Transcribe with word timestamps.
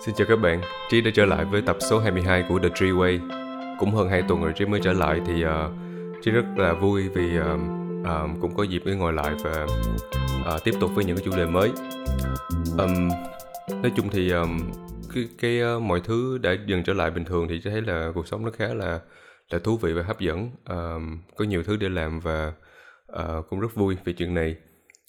Xin 0.00 0.14
chào 0.14 0.26
các 0.26 0.36
bạn, 0.36 0.60
Trí 0.90 1.00
đã 1.00 1.10
trở 1.14 1.24
lại 1.24 1.44
với 1.44 1.62
tập 1.62 1.76
số 1.80 1.98
22 1.98 2.44
của 2.48 2.58
The 2.58 2.68
Tree 2.74 2.90
Way. 2.90 3.18
Cũng 3.78 3.94
hơn 3.94 4.08
2 4.08 4.22
tuần 4.28 4.42
rồi 4.42 4.52
Trí 4.56 4.66
mới 4.66 4.80
trở 4.82 4.92
lại 4.92 5.20
thì 5.26 5.44
uh, 5.44 5.50
Trí 6.22 6.30
rất 6.30 6.44
là 6.56 6.72
vui 6.72 7.08
vì 7.08 7.38
uh, 7.38 7.44
uh, 8.00 8.40
cũng 8.40 8.54
có 8.54 8.62
dịp 8.62 8.82
để 8.84 8.94
ngồi 8.94 9.12
lại 9.12 9.34
và 9.44 9.66
uh, 10.54 10.64
tiếp 10.64 10.74
tục 10.80 10.90
với 10.94 11.04
những 11.04 11.16
cái 11.16 11.24
chủ 11.24 11.36
đề 11.36 11.46
mới. 11.46 11.70
Um, 12.78 13.08
Nói 13.82 13.92
chung 13.96 14.08
thì 14.08 14.30
um, 14.30 14.60
cái, 15.14 15.28
cái 15.40 15.60
uh, 15.76 15.82
mọi 15.82 16.00
thứ 16.04 16.38
đã 16.38 16.56
dần 16.66 16.82
trở 16.82 16.92
lại 16.92 17.10
bình 17.10 17.24
thường 17.24 17.48
thì 17.48 17.60
Trí 17.60 17.70
thấy 17.70 17.82
là 17.82 18.10
cuộc 18.14 18.28
sống 18.28 18.44
nó 18.44 18.50
khá 18.50 18.74
là 18.74 19.00
là 19.50 19.58
thú 19.58 19.76
vị 19.76 19.92
và 19.92 20.02
hấp 20.02 20.20
dẫn. 20.20 20.50
Um, 20.68 21.18
Có 21.36 21.44
nhiều 21.44 21.62
thứ 21.62 21.76
để 21.76 21.88
làm 21.88 22.20
và 22.20 22.52
uh, 23.12 23.48
cũng 23.50 23.60
rất 23.60 23.74
vui 23.74 23.96
vì 24.04 24.12
chuyện 24.12 24.34
này. 24.34 24.56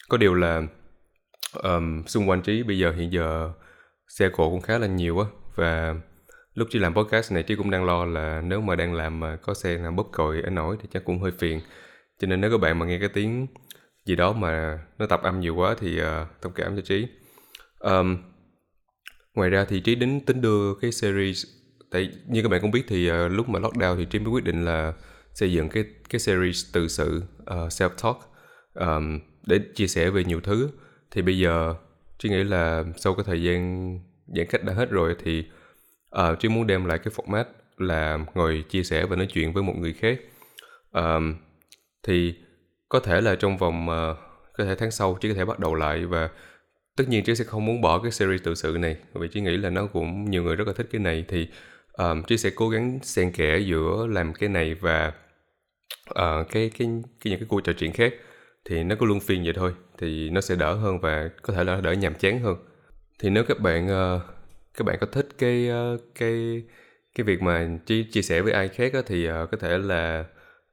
Có 0.09 0.17
điều 0.17 0.33
là 0.33 0.61
um, 1.63 2.03
xung 2.03 2.29
quanh 2.29 2.41
Trí 2.41 2.63
bây 2.63 2.79
giờ 2.79 2.91
hiện 2.91 3.11
giờ 3.11 3.51
xe 4.07 4.29
cộ 4.29 4.49
cũng 4.49 4.61
khá 4.61 4.77
là 4.77 4.87
nhiều 4.87 5.19
á. 5.19 5.25
Và 5.55 5.95
lúc 6.53 6.67
chị 6.71 6.79
làm 6.79 6.93
podcast 6.93 7.31
này 7.31 7.43
chị 7.43 7.55
cũng 7.55 7.71
đang 7.71 7.85
lo 7.85 8.05
là 8.05 8.41
nếu 8.41 8.61
mà 8.61 8.75
đang 8.75 8.93
làm 8.93 9.19
mà 9.19 9.35
có 9.35 9.53
xe 9.53 9.77
nào 9.77 9.91
bóp 9.91 10.09
còi 10.11 10.41
ở 10.41 10.49
nổi 10.49 10.77
thì 10.81 10.87
chắc 10.93 11.05
cũng 11.05 11.21
hơi 11.21 11.31
phiền. 11.31 11.61
Cho 12.19 12.27
nên 12.27 12.41
nếu 12.41 12.51
các 12.51 12.57
bạn 12.57 12.79
mà 12.79 12.85
nghe 12.85 12.99
cái 12.99 13.09
tiếng 13.09 13.47
gì 14.05 14.15
đó 14.15 14.33
mà 14.33 14.79
nó 14.97 15.05
tập 15.05 15.21
âm 15.23 15.39
nhiều 15.39 15.55
quá 15.55 15.75
thì 15.79 16.01
uh, 16.01 16.07
thông 16.41 16.53
cảm 16.55 16.75
cho 16.75 16.81
trí. 16.81 17.07
Um, 17.79 18.17
ngoài 19.35 19.49
ra 19.49 19.65
thì 19.69 19.79
trí 19.79 19.95
đến 19.95 20.19
tính 20.25 20.41
đưa 20.41 20.75
cái 20.81 20.91
series 20.91 21.45
tại 21.91 22.09
như 22.27 22.41
các 22.41 22.49
bạn 22.49 22.61
cũng 22.61 22.71
biết 22.71 22.83
thì 22.87 23.11
uh, 23.11 23.31
lúc 23.31 23.49
mà 23.49 23.59
lockdown 23.59 23.97
thì 23.97 24.05
trí 24.05 24.19
mới 24.19 24.29
quyết 24.29 24.43
định 24.43 24.65
là 24.65 24.93
xây 25.33 25.51
dựng 25.51 25.69
cái 25.69 25.85
cái 26.09 26.19
series 26.19 26.65
từ 26.73 26.87
sự 26.87 27.23
ờ, 27.45 27.63
uh, 27.65 27.71
self 27.71 27.89
talk 28.03 28.17
um, 28.73 29.19
để 29.45 29.59
chia 29.75 29.87
sẻ 29.87 30.09
về 30.09 30.23
nhiều 30.23 30.41
thứ. 30.41 30.69
Thì 31.11 31.21
bây 31.21 31.39
giờ 31.39 31.75
Trí 32.19 32.29
nghĩ 32.29 32.43
là 32.43 32.83
sau 32.97 33.13
cái 33.13 33.23
thời 33.27 33.43
gian 33.43 33.99
giãn 34.27 34.45
cách 34.49 34.63
đã 34.63 34.73
hết 34.73 34.89
rồi 34.89 35.15
thì 35.23 35.45
ờ, 36.09 36.31
uh, 36.31 36.39
Trí 36.39 36.49
muốn 36.49 36.67
đem 36.67 36.85
lại 36.85 36.99
cái 36.99 37.13
format 37.15 37.45
là 37.77 38.19
ngồi 38.33 38.63
chia 38.69 38.83
sẻ 38.83 39.05
và 39.05 39.15
nói 39.15 39.27
chuyện 39.33 39.53
với 39.53 39.63
một 39.63 39.73
người 39.77 39.93
khác. 39.93 40.19
Uh, 40.97 41.23
thì 42.03 42.35
có 42.89 42.99
thể 42.99 43.21
là 43.21 43.35
trong 43.35 43.57
vòng 43.57 43.87
uh, 43.89 44.17
có 44.57 44.65
thể 44.65 44.75
tháng 44.75 44.91
sau 44.91 45.17
Trí 45.21 45.29
có 45.29 45.35
thể 45.35 45.45
bắt 45.45 45.59
đầu 45.59 45.75
lại 45.75 46.05
và 46.05 46.29
tất 46.95 47.09
nhiên 47.09 47.23
Trí 47.23 47.35
sẽ 47.35 47.43
không 47.43 47.65
muốn 47.65 47.81
bỏ 47.81 47.99
cái 47.99 48.11
series 48.11 48.43
tự 48.43 48.55
sự 48.55 48.77
này 48.79 48.97
vì 49.13 49.27
Trí 49.27 49.41
nghĩ 49.41 49.57
là 49.57 49.69
nó 49.69 49.87
cũng 49.87 50.31
nhiều 50.31 50.43
người 50.43 50.55
rất 50.55 50.67
là 50.67 50.73
thích 50.73 50.87
cái 50.91 51.01
này. 51.01 51.25
Thì 51.27 51.47
um, 51.93 52.23
Trí 52.23 52.37
sẽ 52.37 52.49
cố 52.55 52.69
gắng 52.69 52.99
xen 53.03 53.31
kẽ 53.31 53.57
giữa 53.57 54.07
làm 54.09 54.33
cái 54.33 54.49
này 54.49 54.73
và 54.73 55.13
uh, 56.09 56.15
cái, 56.15 56.45
cái 56.51 56.69
cái 56.79 57.31
những 57.31 57.39
cái 57.39 57.47
cuộc 57.49 57.61
trò 57.61 57.73
chuyện 57.73 57.91
khác. 57.91 58.13
Thì 58.65 58.83
nó 58.83 58.95
cứ 58.99 59.05
luân 59.05 59.19
phiên 59.19 59.43
vậy 59.43 59.53
thôi 59.53 59.73
thì 59.97 60.29
nó 60.29 60.41
sẽ 60.41 60.55
đỡ 60.55 60.73
hơn 60.73 60.99
và 60.99 61.29
có 61.41 61.53
thể 61.53 61.63
là 61.63 61.81
đỡ 61.81 61.91
nhàm 61.91 62.13
chán 62.15 62.39
hơn. 62.39 62.57
Thì 63.19 63.29
nếu 63.29 63.43
các 63.43 63.59
bạn 63.59 63.85
uh, 63.85 64.21
các 64.77 64.85
bạn 64.85 64.97
có 65.01 65.07
thích 65.11 65.27
cái 65.37 65.69
uh, 65.69 66.01
cái 66.15 66.63
cái 67.15 67.23
việc 67.23 67.41
mà 67.41 67.67
chia 67.85 68.03
chia 68.11 68.21
sẻ 68.21 68.41
với 68.41 68.53
ai 68.53 68.67
khác 68.67 68.93
á, 68.93 68.99
thì 69.05 69.29
uh, 69.29 69.33
có 69.51 69.57
thể 69.59 69.77
là 69.77 70.25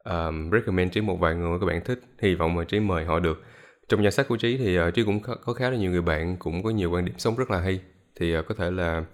um, 0.05 0.51
recommend 0.51 0.93
trí 0.93 1.01
một 1.01 1.17
vài 1.21 1.35
người 1.35 1.59
các 1.61 1.67
bạn 1.67 1.81
thích. 1.85 2.01
Hy 2.19 2.35
vọng 2.35 2.55
mà 2.55 2.65
trí 2.65 2.81
mời 2.81 3.05
họ 3.05 3.21
được. 3.21 3.43
Trong 3.89 4.03
danh 4.03 4.13
sách 4.13 4.29
của 4.29 4.37
trí 4.37 4.57
thì 4.57 4.81
uh, 4.81 4.95
trí 4.95 5.05
cũng 5.05 5.21
có 5.21 5.53
khá 5.53 5.71
là 5.71 5.77
nhiều 5.77 5.91
người 5.91 6.03
bạn 6.03 6.37
cũng 6.37 6.63
có 6.63 6.71
nhiều 6.71 6.91
quan 6.91 7.05
điểm 7.05 7.15
sống 7.19 7.37
rất 7.37 7.51
là 7.51 7.61
hay. 7.61 7.81
Thì 8.21 8.39
uh, 8.39 8.47
có 8.47 8.55
thể 8.55 8.71
là 8.71 9.05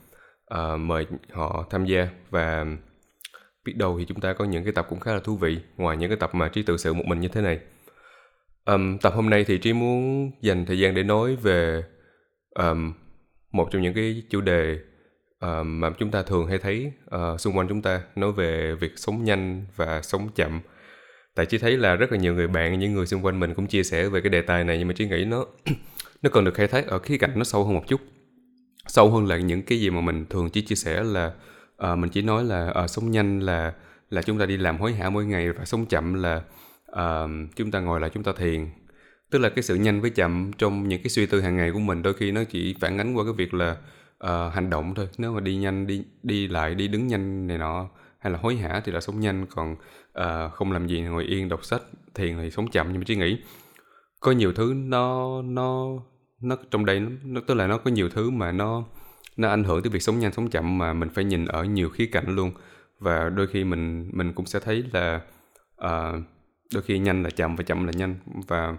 uh, 0.54 0.80
mời 0.80 1.06
họ 1.32 1.66
tham 1.70 1.84
gia 1.84 2.08
và 2.30 2.66
biết 3.64 3.76
đâu 3.76 3.98
thì 3.98 4.04
chúng 4.04 4.20
ta 4.20 4.32
có 4.32 4.44
những 4.44 4.64
cái 4.64 4.72
tập 4.72 4.86
cũng 4.88 5.00
khá 5.00 5.12
là 5.12 5.20
thú 5.20 5.36
vị 5.36 5.58
ngoài 5.76 5.96
những 5.96 6.10
cái 6.10 6.16
tập 6.16 6.30
mà 6.34 6.48
trí 6.48 6.62
tự 6.62 6.76
sự 6.76 6.94
một 6.94 7.04
mình 7.06 7.20
như 7.20 7.28
thế 7.28 7.42
này. 7.42 7.58
Um, 8.70 8.98
tập 8.98 9.12
hôm 9.16 9.30
nay 9.30 9.44
thì 9.44 9.58
Trí 9.58 9.72
muốn 9.72 10.30
dành 10.40 10.66
thời 10.66 10.78
gian 10.78 10.94
để 10.94 11.02
nói 11.02 11.36
về 11.36 11.82
um, 12.54 12.92
một 13.52 13.68
trong 13.70 13.82
những 13.82 13.94
cái 13.94 14.22
chủ 14.30 14.40
đề 14.40 14.78
um, 15.40 15.80
mà 15.80 15.90
chúng 15.98 16.10
ta 16.10 16.22
thường 16.22 16.46
hay 16.46 16.58
thấy 16.58 16.92
uh, 17.16 17.40
xung 17.40 17.56
quanh 17.56 17.68
chúng 17.68 17.82
ta 17.82 18.02
nói 18.16 18.32
về 18.32 18.74
việc 18.74 18.92
sống 18.96 19.24
nhanh 19.24 19.66
và 19.76 20.02
sống 20.02 20.28
chậm. 20.34 20.60
Tại 21.34 21.46
Trí 21.46 21.58
thấy 21.58 21.76
là 21.76 21.94
rất 21.94 22.12
là 22.12 22.18
nhiều 22.18 22.34
người 22.34 22.48
bạn, 22.48 22.78
những 22.78 22.94
người 22.94 23.06
xung 23.06 23.24
quanh 23.24 23.40
mình 23.40 23.54
cũng 23.54 23.66
chia 23.66 23.82
sẻ 23.82 24.08
về 24.08 24.20
cái 24.20 24.30
đề 24.30 24.42
tài 24.42 24.64
này 24.64 24.78
nhưng 24.78 24.88
mà 24.88 24.94
Trí 24.94 25.08
nghĩ 25.08 25.24
nó 25.24 25.44
nó 26.22 26.30
cần 26.30 26.44
được 26.44 26.54
khai 26.54 26.66
thác 26.66 26.86
ở 26.86 26.98
khía 26.98 27.18
cạnh 27.18 27.32
nó 27.36 27.44
sâu 27.44 27.64
hơn 27.64 27.74
một 27.74 27.84
chút. 27.86 28.00
Sâu 28.86 29.10
hơn 29.10 29.26
là 29.26 29.36
những 29.36 29.62
cái 29.62 29.80
gì 29.80 29.90
mà 29.90 30.00
mình 30.00 30.26
thường 30.30 30.50
chỉ 30.50 30.60
chia 30.62 30.74
sẻ 30.74 31.02
là 31.02 31.32
uh, 31.92 31.98
mình 31.98 32.10
chỉ 32.10 32.22
nói 32.22 32.44
là 32.44 32.74
uh, 32.84 32.90
sống 32.90 33.10
nhanh 33.10 33.40
là 33.40 33.72
là 34.10 34.22
chúng 34.22 34.38
ta 34.38 34.46
đi 34.46 34.56
làm 34.56 34.78
hối 34.78 34.92
hả 34.92 35.10
mỗi 35.10 35.24
ngày 35.24 35.52
và 35.52 35.64
sống 35.64 35.86
chậm 35.86 36.14
là 36.14 36.42
uh, 36.92 37.30
chúng 37.56 37.70
ta 37.70 37.80
ngồi 37.80 38.00
lại 38.00 38.10
chúng 38.14 38.22
ta 38.22 38.32
thiền. 38.36 38.68
Tức 39.30 39.38
là 39.38 39.48
cái 39.48 39.62
sự 39.62 39.74
nhanh 39.74 40.00
với 40.00 40.10
chậm 40.10 40.50
trong 40.58 40.88
những 40.88 41.02
cái 41.02 41.08
suy 41.08 41.26
tư 41.26 41.40
hàng 41.40 41.56
ngày 41.56 41.72
của 41.72 41.78
mình 41.78 42.02
đôi 42.02 42.14
khi 42.14 42.32
nó 42.32 42.44
chỉ 42.44 42.74
phản 42.80 42.98
ánh 42.98 43.14
qua 43.14 43.24
cái 43.24 43.32
việc 43.32 43.54
là 43.54 43.76
uh, 44.24 44.54
hành 44.54 44.70
động 44.70 44.94
thôi. 44.94 45.08
Nếu 45.18 45.32
mà 45.32 45.40
đi 45.40 45.56
nhanh 45.56 45.86
đi 45.86 46.04
đi 46.22 46.48
lại 46.48 46.74
đi 46.74 46.88
đứng 46.88 47.06
nhanh 47.06 47.46
này 47.46 47.58
nọ 47.58 47.88
hay 48.18 48.32
là 48.32 48.38
hối 48.38 48.56
hả 48.56 48.80
thì 48.84 48.92
là 48.92 49.00
sống 49.00 49.20
nhanh. 49.20 49.46
Còn 49.46 49.72
uh, 49.72 50.52
không 50.52 50.72
làm 50.72 50.86
gì 50.86 51.00
ngồi 51.00 51.24
yên 51.24 51.48
đọc 51.48 51.64
sách 51.64 51.82
thiền 52.14 52.36
thì 52.36 52.50
sống 52.50 52.70
chậm 52.70 52.86
nhưng 52.88 52.98
mà 52.98 53.04
chỉ 53.06 53.16
nghĩ. 53.16 53.38
Có 54.20 54.32
nhiều 54.32 54.52
thứ 54.52 54.74
nó 54.76 55.42
nó 55.42 55.88
nó 56.40 56.56
trong 56.70 56.84
đây 56.84 57.00
nó, 57.00 57.10
nó 57.24 57.40
tức 57.46 57.54
là 57.54 57.66
nó 57.66 57.78
có 57.78 57.90
nhiều 57.90 58.08
thứ 58.08 58.30
mà 58.30 58.52
nó 58.52 58.84
nó 59.36 59.48
ảnh 59.48 59.64
hưởng 59.64 59.82
tới 59.82 59.90
việc 59.90 60.02
sống 60.02 60.18
nhanh 60.18 60.32
sống 60.32 60.50
chậm 60.50 60.78
mà 60.78 60.92
mình 60.92 61.08
phải 61.08 61.24
nhìn 61.24 61.44
ở 61.46 61.64
nhiều 61.64 61.88
khía 61.88 62.06
cạnh 62.06 62.34
luôn. 62.34 62.52
Và 62.98 63.28
đôi 63.28 63.46
khi 63.46 63.64
mình 63.64 64.10
mình 64.12 64.32
cũng 64.32 64.46
sẽ 64.46 64.60
thấy 64.60 64.84
là 64.92 65.20
uh, 65.84 66.22
đôi 66.74 66.82
khi 66.82 66.98
nhanh 66.98 67.22
là 67.22 67.30
chậm 67.30 67.56
và 67.56 67.64
chậm 67.64 67.86
là 67.86 67.92
nhanh. 67.96 68.16
Và 68.48 68.76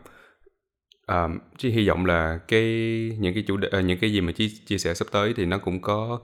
à, 1.06 1.28
chỉ 1.57 1.69
hy 1.69 1.88
vọng 1.88 2.06
là 2.06 2.40
cái 2.47 2.63
những 3.19 3.34
cái 3.34 3.44
chủ 3.47 3.57
đề 3.57 3.69
uh, 3.79 3.85
những 3.85 4.00
cái 4.00 4.13
gì 4.13 4.22
mà 4.22 4.31
chị 4.31 4.50
chia 4.66 4.78
sẻ 4.78 4.94
sắp 4.94 5.07
tới 5.12 5.34
thì 5.38 5.46
nó 5.46 5.57
cũng 5.57 5.81
có 5.81 6.19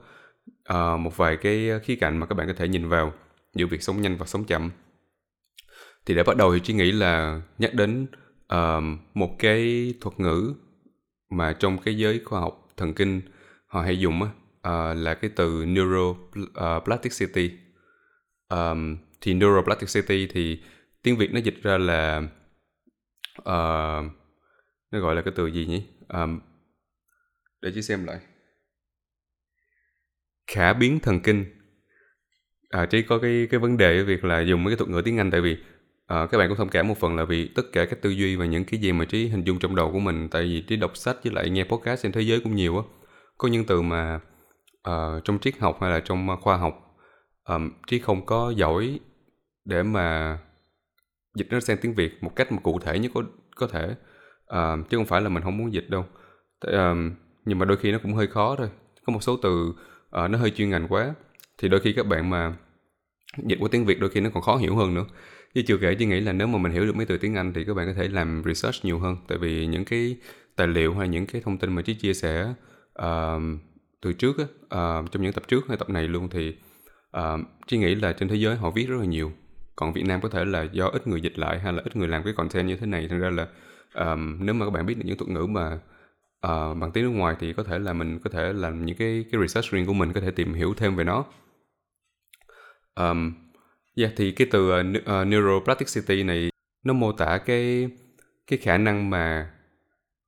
uh, 0.73 0.99
một 0.99 1.17
vài 1.17 1.37
cái 1.37 1.69
khía 1.83 1.95
cạnh 1.95 2.17
mà 2.17 2.25
các 2.25 2.35
bạn 2.35 2.47
có 2.47 2.53
thể 2.53 2.67
nhìn 2.67 2.87
vào 2.87 3.13
giữa 3.53 3.65
việc 3.65 3.83
sống 3.83 4.01
nhanh 4.01 4.17
và 4.17 4.25
sống 4.25 4.43
chậm. 4.43 4.71
Thì 6.05 6.15
để 6.15 6.23
bắt 6.23 6.37
đầu 6.37 6.53
thì 6.53 6.59
chỉ 6.63 6.73
nghĩ 6.73 6.91
là 6.91 7.41
nhắc 7.57 7.73
đến 7.73 8.07
uh, 8.53 8.83
một 9.13 9.35
cái 9.39 9.93
thuật 10.01 10.19
ngữ 10.19 10.53
mà 11.29 11.53
trong 11.53 11.77
cái 11.77 11.97
giới 11.97 12.21
khoa 12.25 12.39
học 12.39 12.69
thần 12.77 12.93
kinh 12.93 13.21
họ 13.67 13.81
hay 13.81 13.99
dùng 13.99 14.23
á, 14.23 14.29
uh, 14.29 14.97
là 14.97 15.13
cái 15.13 15.31
từ 15.35 15.65
neuroplasticity 15.67 17.51
um, 18.49 18.97
thì 19.21 19.33
neuroplasticity 19.33 20.27
thì 20.27 20.59
tiếng 21.03 21.17
việt 21.17 21.33
nó 21.33 21.39
dịch 21.39 21.63
ra 21.63 21.77
là 21.77 22.21
uh, 23.39 24.05
nó 24.91 24.99
gọi 24.99 25.15
là 25.15 25.21
cái 25.21 25.33
từ 25.35 25.47
gì 25.47 25.65
nhỉ? 25.65 25.83
Um, 26.07 26.39
để 27.61 27.71
chị 27.75 27.81
xem 27.81 28.05
lại. 28.05 28.19
Khả 30.47 30.73
biến 30.73 30.99
thần 30.99 31.19
kinh. 31.19 31.45
À, 32.69 32.85
trí 32.85 33.01
có 33.01 33.19
cái 33.19 33.47
cái 33.51 33.59
vấn 33.59 33.77
đề 33.77 34.03
việc 34.03 34.23
là 34.23 34.39
dùng 34.39 34.63
mấy 34.63 34.71
cái 34.71 34.77
thuật 34.77 34.89
ngữ 34.89 35.01
tiếng 35.05 35.17
anh 35.17 35.31
tại 35.31 35.41
vì 35.41 35.57
à, 36.07 36.27
các 36.31 36.37
bạn 36.37 36.47
cũng 36.47 36.57
thông 36.57 36.69
cảm 36.69 36.87
một 36.87 36.97
phần 36.97 37.15
là 37.15 37.25
vì 37.25 37.47
tất 37.47 37.63
cả 37.71 37.85
các 37.85 38.01
tư 38.01 38.09
duy 38.09 38.35
và 38.35 38.45
những 38.45 38.65
cái 38.65 38.79
gì 38.79 38.91
mà 38.91 39.05
trí 39.05 39.27
hình 39.27 39.43
dung 39.43 39.59
trong 39.59 39.75
đầu 39.75 39.91
của 39.91 39.99
mình 39.99 40.29
tại 40.31 40.43
vì 40.43 40.61
trí 40.61 40.75
đọc 40.75 40.97
sách 40.97 41.17
với 41.23 41.33
lại 41.33 41.49
nghe 41.49 41.63
podcast 41.63 42.03
trên 42.03 42.11
thế 42.11 42.21
giới 42.21 42.39
cũng 42.39 42.55
nhiều 42.55 42.77
á. 42.77 42.83
Có 43.37 43.47
những 43.47 43.65
từ 43.65 43.81
mà 43.81 44.19
uh, 44.89 45.23
trong 45.23 45.39
triết 45.39 45.57
học 45.59 45.77
hay 45.81 45.91
là 45.91 45.99
trong 45.99 46.27
khoa 46.41 46.57
học 46.57 46.97
um, 47.43 47.71
trí 47.87 47.99
không 47.99 48.25
có 48.25 48.53
giỏi 48.57 48.99
để 49.65 49.83
mà 49.83 50.37
dịch 51.37 51.47
nó 51.49 51.59
sang 51.59 51.77
tiếng 51.81 51.93
Việt 51.93 52.23
một 52.23 52.35
cách 52.35 52.51
mà 52.51 52.59
cụ 52.59 52.79
thể 52.79 52.99
nhất 52.99 53.11
có 53.15 53.23
có 53.55 53.67
thể. 53.67 53.95
Uh, 54.53 54.89
chứ 54.89 54.97
không 54.97 55.05
phải 55.05 55.21
là 55.21 55.29
mình 55.29 55.43
không 55.43 55.57
muốn 55.57 55.73
dịch 55.73 55.89
đâu. 55.89 56.05
Uh, 56.67 56.97
nhưng 57.45 57.59
mà 57.59 57.65
đôi 57.65 57.77
khi 57.77 57.91
nó 57.91 57.97
cũng 58.03 58.13
hơi 58.13 58.27
khó 58.27 58.55
thôi. 58.55 58.69
Có 59.05 59.13
một 59.13 59.23
số 59.23 59.37
từ 59.37 59.69
uh, 59.69 60.29
nó 60.29 60.37
hơi 60.37 60.51
chuyên 60.51 60.69
ngành 60.69 60.87
quá 60.87 61.13
thì 61.57 61.69
đôi 61.69 61.79
khi 61.79 61.93
các 61.93 62.07
bạn 62.07 62.29
mà 62.29 62.55
dịch 63.43 63.57
qua 63.59 63.69
tiếng 63.71 63.85
Việt 63.85 63.99
đôi 63.99 64.09
khi 64.09 64.21
nó 64.21 64.29
còn 64.33 64.43
khó 64.43 64.55
hiểu 64.55 64.75
hơn 64.75 64.93
nữa. 64.93 65.05
Chứ 65.53 65.61
chưa 65.67 65.77
kể 65.77 65.95
chứ 65.95 66.05
nghĩ 66.05 66.19
là 66.19 66.33
nếu 66.33 66.47
mà 66.47 66.57
mình 66.57 66.71
hiểu 66.71 66.85
được 66.85 66.95
mấy 66.95 67.05
từ 67.05 67.17
tiếng 67.17 67.35
Anh 67.35 67.53
thì 67.53 67.63
các 67.65 67.73
bạn 67.73 67.87
có 67.87 67.93
thể 67.93 68.07
làm 68.07 68.43
research 68.45 68.85
nhiều 68.85 68.99
hơn. 68.99 69.17
Tại 69.27 69.37
vì 69.37 69.65
những 69.65 69.85
cái 69.85 70.17
tài 70.55 70.67
liệu 70.67 70.93
hay 70.93 71.07
những 71.07 71.25
cái 71.25 71.41
thông 71.41 71.57
tin 71.57 71.75
mà 71.75 71.81
trí 71.81 71.93
chia 71.93 72.13
sẻ 72.13 72.53
uh, 73.01 73.41
từ 74.01 74.13
trước 74.13 74.37
á, 74.37 74.43
uh, 74.43 75.11
trong 75.11 75.23
những 75.23 75.33
tập 75.33 75.43
trước 75.47 75.67
hay 75.67 75.77
tập 75.77 75.89
này 75.89 76.07
luôn 76.07 76.29
thì 76.29 76.55
uh, 77.17 77.39
trí 77.67 77.77
nghĩ 77.77 77.95
là 77.95 78.13
trên 78.13 78.29
thế 78.29 78.35
giới 78.35 78.55
họ 78.55 78.71
viết 78.71 78.85
rất 78.89 78.95
là 78.99 79.05
nhiều 79.05 79.31
còn 79.77 79.93
Việt 79.93 80.03
Nam 80.05 80.21
có 80.21 80.29
thể 80.29 80.45
là 80.45 80.63
do 80.63 80.87
ít 80.87 81.07
người 81.07 81.21
dịch 81.21 81.39
lại 81.39 81.59
hay 81.59 81.73
là 81.73 81.81
ít 81.85 81.95
người 81.95 82.07
làm 82.07 82.23
cái 82.23 82.33
content 82.33 82.67
như 82.67 82.77
thế 82.77 82.87
này. 82.87 83.07
Thành 83.07 83.19
ra 83.19 83.29
là 83.29 83.47
um, 83.93 84.37
nếu 84.45 84.53
mà 84.55 84.65
các 84.65 84.71
bạn 84.71 84.85
biết 84.85 84.97
được 84.97 85.03
những 85.05 85.17
thuật 85.17 85.29
ngữ 85.29 85.45
mà 85.45 85.73
uh, 86.47 86.77
bằng 86.77 86.91
tiếng 86.93 87.03
nước 87.03 87.09
ngoài 87.09 87.35
thì 87.39 87.53
có 87.53 87.63
thể 87.63 87.79
là 87.79 87.93
mình 87.93 88.19
có 88.19 88.29
thể 88.29 88.53
làm 88.53 88.85
những 88.85 88.97
cái 88.97 89.25
cái 89.31 89.41
research 89.41 89.71
riêng 89.71 89.85
của 89.85 89.93
mình 89.93 90.13
có 90.13 90.21
thể 90.21 90.31
tìm 90.31 90.53
hiểu 90.53 90.73
thêm 90.77 90.95
về 90.95 91.03
nó. 91.03 91.25
Um, 92.95 93.33
yeah, 93.95 94.11
thì 94.15 94.31
cái 94.31 94.47
từ 94.51 94.71
ờ, 94.71 94.79
uh, 94.79 94.85
uh, 94.97 95.05
ờ, 95.05 95.25
neuroplasticity 95.25 96.23
này 96.23 96.49
nó 96.83 96.93
mô 96.93 97.11
tả 97.11 97.37
cái 97.37 97.89
cái 98.47 98.59
khả 98.59 98.77
năng 98.77 99.09
mà 99.09 99.51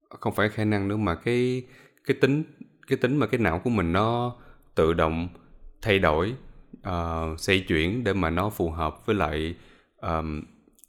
không 0.10 0.36
phải 0.36 0.50
khả 0.50 0.66
năng 0.66 0.88
nữa 0.88 0.98
mà 0.98 1.16
cái 1.16 1.64
cái 2.06 2.18
tính 2.22 2.44
cái 2.88 2.98
tính 2.98 3.18
mà 3.18 3.28
cái 3.28 3.40
não 3.40 3.60
của 3.60 3.70
mình 3.70 3.94
nó 3.94 4.36
tự 4.76 4.94
động 4.94 5.30
thay 5.82 6.00
đổi 6.00 6.36
uh, 6.78 7.68
chuyển 7.68 8.04
để 8.04 8.14
mà 8.14 8.30
nó 8.30 8.50
phù 8.50 8.70
hợp 8.70 9.06
với 9.06 9.16
lại 9.16 9.56
um, 10.02 10.42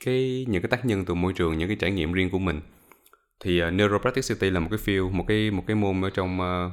cái 0.05 0.47
những 0.49 0.63
cái 0.63 0.71
tác 0.71 0.85
nhân 0.85 1.05
từ 1.05 1.15
môi 1.15 1.33
trường 1.33 1.59
những 1.59 1.69
cái 1.69 1.77
trải 1.81 1.91
nghiệm 1.91 2.13
riêng 2.13 2.31
của 2.31 2.39
mình. 2.39 2.61
Thì 3.45 3.63
uh, 3.63 3.73
neuroplasticity 3.73 4.51
là 4.51 4.61
một 4.61 4.69
cái 4.71 4.79
field 4.79 5.11
một 5.11 5.25
cái 5.29 5.51
một 5.51 5.65
cái 5.67 5.77
môn 5.77 6.03
ở 6.03 6.11
trong 6.11 6.41
uh, 6.41 6.73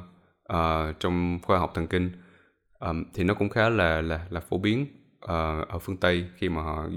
uh, 0.52 1.00
trong 1.00 1.38
khoa 1.42 1.58
học 1.58 1.72
thần 1.74 1.86
kinh. 1.86 2.10
Um, 2.78 3.04
thì 3.14 3.24
nó 3.24 3.34
cũng 3.34 3.48
khá 3.48 3.68
là 3.68 4.02
là 4.02 4.26
là 4.30 4.40
phổ 4.40 4.58
biến 4.58 4.86
uh, 5.24 5.68
ở 5.68 5.78
phương 5.80 5.96
Tây. 5.96 6.24
Khi 6.36 6.48
mà 6.48 6.62
họ 6.62 6.88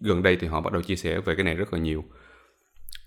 gần 0.00 0.22
đây 0.22 0.36
thì 0.36 0.46
họ 0.46 0.60
bắt 0.60 0.72
đầu 0.72 0.82
chia 0.82 0.96
sẻ 0.96 1.20
về 1.20 1.34
cái 1.34 1.44
này 1.44 1.54
rất 1.54 1.72
là 1.72 1.78
nhiều. 1.78 2.04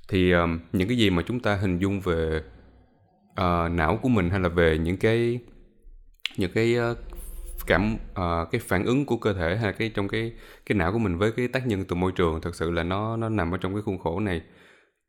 Thì 0.10 0.32
um, 0.32 0.60
những 0.74 0.88
cái 0.88 0.98
gì 0.98 1.10
mà 1.10 1.24
chúng 1.28 1.40
ta 1.40 1.56
hình 1.56 1.80
dung 1.80 2.00
về 2.00 2.42
uh, 3.32 3.72
não 3.72 4.00
của 4.02 4.10
mình 4.10 4.30
hay 4.30 4.40
là 4.40 4.50
về 4.50 4.78
những 4.78 4.98
cái 4.98 5.40
những 6.38 6.52
cái 6.52 6.76
uh, 6.92 6.98
cảm 7.70 7.98
uh, 8.12 8.52
cái 8.52 8.62
phản 8.62 8.86
ứng 8.86 9.06
của 9.06 9.18
cơ 9.18 9.34
thể 9.34 9.58
hay 9.58 9.74
cái 9.74 9.90
trong 9.90 10.08
cái 10.08 10.34
cái 10.66 10.78
não 10.78 10.92
của 10.94 11.00
mình 11.00 11.18
với 11.18 11.32
cái 11.32 11.48
tác 11.48 11.68
nhân 11.68 11.86
từ 11.86 11.96
môi 11.96 12.12
trường 12.12 12.42
thật 12.42 12.56
sự 12.56 12.72
là 12.72 12.84
nó 12.84 13.18
nó 13.18 13.30
nằm 13.30 13.52
ở 13.52 13.58
trong 13.58 13.74
cái 13.74 13.82
khuôn 13.82 13.98
khổ 13.98 14.20
này. 14.20 14.42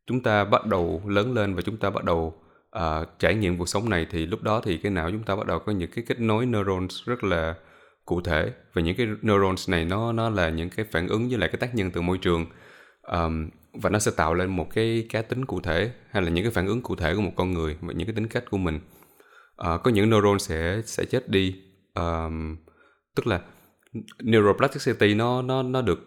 Chúng 0.06 0.22
ta 0.22 0.44
bắt 0.44 0.66
đầu 0.66 1.02
lớn 1.06 1.34
lên 1.34 1.54
và 1.54 1.62
chúng 1.62 1.76
ta 1.76 1.90
bắt 1.90 2.04
đầu 2.04 2.34
uh, 2.76 3.08
trải 3.18 3.34
nghiệm 3.34 3.58
cuộc 3.58 3.68
sống 3.68 3.90
này 3.90 4.06
thì 4.10 4.26
lúc 4.26 4.42
đó 4.42 4.60
thì 4.64 4.76
cái 4.76 4.92
não 4.92 5.10
chúng 5.10 5.22
ta 5.22 5.36
bắt 5.36 5.46
đầu 5.46 5.58
có 5.58 5.72
những 5.72 5.90
cái 5.90 6.04
kết 6.08 6.20
nối 6.20 6.46
neurons 6.46 7.04
rất 7.04 7.24
là 7.24 7.54
cụ 8.04 8.20
thể 8.20 8.52
và 8.72 8.82
những 8.82 8.96
cái 8.96 9.06
neurons 9.22 9.70
này 9.70 9.84
nó 9.84 10.12
nó 10.12 10.30
là 10.30 10.50
những 10.50 10.70
cái 10.70 10.86
phản 10.90 11.08
ứng 11.08 11.28
với 11.28 11.38
lại 11.38 11.48
cái 11.52 11.58
tác 11.60 11.74
nhân 11.74 11.90
từ 11.90 12.00
môi 12.00 12.18
trường. 12.18 12.46
Um, 13.02 13.50
và 13.72 13.90
nó 13.90 13.98
sẽ 13.98 14.10
tạo 14.16 14.34
lên 14.34 14.50
một 14.50 14.66
cái 14.74 15.06
cá 15.08 15.22
tính 15.22 15.44
cụ 15.44 15.60
thể 15.60 15.90
hay 16.10 16.22
là 16.22 16.30
những 16.30 16.44
cái 16.44 16.52
phản 16.52 16.66
ứng 16.66 16.82
cụ 16.82 16.96
thể 16.96 17.14
của 17.14 17.20
một 17.20 17.32
con 17.36 17.52
người 17.52 17.76
và 17.80 17.92
những 17.96 18.06
cái 18.06 18.14
tính 18.14 18.26
cách 18.26 18.44
của 18.50 18.58
mình. 18.58 18.80
Uh, 19.60 19.82
có 19.82 19.90
những 19.90 20.10
neuron 20.10 20.38
sẽ 20.38 20.82
sẽ 20.84 21.04
chết 21.04 21.28
đi 21.28 21.69
um, 21.94 22.56
tức 23.14 23.26
là 23.26 23.40
neuroplasticity 24.18 25.14
nó 25.14 25.42
nó 25.42 25.62
nó 25.62 25.82
được 25.82 26.00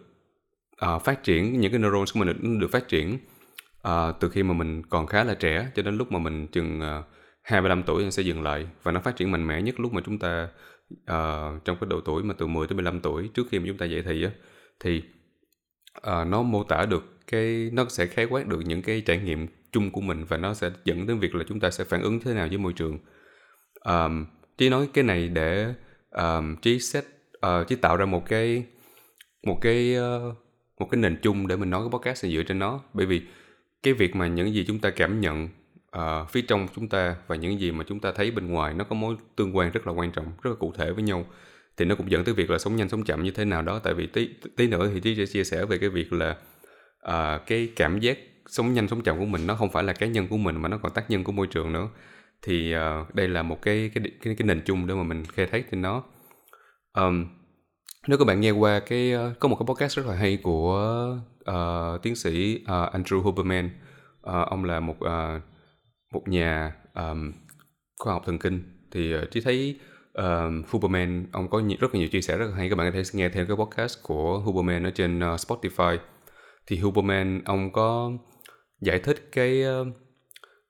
uh, 0.86 1.02
phát 1.02 1.22
triển 1.22 1.60
những 1.60 1.72
cái 1.72 1.80
neurons 1.80 2.12
của 2.12 2.20
mình 2.20 2.28
được, 2.28 2.58
được 2.60 2.70
phát 2.70 2.88
triển 2.88 3.18
uh, 3.88 4.20
từ 4.20 4.28
khi 4.28 4.42
mà 4.42 4.54
mình 4.54 4.82
còn 4.82 5.06
khá 5.06 5.24
là 5.24 5.34
trẻ 5.34 5.70
cho 5.74 5.82
đến 5.82 5.96
lúc 5.96 6.12
mà 6.12 6.18
mình 6.18 6.46
chừng 6.46 6.80
à, 6.80 6.98
uh, 6.98 7.04
25 7.42 7.82
tuổi 7.82 8.10
sẽ 8.10 8.22
dừng 8.22 8.42
lại 8.42 8.66
và 8.82 8.92
nó 8.92 9.00
phát 9.00 9.16
triển 9.16 9.30
mạnh 9.30 9.46
mẽ 9.46 9.62
nhất 9.62 9.80
lúc 9.80 9.92
mà 9.92 10.00
chúng 10.04 10.18
ta 10.18 10.48
uh, 10.92 11.64
trong 11.64 11.76
cái 11.80 11.88
độ 11.88 12.00
tuổi 12.00 12.22
mà 12.22 12.34
từ 12.38 12.46
10 12.46 12.66
tới 12.66 12.74
15 12.74 13.00
tuổi 13.00 13.30
trước 13.34 13.46
khi 13.50 13.58
mà 13.58 13.64
chúng 13.68 13.78
ta 13.78 13.86
dậy 13.86 14.02
thì 14.06 14.24
á. 14.24 14.30
Thì 14.80 15.02
uh, 15.98 16.26
nó 16.26 16.42
mô 16.42 16.64
tả 16.64 16.86
được 16.86 17.04
cái 17.26 17.70
nó 17.72 17.84
sẽ 17.88 18.06
khái 18.06 18.24
quát 18.24 18.46
được 18.46 18.60
những 18.64 18.82
cái 18.82 19.00
trải 19.00 19.18
nghiệm 19.18 19.46
chung 19.72 19.90
của 19.90 20.00
mình 20.00 20.24
và 20.24 20.36
nó 20.36 20.54
sẽ 20.54 20.70
dẫn 20.84 21.06
đến 21.06 21.18
việc 21.18 21.34
là 21.34 21.44
chúng 21.48 21.60
ta 21.60 21.70
sẽ 21.70 21.84
phản 21.84 22.02
ứng 22.02 22.20
thế 22.20 22.34
nào 22.34 22.48
với 22.48 22.58
môi 22.58 22.72
trường. 22.72 22.98
Um, 23.84 24.26
trí 24.58 24.68
nói 24.68 24.88
cái 24.94 25.04
này 25.04 25.28
để 25.28 25.74
um, 26.10 26.56
trí 26.56 26.80
set 26.80 27.04
uh, 27.46 27.68
trí 27.68 27.76
tạo 27.76 27.96
ra 27.96 28.06
một 28.06 28.28
cái 28.28 28.64
một 29.46 29.58
cái 29.60 29.96
uh, 29.98 30.36
một 30.78 30.88
cái 30.90 31.00
nền 31.00 31.16
chung 31.22 31.46
để 31.46 31.56
mình 31.56 31.70
nói 31.70 31.82
cái 31.82 31.98
podcast 31.98 32.22
sẽ 32.22 32.28
dựa 32.28 32.42
trên 32.42 32.58
nó. 32.58 32.80
Bởi 32.92 33.06
vì 33.06 33.22
cái 33.82 33.94
việc 33.94 34.16
mà 34.16 34.26
những 34.26 34.54
gì 34.54 34.64
chúng 34.66 34.78
ta 34.78 34.90
cảm 34.90 35.20
nhận 35.20 35.48
uh, 35.96 36.30
phía 36.30 36.42
trong 36.42 36.68
chúng 36.76 36.88
ta 36.88 37.16
và 37.26 37.36
những 37.36 37.60
gì 37.60 37.72
mà 37.72 37.84
chúng 37.88 38.00
ta 38.00 38.12
thấy 38.12 38.30
bên 38.30 38.46
ngoài 38.50 38.74
nó 38.74 38.84
có 38.84 38.94
mối 38.94 39.16
tương 39.36 39.56
quan 39.56 39.70
rất 39.70 39.86
là 39.86 39.92
quan 39.92 40.12
trọng 40.12 40.32
rất 40.42 40.50
là 40.50 40.56
cụ 40.60 40.72
thể 40.78 40.92
với 40.92 41.02
nhau 41.02 41.26
thì 41.76 41.84
nó 41.84 41.94
cũng 41.94 42.10
dẫn 42.10 42.24
tới 42.24 42.34
việc 42.34 42.50
là 42.50 42.58
sống 42.58 42.76
nhanh 42.76 42.88
sống 42.88 43.04
chậm 43.04 43.22
như 43.22 43.30
thế 43.30 43.44
nào 43.44 43.62
đó. 43.62 43.78
Tại 43.78 43.94
vì 43.94 44.06
tí 44.06 44.28
tí 44.56 44.66
nữa 44.66 44.90
thì 44.94 45.00
trí 45.00 45.16
sẽ 45.16 45.26
chia 45.26 45.44
sẻ 45.44 45.64
về 45.64 45.78
cái 45.78 45.88
việc 45.88 46.12
là 46.12 46.36
uh, 47.08 47.46
cái 47.46 47.72
cảm 47.76 48.00
giác 48.00 48.18
sống 48.46 48.74
nhanh 48.74 48.88
sống 48.88 49.02
chậm 49.02 49.18
của 49.18 49.24
mình 49.24 49.46
nó 49.46 49.54
không 49.54 49.70
phải 49.70 49.84
là 49.84 49.92
cá 49.92 50.06
nhân 50.06 50.28
của 50.28 50.36
mình 50.36 50.62
mà 50.62 50.68
nó 50.68 50.78
còn 50.78 50.92
tác 50.92 51.10
nhân 51.10 51.24
của 51.24 51.32
môi 51.32 51.46
trường 51.46 51.72
nữa 51.72 51.88
thì 52.46 52.74
uh, 52.76 53.14
đây 53.14 53.28
là 53.28 53.42
một 53.42 53.62
cái 53.62 53.90
cái 53.94 54.04
cái 54.22 54.34
cái 54.34 54.46
nền 54.46 54.62
chung 54.64 54.86
để 54.86 54.94
mà 54.94 55.02
mình 55.02 55.24
khai 55.24 55.46
thác 55.46 55.70
trên 55.70 55.82
nó 55.82 56.02
um, 56.96 57.26
nếu 58.08 58.18
các 58.18 58.24
bạn 58.24 58.40
nghe 58.40 58.50
qua 58.50 58.80
cái 58.80 59.14
uh, 59.14 59.38
có 59.40 59.48
một 59.48 59.56
cái 59.56 59.66
podcast 59.66 59.96
rất 59.96 60.06
là 60.06 60.14
hay 60.14 60.38
của 60.42 61.16
uh, 61.50 62.02
tiến 62.02 62.16
sĩ 62.16 62.62
uh, 62.62 62.94
Andrew 62.94 63.20
Huberman. 63.20 63.70
Uh, 64.30 64.48
ông 64.48 64.64
là 64.64 64.80
một 64.80 64.96
uh, 65.04 65.42
một 66.12 66.28
nhà 66.28 66.72
um, 66.94 67.32
khoa 67.98 68.12
học 68.12 68.22
thần 68.26 68.38
kinh. 68.38 68.62
Thì 68.90 69.14
uh, 69.14 69.30
chỉ 69.30 69.40
thấy 69.40 69.78
uh, 70.18 70.68
Huberman 70.70 71.26
ông 71.32 71.50
có 71.50 71.58
nhiều, 71.58 71.78
rất 71.80 71.94
là 71.94 71.98
nhiều 71.98 72.08
chia 72.08 72.20
sẻ 72.20 72.36
rất 72.38 72.46
là 72.50 72.56
hay. 72.56 72.68
Các 72.68 72.76
bạn 72.76 72.92
có 72.92 72.98
thể 72.98 73.02
nghe 73.12 73.28
thêm 73.28 73.46
cái 73.46 73.56
podcast 73.56 74.02
của 74.02 74.38
Huberman 74.38 74.86
ở 74.86 74.90
trên 74.90 75.18
uh, 75.18 75.22
Spotify. 75.22 75.98
Thì 76.66 76.78
Huberman 76.78 77.42
ông 77.44 77.72
có 77.72 78.10
giải 78.80 78.98
thích 78.98 79.28
cái 79.32 79.64
uh, 79.80 79.86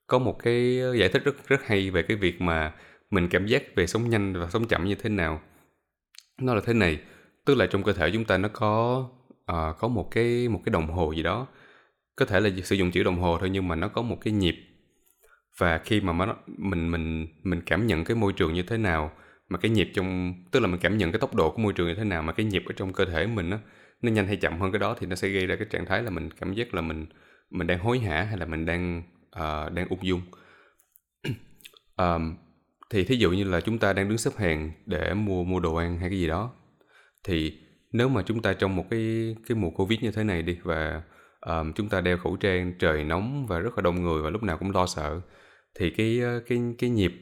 có 0.06 0.19
một 0.19 0.39
cái 0.43 0.81
ờ, 0.81 0.95
giải 0.95 1.09
thích 1.09 1.25
rất 1.25 1.49
rất 1.49 1.67
hay 1.67 1.91
về 1.91 2.03
cái 2.03 2.17
việc 2.17 2.41
mà 2.41 2.73
mình 3.11 3.29
cảm 3.29 3.47
giác 3.47 3.62
về 3.77 3.87
sống 3.87 4.11
nhanh 4.11 4.33
và 4.41 4.51
sống 4.51 4.67
chậm 4.67 4.85
như 4.85 4.95
thế 4.95 5.11
nào. 5.11 5.41
Nó 6.41 6.55
là 6.55 6.61
thế 6.67 6.75
này 6.75 7.01
tức 7.45 7.55
là 7.55 7.67
trong 7.67 7.83
cơ 7.83 7.93
thể 7.93 8.11
chúng 8.12 8.25
ta 8.25 8.39
nó 8.39 8.49
có 8.49 9.05
uh, 9.53 9.79
có 9.79 9.89
một 9.89 10.09
cái 10.11 10.49
một 10.49 10.61
cái 10.65 10.71
đồng 10.73 10.87
hồ 10.87 11.12
gì 11.12 11.23
đó. 11.23 11.47
Có 12.17 12.27
thể 12.27 12.41
là 12.41 12.51
sử 12.65 12.77
dụng 12.77 12.91
chữ 12.91 13.03
đồng 13.03 13.21
hồ 13.21 13.39
thôi 13.41 13.51
nhưng 13.51 13.69
mà 13.69 13.75
nó 13.77 13.89
có 13.89 14.03
một 14.03 14.19
cái 14.21 14.33
nhịp. 14.33 14.55
Và 15.59 15.79
khi 15.79 16.01
mà 16.01 16.27
nó, 16.27 16.37
mình 16.47 16.91
mình 16.91 17.27
mình 17.43 17.61
cảm 17.67 17.87
nhận 17.87 18.05
cái 18.05 18.17
môi 18.17 18.33
trường 18.33 18.55
như 18.55 18.62
thế 18.62 18.79
nào 18.79 19.12
mà 19.49 19.59
cái 19.59 19.71
nhịp 19.71 19.91
trong 19.95 20.35
tức 20.51 20.61
là 20.61 20.67
mình 20.67 20.81
cảm 20.81 20.99
nhận 20.99 21.12
cái 21.12 21.21
tốc 21.21 21.35
độ 21.35 21.51
của 21.51 21.62
môi 21.62 21.73
trường 21.73 21.89
như 21.89 21.95
thế 21.95 22.05
nào 22.05 22.23
mà 22.23 22.33
cái 22.33 22.47
nhịp 22.47 22.62
ở 22.67 22.73
trong 22.77 22.93
cơ 22.93 23.05
thể 23.05 23.27
mình 23.27 23.51
nó 23.51 23.59
nó 24.03 24.11
nhanh 24.11 24.27
hay 24.27 24.37
chậm 24.37 24.61
hơn 24.61 24.73
cái 24.73 24.79
đó 24.79 24.97
thì 25.01 25.06
nó 25.06 25.17
sẽ 25.17 25.29
gây 25.29 25.47
ra 25.47 25.56
cái 25.56 25.67
trạng 25.71 25.87
thái 25.87 26.03
là 26.03 26.11
mình 26.11 26.31
cảm 26.31 26.53
giác 26.55 26.75
là 26.75 26.81
mình 26.81 27.06
mình 27.51 27.67
đang 27.67 27.79
hối 27.79 27.99
hả 27.99 28.23
hay 28.23 28.37
là 28.39 28.47
mình 28.47 28.67
đang 28.67 29.03
uh, 29.38 29.72
đang 29.72 29.88
ung 29.88 30.06
dung. 30.06 30.22
Um, 31.96 32.36
thì 32.90 33.04
thí 33.04 33.16
dụ 33.16 33.31
như 33.31 33.44
là 33.44 33.60
chúng 33.60 33.78
ta 33.78 33.92
đang 33.92 34.08
đứng 34.08 34.19
xếp 34.19 34.31
hàng 34.36 34.72
để 34.86 35.14
mua 35.14 35.44
mua 35.44 35.60
đồ 35.60 35.75
ăn 35.75 35.98
hay 35.98 36.08
cái 36.08 36.19
gì 36.19 36.26
đó 36.26 36.52
thì 37.25 37.58
nếu 37.92 38.08
mà 38.08 38.22
chúng 38.26 38.42
ta 38.42 38.52
trong 38.52 38.76
một 38.76 38.84
cái 38.90 39.36
cái 39.48 39.56
mùa 39.56 39.70
covid 39.70 40.00
như 40.00 40.10
thế 40.10 40.25
này 40.25 40.42
đi 40.42 40.58
và 40.62 41.02
um, 41.40 41.72
chúng 41.72 41.88
ta 41.88 42.00
đeo 42.00 42.19
khẩu 42.19 42.36
trang 42.36 42.72
trời 42.78 43.04
nóng 43.04 43.46
và 43.46 43.58
rất 43.58 43.78
là 43.78 43.82
đông 43.82 44.02
người 44.02 44.22
và 44.22 44.31
lúc 44.31 44.42
nào 44.42 44.58
cũng 44.58 44.70
lo 44.70 44.86
sợ 44.86 45.20
thì 45.75 45.90
cái 45.90 46.20
ờ, 46.20 46.40
cái 46.46 46.58
cái 46.78 46.90
nhịp 46.90 47.12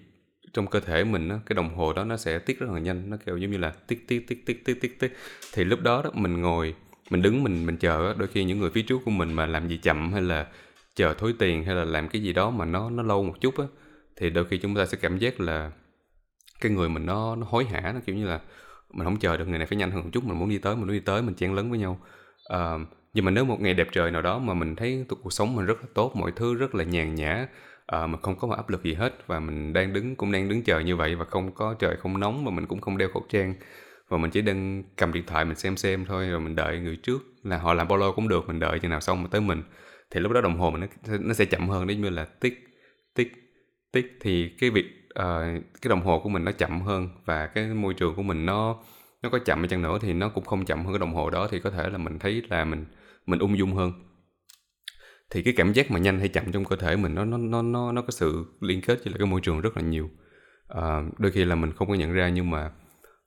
trong 0.53 0.67
cơ 0.67 0.81
thể 0.81 1.05
mình 1.05 1.29
đó, 1.29 1.39
cái 1.47 1.55
đồng 1.55 1.75
hồ 1.77 1.93
đó 1.93 2.05
nó 2.05 2.17
sẽ 2.17 2.39
tiết 2.39 2.59
rất 2.59 2.71
là 2.71 2.81
nhanh 2.81 3.11
nó 3.11 3.17
kêu 3.27 3.37
giống 3.37 3.51
như 3.51 3.59
là 3.59 3.71
tiết 3.71 4.09
tiết 4.09 4.29
tiết 4.29 4.47
tiết 4.47 4.65
tiết 4.65 4.81
tiết 4.81 4.99
tiết 5.01 5.17
thì 5.55 5.65
lúc 5.65 5.81
đó 5.81 6.03
đó 6.05 6.11
mình 6.15 6.41
ngồi 6.41 6.75
mình 7.11 7.23
đứng 7.23 7.43
mình 7.43 7.67
mình 7.67 7.77
chờ 7.77 8.15
đôi 8.19 8.29
khi 8.29 8.45
những 8.45 8.59
người 8.59 8.71
phía 8.71 8.83
trước 8.83 8.99
của 9.05 9.11
mình 9.11 9.33
mà 9.33 9.47
làm 9.47 9.69
gì 9.69 9.77
chậm 9.83 10.13
hay 10.13 10.23
là 10.23 10.47
chờ 10.95 11.15
thối 11.19 11.35
tiền 11.39 11.65
hay 11.65 11.75
là 11.75 11.85
làm 11.85 12.09
cái 12.09 12.23
gì 12.23 12.33
đó 12.33 12.51
mà 12.51 12.65
nó 12.65 12.91
nó 12.91 13.03
lâu 13.03 13.25
một 13.25 13.35
chút 13.41 13.59
á 13.59 13.65
thì 14.17 14.31
đôi 14.31 14.45
khi 14.45 14.59
chúng 14.59 14.75
ta 14.75 14.87
sẽ 14.87 14.99
cảm 15.01 15.19
giác 15.19 15.41
là 15.41 15.71
cái 16.61 16.73
người 16.73 16.89
mình 16.89 17.07
nó 17.07 17.37
nó 17.37 17.47
hối 17.51 17.65
hả 17.65 17.93
nó 17.95 18.01
kiểu 18.07 18.17
như 18.17 18.27
là 18.27 18.41
mình 18.93 19.05
không 19.05 19.19
chờ 19.19 19.37
được 19.37 19.49
người 19.49 19.59
này 19.59 19.67
phải 19.67 19.79
nhanh 19.79 19.91
hơn 19.91 20.03
một 20.03 20.11
chút 20.13 20.25
mình 20.25 20.39
muốn 20.39 20.49
đi 20.49 20.59
tới 20.59 20.77
mình 20.77 20.87
muốn 20.87 20.93
đi 20.93 21.01
tới 21.01 21.23
mình 21.23 21.35
chen 21.35 21.55
lấn 21.55 21.71
với 21.71 21.79
nhau. 21.79 22.01
À, 22.49 22.79
nhưng 23.15 23.25
mà 23.25 23.31
nếu 23.31 23.45
một 23.45 23.61
ngày 23.61 23.75
đẹp 23.75 23.89
trời 23.93 24.11
nào 24.11 24.23
đó 24.23 24.39
mà 24.39 24.55
mình 24.55 24.77
thấy 24.77 25.07
cuộc 25.23 25.33
sống 25.33 25.57
mình 25.57 25.67
rất 25.67 25.81
là 25.81 25.87
tốt 25.95 26.13
mọi 26.17 26.33
thứ 26.37 26.55
rất 26.55 26.75
là 26.75 26.85
nhàn 26.85 27.15
nhã 27.15 27.47
à, 27.87 28.07
mà 28.07 28.19
không 28.23 28.37
có 28.39 28.49
một 28.49 28.55
áp 28.55 28.71
lực 28.71 28.83
gì 28.85 28.95
hết 28.95 29.15
và 29.27 29.41
mình 29.41 29.73
đang 29.73 29.93
đứng 29.93 30.17
cũng 30.17 30.33
đang 30.33 30.49
đứng 30.49 30.63
chờ 30.63 30.81
như 30.81 30.97
vậy 30.97 31.15
và 31.15 31.25
không 31.25 31.53
có 31.55 31.75
trời 31.79 31.97
không 31.97 32.21
nóng 32.21 32.45
mà 32.45 32.51
mình 32.51 32.67
cũng 32.67 32.81
không 32.81 32.99
đeo 32.99 33.09
khẩu 33.15 33.25
trang 33.29 33.55
và 34.09 34.19
mình 34.19 34.31
chỉ 34.31 34.43
đang 34.43 34.83
cầm 34.97 35.13
điện 35.13 35.25
thoại 35.27 35.45
mình 35.45 35.57
xem 35.57 35.77
xem 35.77 36.05
thôi 36.05 36.29
rồi 36.29 36.41
mình 36.41 36.57
đợi 36.57 36.79
người 36.79 36.97
trước 36.97 37.23
là 37.43 37.59
họ 37.59 37.75
làm 37.75 37.89
bao 37.89 37.99
lâu 37.99 38.13
cũng 38.13 38.29
được 38.29 38.49
mình 38.49 38.61
đợi 38.61 38.79
chừng 38.79 38.91
nào 38.91 39.01
xong 39.01 39.23
mà 39.23 39.29
tới 39.31 39.41
mình 39.41 39.63
thì 40.13 40.21
lúc 40.21 40.33
đó 40.33 40.41
đồng 40.41 40.59
hồ 40.59 40.71
mình 40.71 40.81
nó, 40.81 41.17
nó 41.21 41.35
sẽ 41.35 41.45
chậm 41.45 41.69
hơn 41.69 41.87
đấy 41.87 41.97
như 41.97 42.11
là 42.11 42.25
tick 42.25 42.57
tick 43.15 43.33
tick 43.93 44.09
thì 44.21 44.49
cái 44.49 44.71
việc 44.71 44.87
uh, 45.05 45.63
cái 45.83 45.89
đồng 45.89 46.01
hồ 46.01 46.21
của 46.21 46.29
mình 46.29 46.45
nó 46.45 46.53
chậm 46.53 46.81
hơn 46.81 47.09
và 47.25 47.47
cái 47.47 47.67
môi 47.67 47.95
trường 47.95 48.15
của 48.15 48.23
mình 48.23 48.47
nó 48.47 48.83
nó 49.23 49.31
có 49.31 49.39
chậm 49.39 49.59
hay 49.59 49.69
chăng 49.69 49.83
nữa 49.83 49.99
thì 50.03 50.13
nó 50.13 50.29
cũng 50.29 50.45
không 50.45 50.65
chậm 50.65 50.85
hơn 50.85 50.95
cái 50.95 50.99
đồng 50.99 51.15
hồ 51.15 51.31
đó 51.31 51.49
thì 51.51 51.61
có 51.61 51.71
thể 51.71 51.91
là 51.91 51.99
mình 51.99 52.19
thấy 52.19 52.43
là 52.49 52.65
mình 52.65 52.85
mình 53.27 53.39
ung 53.39 53.59
dung 53.59 53.75
hơn. 53.75 53.93
Thì 55.31 55.43
cái 55.43 55.55
cảm 55.57 55.73
giác 55.73 55.91
mà 55.91 55.99
nhanh 55.99 56.19
hay 56.19 56.29
chậm 56.29 56.53
trong 56.53 56.65
cơ 56.65 56.77
thể 56.77 56.97
mình 56.97 57.15
nó 57.15 57.25
nó 57.25 57.37
nó 57.37 57.63
nó 57.63 57.93
nó 57.93 58.03
có 58.03 58.11
sự 58.11 58.45
liên 58.61 58.81
kết 58.81 58.99
với 59.05 59.13
lại 59.13 59.19
cái 59.19 59.27
môi 59.27 59.41
trường 59.41 59.61
rất 59.61 59.77
là 59.77 59.83
nhiều. 59.83 60.11
À, 60.69 61.03
đôi 61.19 61.33
khi 61.33 61.45
là 61.45 61.55
mình 61.55 61.73
không 61.73 61.89
có 61.89 61.95
nhận 61.95 62.13
ra 62.13 62.29
nhưng 62.29 62.51
mà 62.51 62.71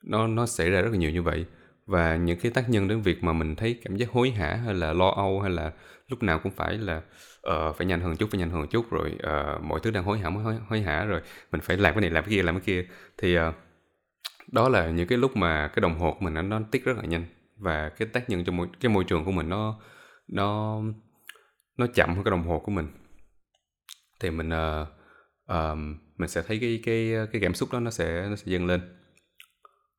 nó 0.03 0.27
nó 0.27 0.45
xảy 0.45 0.69
ra 0.69 0.81
rất 0.81 0.89
là 0.91 0.97
nhiều 0.97 1.11
như 1.11 1.21
vậy 1.21 1.45
và 1.85 2.15
những 2.15 2.39
cái 2.39 2.51
tác 2.51 2.69
nhân 2.69 2.87
đến 2.87 3.01
việc 3.01 3.23
mà 3.23 3.33
mình 3.33 3.55
thấy 3.55 3.79
cảm 3.83 3.95
giác 3.95 4.09
hối 4.09 4.31
hả 4.31 4.55
hay 4.65 4.73
là 4.73 4.93
lo 4.93 5.09
âu 5.09 5.41
hay 5.41 5.51
là 5.51 5.71
lúc 6.07 6.23
nào 6.23 6.39
cũng 6.39 6.51
phải 6.51 6.77
là 6.77 7.01
uh, 7.49 7.75
phải 7.77 7.87
nhanh 7.87 8.01
hơn 8.01 8.15
chút 8.15 8.29
phải 8.31 8.39
nhanh 8.39 8.49
hơn 8.49 8.67
chút 8.67 8.91
rồi 8.91 9.11
uh, 9.15 9.63
mọi 9.63 9.79
thứ 9.83 9.91
đang 9.91 10.03
hối 10.03 10.19
hả 10.19 10.29
mới 10.29 10.43
hối, 10.43 10.55
hối 10.67 10.81
hả 10.81 11.05
rồi 11.05 11.21
mình 11.51 11.61
phải 11.61 11.77
làm 11.77 11.93
cái 11.93 12.01
này 12.01 12.09
làm 12.09 12.23
cái 12.23 12.31
kia 12.31 12.43
làm 12.43 12.55
cái 12.55 12.65
kia. 12.65 12.87
Thì 13.17 13.37
uh, 13.39 13.55
đó 14.51 14.69
là 14.69 14.89
những 14.89 15.07
cái 15.07 15.17
lúc 15.17 15.37
mà 15.37 15.67
cái 15.67 15.81
đồng 15.81 15.99
hồ 15.99 16.11
của 16.11 16.25
mình 16.25 16.33
nó, 16.33 16.41
nó 16.41 16.59
tiết 16.71 16.85
rất 16.85 16.97
là 16.97 17.03
nhanh 17.03 17.25
và 17.57 17.89
cái 17.89 18.07
tác 18.07 18.29
nhân 18.29 18.43
trong 18.45 18.57
môi, 18.57 18.67
cái 18.79 18.89
môi 18.91 19.03
trường 19.03 19.25
của 19.25 19.31
mình 19.31 19.49
nó 19.49 19.79
nó 20.27 20.81
nó 21.77 21.87
chậm 21.87 22.15
hơn 22.15 22.23
cái 22.23 22.31
đồng 22.31 22.43
hồ 22.43 22.59
của 22.59 22.71
mình. 22.71 22.87
Thì 24.19 24.29
mình 24.29 24.49
uh, 24.49 24.87
uh, 25.51 25.77
mình 26.17 26.29
sẽ 26.29 26.41
thấy 26.41 26.59
cái 26.59 26.81
cái 26.85 27.13
cái 27.31 27.41
cảm 27.41 27.53
xúc 27.53 27.69
đó 27.71 27.79
nó 27.79 27.91
sẽ 27.91 28.27
nó 28.29 28.35
sẽ 28.35 28.43
dâng 28.45 28.65
lên 28.65 28.81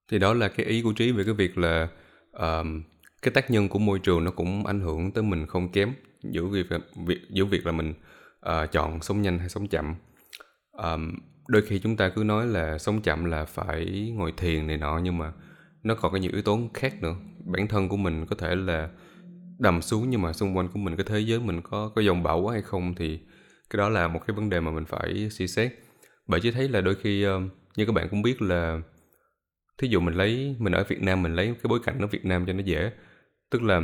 thì 0.09 0.19
đó 0.19 0.35
là 0.35 0.49
cái 0.49 0.67
ý 0.67 0.83
của 0.83 0.93
trí 0.93 1.13
về 1.13 1.25
cái 1.25 1.35
việc 1.35 1.59
là 1.59 1.89
um, 2.33 2.83
cái 3.23 3.33
tác 3.35 3.51
nhân 3.51 3.69
của 3.69 3.79
môi 3.79 3.99
trường 3.99 4.25
nó 4.25 4.31
cũng 4.31 4.67
ảnh 4.67 4.81
hưởng 4.81 5.13
tới 5.13 5.25
mình 5.25 5.47
không 5.47 5.73
kém 5.73 5.93
giữa 6.23 6.45
việc 6.45 6.67
việc 7.07 7.21
giữa 7.31 7.45
việc 7.45 7.67
là 7.67 7.73
mình 7.73 7.95
uh, 8.49 8.73
chọn 8.73 9.03
sống 9.03 9.23
nhanh 9.23 9.39
hay 9.39 9.49
sống 9.49 9.69
chậm. 9.69 9.95
Um, 10.73 11.15
đôi 11.49 11.63
khi 11.63 11.79
chúng 11.79 11.97
ta 11.97 12.09
cứ 12.09 12.25
nói 12.25 12.47
là 12.47 12.79
sống 12.79 13.03
chậm 13.03 13.25
là 13.25 13.45
phải 13.45 14.13
ngồi 14.17 14.33
thiền 14.37 14.67
này 14.67 14.77
nọ 14.77 14.99
nhưng 15.03 15.19
mà 15.19 15.33
nó 15.83 15.95
còn 15.95 16.13
có 16.13 16.19
nhiều 16.19 16.31
yếu 16.33 16.43
tố 16.43 16.61
khác 16.75 17.03
nữa. 17.03 17.15
Bản 17.45 17.69
thân 17.69 17.89
của 17.89 17.97
mình 17.97 18.27
có 18.27 18.37
thể 18.37 18.55
là 18.55 18.89
đầm 19.59 19.83
xuống 19.83 20.11
nhưng 20.11 20.23
mà 20.23 20.33
xung 20.33 20.57
quanh 20.57 20.69
của 20.69 20.79
mình 20.79 20.97
cái 20.97 21.07
thế 21.09 21.21
giới 21.21 21.41
mình 21.41 21.61
có 21.63 21.93
có 21.95 22.03
dòng 22.03 22.23
bão 22.23 22.41
quá 22.41 22.53
hay 22.53 22.63
không 22.63 22.95
thì 22.95 23.21
cái 23.71 23.79
đó 23.79 23.89
là 23.89 24.09
một 24.09 24.21
cái 24.27 24.37
vấn 24.37 24.51
đề 24.51 24.61
mà 24.61 24.71
mình 24.71 24.85
phải 24.85 25.29
suy 25.31 25.47
xét. 25.47 25.73
Bởi 26.27 26.41
chỉ 26.41 26.51
thấy 26.51 26.69
là 26.69 26.81
đôi 26.81 26.95
khi 26.95 27.27
uh, 27.29 27.43
như 27.77 27.87
các 27.87 27.93
bạn 27.93 28.09
cũng 28.11 28.23
biết 28.23 28.43
là 28.43 28.81
thí 29.78 29.88
dụ 29.88 30.00
mình 30.00 30.14
lấy 30.14 30.56
mình 30.59 30.73
ở 30.73 30.85
Việt 30.85 31.02
Nam 31.02 31.23
mình 31.23 31.35
lấy 31.35 31.47
cái 31.47 31.68
bối 31.68 31.80
cảnh 31.85 31.99
ở 32.00 32.06
Việt 32.06 32.25
Nam 32.25 32.47
cho 32.47 32.52
nó 32.52 32.62
dễ. 32.62 32.90
Tức 33.50 33.62
là 33.62 33.80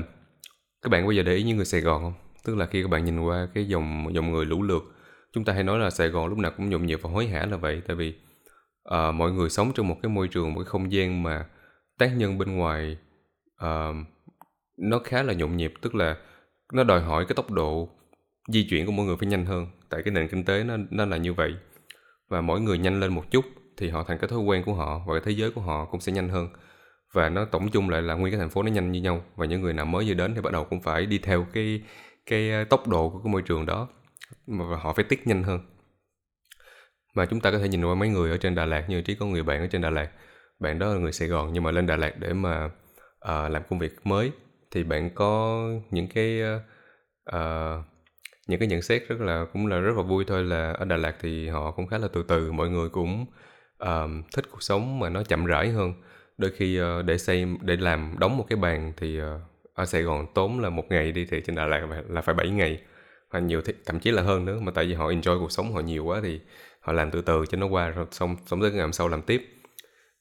các 0.82 0.88
bạn 0.90 1.06
bây 1.06 1.16
giờ 1.16 1.22
để 1.22 1.34
ý 1.34 1.42
như 1.42 1.54
người 1.54 1.64
Sài 1.64 1.80
Gòn 1.80 2.02
không? 2.02 2.14
Tức 2.44 2.56
là 2.56 2.66
khi 2.66 2.82
các 2.82 2.88
bạn 2.88 3.04
nhìn 3.04 3.20
qua 3.20 3.48
cái 3.54 3.68
dòng 3.68 4.06
dòng 4.14 4.32
người 4.32 4.46
lũ 4.46 4.62
lượt 4.62 4.82
chúng 5.32 5.44
ta 5.44 5.52
hay 5.52 5.62
nói 5.62 5.78
là 5.78 5.90
Sài 5.90 6.08
Gòn 6.08 6.28
lúc 6.28 6.38
nào 6.38 6.52
cũng 6.56 6.70
nhộn 6.70 6.86
nhịp 6.86 6.98
và 7.02 7.10
hối 7.10 7.26
hả 7.26 7.46
là 7.46 7.56
vậy. 7.56 7.82
Tại 7.86 7.96
vì 7.96 8.14
uh, 8.88 9.14
mọi 9.14 9.32
người 9.32 9.50
sống 9.50 9.72
trong 9.74 9.88
một 9.88 9.96
cái 10.02 10.10
môi 10.10 10.28
trường 10.28 10.54
một 10.54 10.60
cái 10.60 10.64
không 10.64 10.92
gian 10.92 11.22
mà 11.22 11.46
tác 11.98 12.12
nhân 12.16 12.38
bên 12.38 12.56
ngoài 12.56 12.96
uh, 13.64 13.96
nó 14.78 14.98
khá 14.98 15.22
là 15.22 15.32
nhộn 15.32 15.56
nhịp. 15.56 15.72
Tức 15.80 15.94
là 15.94 16.16
nó 16.72 16.84
đòi 16.84 17.00
hỏi 17.00 17.24
cái 17.28 17.34
tốc 17.34 17.50
độ 17.50 17.88
di 18.48 18.66
chuyển 18.68 18.86
của 18.86 18.92
mỗi 18.92 19.06
người 19.06 19.16
phải 19.16 19.28
nhanh 19.28 19.46
hơn. 19.46 19.66
Tại 19.88 20.02
cái 20.04 20.14
nền 20.14 20.28
kinh 20.28 20.44
tế 20.44 20.64
nó 20.64 20.76
nó 20.90 21.04
là 21.04 21.16
như 21.16 21.32
vậy. 21.32 21.54
Và 22.28 22.40
mỗi 22.40 22.60
người 22.60 22.78
nhanh 22.78 23.00
lên 23.00 23.14
một 23.14 23.30
chút 23.30 23.44
thì 23.76 23.88
họ 23.88 24.04
thành 24.08 24.18
cái 24.18 24.28
thói 24.28 24.38
quen 24.38 24.62
của 24.64 24.74
họ 24.74 25.02
và 25.06 25.14
cái 25.14 25.22
thế 25.24 25.32
giới 25.32 25.50
của 25.50 25.60
họ 25.60 25.84
cũng 25.84 26.00
sẽ 26.00 26.12
nhanh 26.12 26.28
hơn. 26.28 26.48
Và 27.12 27.28
nó 27.28 27.44
tổng 27.44 27.68
chung 27.68 27.90
lại 27.90 28.02
là 28.02 28.14
nguyên 28.14 28.32
cái 28.32 28.40
thành 28.40 28.50
phố 28.50 28.62
nó 28.62 28.70
nhanh 28.70 28.92
như 28.92 29.00
nhau 29.00 29.24
và 29.36 29.46
những 29.46 29.60
người 29.60 29.72
nào 29.72 29.86
mới 29.86 30.04
vừa 30.08 30.14
đến 30.14 30.34
thì 30.34 30.40
bắt 30.40 30.52
đầu 30.52 30.64
cũng 30.64 30.82
phải 30.82 31.06
đi 31.06 31.18
theo 31.18 31.46
cái 31.52 31.82
cái 32.26 32.50
ờ, 32.50 32.64
tốc 32.64 32.88
độ 32.88 33.10
của 33.10 33.18
cái 33.24 33.32
môi 33.32 33.42
trường 33.42 33.66
đó 33.66 33.88
mà 34.46 34.64
họ 34.76 34.92
phải 34.92 35.04
tiết 35.04 35.26
nhanh 35.26 35.42
hơn. 35.42 35.60
Mà 37.14 37.26
chúng 37.26 37.40
ta 37.40 37.50
có 37.50 37.58
thể 37.58 37.68
nhìn 37.68 37.84
qua 37.84 37.94
mấy 37.94 38.08
người 38.08 38.30
ở 38.30 38.36
trên 38.36 38.54
Đà 38.54 38.64
Lạt 38.64 38.84
như 38.88 39.02
trí 39.02 39.14
có 39.14 39.26
người 39.26 39.42
bạn 39.42 39.60
ở 39.60 39.66
trên 39.66 39.82
Đà 39.82 39.90
Lạt. 39.90 40.10
Bạn 40.60 40.78
đó 40.78 40.94
là 40.94 40.98
người 40.98 41.12
Sài 41.12 41.28
Gòn 41.28 41.52
nhưng 41.52 41.62
mà 41.62 41.70
lên 41.70 41.86
Đà 41.86 41.96
Lạt 41.96 42.18
để 42.18 42.32
mà 42.32 42.64
uh, 42.64 43.50
làm 43.50 43.62
công 43.70 43.78
việc 43.78 43.94
mới 44.04 44.32
thì 44.70 44.84
bạn 44.84 45.10
có 45.14 45.62
những 45.90 46.08
cái 46.14 46.40
uh, 47.30 47.84
những 48.48 48.58
cái 48.58 48.68
nhận 48.68 48.82
xét 48.82 49.08
rất 49.08 49.20
là 49.20 49.46
cũng 49.52 49.66
là 49.66 49.78
rất 49.78 49.96
là 49.96 50.02
vui 50.02 50.24
thôi 50.28 50.44
là 50.44 50.72
ở 50.72 50.84
Đà 50.84 50.96
Lạt 50.96 51.16
thì 51.20 51.48
họ 51.48 51.70
cũng 51.70 51.86
khá 51.86 51.98
là 51.98 52.08
từ 52.12 52.24
từ 52.28 52.52
mọi 52.52 52.68
người 52.70 52.88
cũng 52.88 53.26
uh, 53.82 54.10
thích 54.32 54.44
cuộc 54.50 54.62
sống 54.62 54.98
mà 54.98 55.08
nó 55.08 55.22
chậm 55.22 55.44
rãi 55.44 55.68
hơn. 55.68 55.92
Đôi 56.38 56.50
khi 56.50 56.80
uh, 56.80 57.04
để 57.04 57.18
xây 57.18 57.46
để 57.60 57.76
làm 57.76 58.14
đóng 58.18 58.36
một 58.36 58.44
cái 58.48 58.56
bàn 58.56 58.92
thì 58.96 59.20
uh, 59.20 59.24
ở 59.74 59.84
Sài 59.84 60.02
Gòn 60.02 60.26
tốn 60.34 60.60
là 60.60 60.70
một 60.70 60.84
ngày 60.88 61.12
đi 61.12 61.26
thì 61.30 61.40
trên 61.40 61.56
Đà 61.56 61.66
Lạt 61.66 61.86
là 62.08 62.20
phải 62.20 62.34
7 62.34 62.50
ngày. 62.50 62.80
Hoặc 63.30 63.40
nhiều 63.40 63.60
th- 63.60 63.72
thậm 63.86 64.00
chí 64.00 64.10
là 64.10 64.22
hơn 64.22 64.44
nữa 64.44 64.60
mà 64.60 64.72
tại 64.74 64.84
vì 64.84 64.94
họ 64.94 65.08
enjoy 65.10 65.40
cuộc 65.40 65.52
sống 65.52 65.72
họ 65.72 65.80
nhiều 65.80 66.04
quá 66.04 66.20
thì 66.22 66.40
họ 66.80 66.92
làm 66.92 67.10
từ 67.10 67.22
từ 67.22 67.44
cho 67.46 67.58
nó 67.58 67.66
qua 67.66 67.88
rồi 67.88 68.06
xong 68.10 68.36
sống 68.46 68.60
tới 68.60 68.70
ngày 68.70 68.80
hôm 68.80 68.92
sau 68.92 69.08
làm 69.08 69.22
tiếp. 69.22 69.48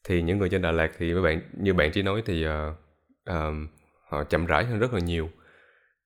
Thì 0.04 0.22
những 0.22 0.38
người 0.38 0.50
trên 0.50 0.62
Đà 0.62 0.72
Lạt 0.72 0.92
thì 0.98 1.14
mấy 1.14 1.22
bạn 1.22 1.42
như 1.54 1.74
bạn 1.74 1.92
chỉ 1.92 2.02
nói 2.02 2.24
thì 2.26 2.48
uh, 2.48 2.52
uh, 3.30 3.36
họ 4.10 4.24
chậm 4.24 4.46
rãi 4.46 4.66
hơn 4.66 4.80
rất 4.80 4.94
là 4.94 5.00
nhiều. 5.00 5.30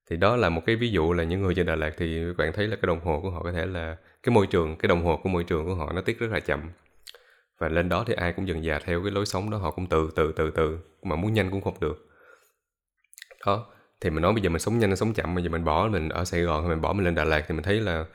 Thì 0.10 0.18
đó 0.18 0.36
là 0.36 0.50
một 0.50 0.62
cái 0.66 0.76
ví 0.76 0.92
dụ 0.92 1.14
là 1.14 1.24
những 1.24 1.42
người 1.42 1.56
trên 1.56 1.66
Đà 1.66 1.76
Lạt 1.76 1.92
thì 1.98 2.24
các 2.28 2.38
bạn 2.38 2.54
thấy 2.54 2.68
là 2.68 2.76
cái 2.76 2.88
đồng 2.88 3.00
hồ 3.00 3.20
của 3.22 3.30
họ 3.30 3.44
có 3.44 3.52
thể 3.52 3.66
là 3.66 3.98
cái 4.24 4.34
môi 4.34 4.48
trường 4.48 4.76
cái 4.78 4.88
đồng 4.88 5.04
hồ 5.04 5.20
của 5.24 5.30
môi 5.30 5.44
trường 5.44 5.66
của 5.66 5.76
họ 5.76 5.92
nó 5.94 6.02
tiết 6.02 6.20
rất 6.20 6.32
là 6.32 6.40
chậm 6.40 6.60
và 7.58 7.70
lên 7.70 7.90
đó 7.90 8.04
thì 8.08 8.14
ai 8.14 8.34
cũng 8.34 8.48
dần 8.48 8.64
dà 8.64 8.80
theo 8.86 9.04
cái 9.04 9.12
lối 9.12 9.26
sống 9.26 9.50
đó 9.50 9.58
họ 9.58 9.72
cũng 9.72 9.88
từ 9.88 10.12
từ 10.16 10.32
từ 10.36 10.52
từ 10.52 10.80
mà 11.04 11.16
muốn 11.16 11.34
nhanh 11.34 11.52
cũng 11.52 11.62
không 11.62 11.80
được. 11.82 12.08
Đó 13.46 13.68
thì 14.02 14.10
mình 14.10 14.22
nói 14.22 14.34
bây 14.34 14.42
giờ 14.42 14.50
mình 14.50 14.60
sống 14.60 14.80
nhanh 14.80 14.96
sống 14.96 15.14
chậm 15.14 15.36
bây 15.36 15.44
giờ 15.44 15.50
mình 15.50 15.64
bỏ 15.64 15.88
mình 15.92 16.10
ở 16.10 16.26
Sài 16.26 16.42
Gòn 16.42 16.62
hay 16.62 16.70
mình 16.70 16.82
bỏ 16.82 16.94
mình 16.94 17.06
lên 17.06 17.16
Đà 17.16 17.24
Lạt 17.24 17.46
thì 17.48 17.56
mình 17.56 17.64
thấy 17.64 17.80
là 17.80 18.06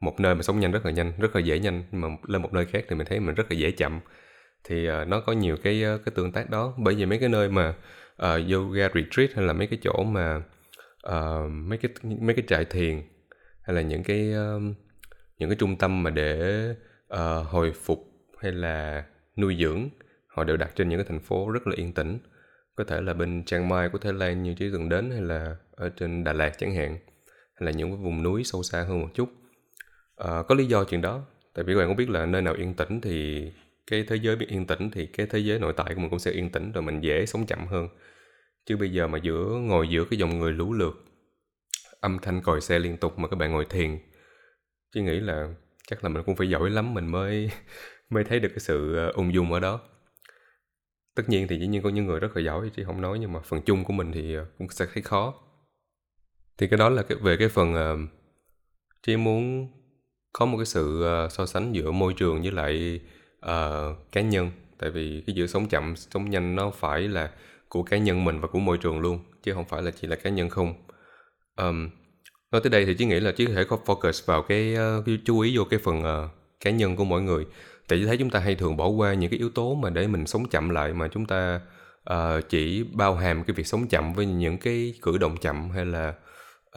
một 0.00 0.20
nơi 0.20 0.34
mà 0.34 0.42
sống 0.42 0.60
nhanh 0.60 0.72
rất 0.72 0.86
là 0.86 0.92
nhanh 0.92 1.12
rất 1.18 1.36
là 1.36 1.40
dễ 1.40 1.58
nhanh 1.58 1.84
nhưng 1.92 2.00
mà 2.00 2.08
lên 2.26 2.42
một 2.42 2.52
nơi 2.52 2.66
khác 2.66 2.84
thì 2.88 2.96
mình 2.96 3.06
thấy 3.06 3.20
mình 3.20 3.34
rất 3.34 3.50
là 3.50 3.56
dễ 3.56 3.70
chậm. 3.70 4.00
Thì 4.64 4.88
uh, 4.88 5.08
nó 5.08 5.20
có 5.20 5.32
nhiều 5.32 5.56
cái 5.62 5.84
uh, 5.94 6.04
cái 6.04 6.12
tương 6.16 6.32
tác 6.32 6.50
đó. 6.50 6.74
Bởi 6.78 6.94
vì 6.94 7.06
mấy 7.06 7.18
cái 7.18 7.28
nơi 7.28 7.48
mà 7.48 7.74
uh, 8.22 8.52
yoga 8.52 8.88
retreat 8.94 9.30
hay 9.34 9.44
là 9.44 9.52
mấy 9.52 9.66
cái 9.66 9.78
chỗ 9.82 10.04
mà 10.04 10.42
uh, 11.08 11.50
mấy 11.50 11.78
cái 11.78 11.90
mấy 12.02 12.34
cái 12.34 12.44
trại 12.48 12.64
thiền 12.64 13.02
hay 13.62 13.76
là 13.76 13.82
những 13.82 14.02
cái 14.02 14.32
uh, 14.32 14.62
những 15.38 15.48
cái 15.48 15.56
trung 15.56 15.76
tâm 15.76 16.02
mà 16.02 16.10
để 16.10 16.64
uh, 17.14 17.46
hồi 17.46 17.72
phục 17.72 18.15
hay 18.42 18.52
là 18.52 19.04
nuôi 19.36 19.56
dưỡng 19.60 19.88
họ 20.26 20.44
đều 20.44 20.56
đặt 20.56 20.70
trên 20.74 20.88
những 20.88 20.98
cái 20.98 21.06
thành 21.08 21.20
phố 21.20 21.50
rất 21.50 21.66
là 21.66 21.74
yên 21.76 21.92
tĩnh. 21.92 22.18
Có 22.74 22.84
thể 22.84 23.00
là 23.00 23.14
bên 23.14 23.44
Chiang 23.44 23.68
Mai 23.68 23.88
của 23.88 23.98
Thái 23.98 24.12
Lan 24.12 24.42
như 24.42 24.54
trí 24.54 24.70
từng 24.72 24.88
đến 24.88 25.10
hay 25.10 25.20
là 25.20 25.56
ở 25.72 25.88
trên 25.88 26.24
Đà 26.24 26.32
Lạt 26.32 26.52
chẳng 26.58 26.74
hạn 26.74 26.98
hay 27.54 27.66
là 27.66 27.70
những 27.70 27.90
cái 27.90 27.96
vùng 27.96 28.22
núi 28.22 28.44
sâu 28.44 28.62
xa 28.62 28.82
hơn 28.82 29.00
một 29.00 29.08
chút. 29.14 29.28
À, 30.16 30.42
có 30.48 30.54
lý 30.54 30.66
do 30.66 30.84
chuyện 30.84 31.02
đó. 31.02 31.26
Tại 31.54 31.64
vì 31.64 31.74
các 31.74 31.78
bạn 31.78 31.88
cũng 31.88 31.96
biết 31.96 32.10
là 32.10 32.26
nơi 32.26 32.42
nào 32.42 32.54
yên 32.54 32.74
tĩnh 32.74 33.00
thì 33.00 33.46
cái 33.90 34.04
thế 34.08 34.16
giới 34.16 34.36
biết 34.36 34.46
yên 34.48 34.66
tĩnh 34.66 34.90
thì 34.90 35.06
cái 35.06 35.26
thế 35.26 35.38
giới 35.38 35.58
nội 35.58 35.72
tại 35.76 35.94
của 35.94 36.00
mình 36.00 36.10
cũng 36.10 36.18
sẽ 36.18 36.30
yên 36.30 36.50
tĩnh 36.50 36.72
rồi 36.72 36.82
mình 36.82 37.00
dễ 37.00 37.26
sống 37.26 37.46
chậm 37.46 37.66
hơn. 37.66 37.88
Chứ 38.66 38.76
bây 38.76 38.92
giờ 38.92 39.06
mà 39.06 39.18
giữa 39.18 39.58
ngồi 39.60 39.88
giữa 39.88 40.04
cái 40.10 40.18
dòng 40.18 40.38
người 40.38 40.52
lũ 40.52 40.72
lượt 40.72 41.04
âm 42.00 42.18
thanh 42.18 42.42
còi 42.42 42.60
xe 42.60 42.78
liên 42.78 42.96
tục 42.96 43.18
mà 43.18 43.28
các 43.28 43.36
bạn 43.36 43.52
ngồi 43.52 43.64
thiền 43.64 43.98
chứ 44.94 45.02
nghĩ 45.02 45.20
là 45.20 45.54
chắc 45.86 46.04
là 46.04 46.10
mình 46.10 46.22
cũng 46.26 46.36
phải 46.36 46.50
giỏi 46.50 46.70
lắm 46.70 46.94
mình 46.94 47.06
mới 47.06 47.50
mới 48.10 48.24
thấy 48.24 48.40
được 48.40 48.48
cái 48.48 48.60
sự 48.60 48.96
ờ, 48.96 49.10
ung 49.10 49.34
dung 49.34 49.52
ở 49.52 49.60
đó. 49.60 49.80
Tất 51.14 51.28
nhiên 51.28 51.48
thì 51.48 51.58
dĩ 51.58 51.66
nhiên 51.66 51.82
có 51.82 51.88
những 51.88 52.06
người 52.06 52.20
rất 52.20 52.36
là 52.36 52.42
giỏi 52.42 52.70
chứ 52.76 52.84
không 52.84 53.00
nói 53.00 53.18
nhưng 53.18 53.32
mà 53.32 53.40
phần 53.40 53.62
chung 53.62 53.84
của 53.84 53.92
mình 53.92 54.12
thì 54.12 54.34
ờ, 54.34 54.46
cũng 54.58 54.68
sẽ 54.68 54.86
thấy 54.94 55.02
khó. 55.02 55.34
Thì 56.58 56.66
cái 56.66 56.78
đó 56.78 56.88
là 56.88 57.02
cái, 57.02 57.18
về 57.18 57.36
cái 57.36 57.48
phần 57.48 57.74
ờ, 57.74 57.92
uh, 57.92 57.98
chỉ 59.02 59.16
muốn 59.16 59.68
có 60.32 60.46
một 60.46 60.58
cái 60.58 60.66
sự 60.66 61.04
uh, 61.24 61.32
so 61.32 61.46
sánh 61.46 61.72
giữa 61.74 61.90
môi 61.90 62.14
trường 62.16 62.42
với 62.42 62.50
lại 62.50 63.00
uh, 63.38 64.12
cá 64.12 64.20
nhân. 64.20 64.50
Tại 64.78 64.90
vì 64.90 65.22
cái 65.26 65.36
giữa 65.36 65.46
sống 65.46 65.68
chậm 65.68 65.96
sống 65.96 66.30
nhanh 66.30 66.54
nó 66.54 66.70
phải 66.70 67.08
là 67.08 67.30
của 67.68 67.82
cá 67.82 67.98
nhân 67.98 68.24
mình 68.24 68.40
và 68.40 68.48
của 68.48 68.58
môi 68.58 68.78
trường 68.78 69.00
luôn 69.00 69.18
chứ 69.42 69.54
không 69.54 69.64
phải 69.64 69.82
là 69.82 69.90
chỉ 69.90 70.08
là 70.08 70.16
cá 70.16 70.30
nhân 70.30 70.48
không. 70.48 70.74
Um, 71.56 71.90
nói 72.50 72.60
tới 72.60 72.70
đây 72.70 72.86
thì 72.86 72.94
chỉ 72.98 73.06
nghĩ 73.06 73.20
là 73.20 73.32
chỉ 73.36 73.46
có 73.46 73.52
thể 73.52 73.64
focus 73.64 74.22
vào 74.26 74.42
cái 74.42 74.76
uh, 74.98 75.04
chú 75.24 75.40
ý 75.40 75.56
vô 75.56 75.64
cái 75.64 75.80
phần 75.84 75.98
uh, 75.98 76.30
cá 76.60 76.70
nhân 76.70 76.96
của 76.96 77.04
mỗi 77.04 77.22
người 77.22 77.46
tại 77.88 77.98
vì 77.98 78.06
thấy 78.06 78.16
chúng 78.18 78.30
ta 78.30 78.40
hay 78.40 78.54
thường 78.54 78.76
bỏ 78.76 78.88
qua 78.88 79.14
những 79.14 79.30
cái 79.30 79.38
yếu 79.38 79.50
tố 79.50 79.74
mà 79.74 79.90
để 79.90 80.06
mình 80.06 80.26
sống 80.26 80.48
chậm 80.48 80.70
lại 80.70 80.92
mà 80.92 81.08
chúng 81.08 81.26
ta 81.26 81.60
uh, 82.10 82.48
chỉ 82.48 82.84
bao 82.92 83.14
hàm 83.14 83.44
cái 83.44 83.54
việc 83.54 83.66
sống 83.66 83.88
chậm 83.88 84.12
với 84.12 84.26
những 84.26 84.58
cái 84.58 84.94
cử 85.02 85.18
động 85.18 85.36
chậm 85.36 85.70
hay 85.70 85.84
là 85.86 86.14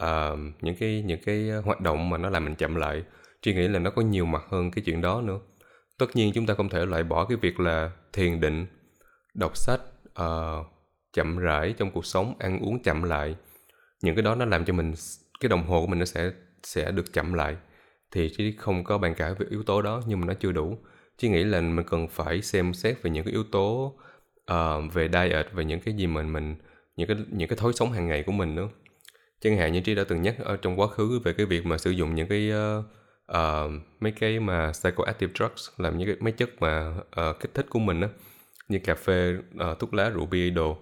uh, 0.02 0.38
những 0.60 0.76
cái 0.76 1.02
những 1.06 1.20
cái 1.24 1.50
hoạt 1.64 1.80
động 1.80 2.10
mà 2.10 2.18
nó 2.18 2.30
làm 2.30 2.44
mình 2.44 2.54
chậm 2.54 2.74
lại 2.74 3.02
Chị 3.42 3.54
nghĩ 3.54 3.68
là 3.68 3.78
nó 3.78 3.90
có 3.90 4.02
nhiều 4.02 4.26
mặt 4.26 4.42
hơn 4.48 4.70
cái 4.70 4.84
chuyện 4.84 5.00
đó 5.00 5.20
nữa. 5.20 5.40
Tất 5.98 6.06
nhiên 6.16 6.32
chúng 6.34 6.46
ta 6.46 6.54
không 6.54 6.68
thể 6.68 6.86
loại 6.86 7.02
bỏ 7.02 7.24
cái 7.24 7.36
việc 7.36 7.60
là 7.60 7.90
thiền 8.12 8.40
định, 8.40 8.66
đọc 9.34 9.56
sách, 9.56 9.80
uh, 10.22 10.66
chậm 11.12 11.38
rãi 11.38 11.74
trong 11.78 11.90
cuộc 11.90 12.06
sống, 12.06 12.34
ăn 12.38 12.60
uống 12.60 12.82
chậm 12.82 13.02
lại. 13.02 13.36
Những 14.02 14.14
cái 14.14 14.22
đó 14.22 14.34
nó 14.34 14.44
làm 14.44 14.64
cho 14.64 14.72
mình 14.72 14.94
cái 15.40 15.48
đồng 15.48 15.66
hồ 15.66 15.80
của 15.80 15.86
mình 15.86 15.98
nó 15.98 16.04
sẽ 16.04 16.30
sẽ 16.62 16.90
được 16.90 17.12
chậm 17.12 17.32
lại. 17.32 17.56
Thì 18.10 18.30
chỉ 18.36 18.56
không 18.58 18.84
có 18.84 18.98
bàn 18.98 19.14
cãi 19.14 19.34
về 19.34 19.46
yếu 19.50 19.62
tố 19.62 19.82
đó 19.82 20.02
nhưng 20.06 20.20
mà 20.20 20.26
nó 20.26 20.34
chưa 20.34 20.52
đủ. 20.52 20.78
Chị 21.20 21.28
nghĩ 21.28 21.44
là 21.44 21.60
mình 21.60 21.86
cần 21.86 22.08
phải 22.08 22.42
xem 22.42 22.74
xét 22.74 23.02
về 23.02 23.10
những 23.10 23.24
cái 23.24 23.32
yếu 23.32 23.44
tố 23.44 23.94
uh, 24.52 24.92
về 24.92 25.08
diet 25.12 25.52
về 25.52 25.64
những 25.64 25.80
cái 25.80 25.94
gì 25.94 26.06
mình 26.06 26.32
mình 26.32 26.56
những 26.96 27.08
cái 27.08 27.16
những 27.30 27.48
cái 27.48 27.56
thói 27.56 27.72
sống 27.72 27.92
hàng 27.92 28.06
ngày 28.06 28.22
của 28.22 28.32
mình 28.32 28.54
nữa. 28.54 28.68
Chẳng 29.40 29.56
hạn 29.56 29.72
như 29.72 29.80
trí 29.80 29.94
đã 29.94 30.04
từng 30.08 30.22
nhắc 30.22 30.36
ở 30.38 30.56
trong 30.56 30.80
quá 30.80 30.86
khứ 30.86 31.20
về 31.24 31.32
cái 31.32 31.46
việc 31.46 31.66
mà 31.66 31.78
sử 31.78 31.90
dụng 31.90 32.14
những 32.14 32.28
cái 32.28 32.52
uh, 32.52 32.84
uh, 33.32 33.82
mấy 34.00 34.12
cái 34.12 34.40
mà 34.40 34.72
psychoactive 34.72 35.32
drugs 35.38 35.68
làm 35.76 35.98
những 35.98 36.08
cái 36.08 36.16
mấy 36.20 36.32
chất 36.32 36.50
mà 36.60 36.94
uh, 36.98 37.40
kích 37.40 37.54
thích 37.54 37.66
của 37.70 37.78
mình 37.78 38.00
á 38.00 38.08
như 38.68 38.78
cà 38.78 38.94
phê 38.94 39.34
uh, 39.70 39.78
thuốc 39.78 39.94
lá 39.94 40.10
rượu 40.10 40.26
bia 40.26 40.50
đồ. 40.50 40.78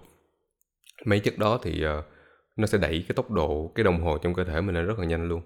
Mấy 1.05 1.19
chất 1.19 1.37
đó 1.37 1.59
thì 1.63 1.85
uh, 1.85 2.05
nó 2.55 2.67
sẽ 2.67 2.77
đẩy 2.77 3.05
cái 3.07 3.15
tốc 3.15 3.31
độ 3.31 3.71
cái 3.75 3.83
đồng 3.83 4.01
hồ 4.01 4.17
trong 4.17 4.33
cơ 4.33 4.43
thể 4.43 4.61
mình 4.61 4.75
lên 4.75 4.85
rất 4.85 4.99
là 4.99 5.05
nhanh 5.05 5.27
luôn 5.27 5.41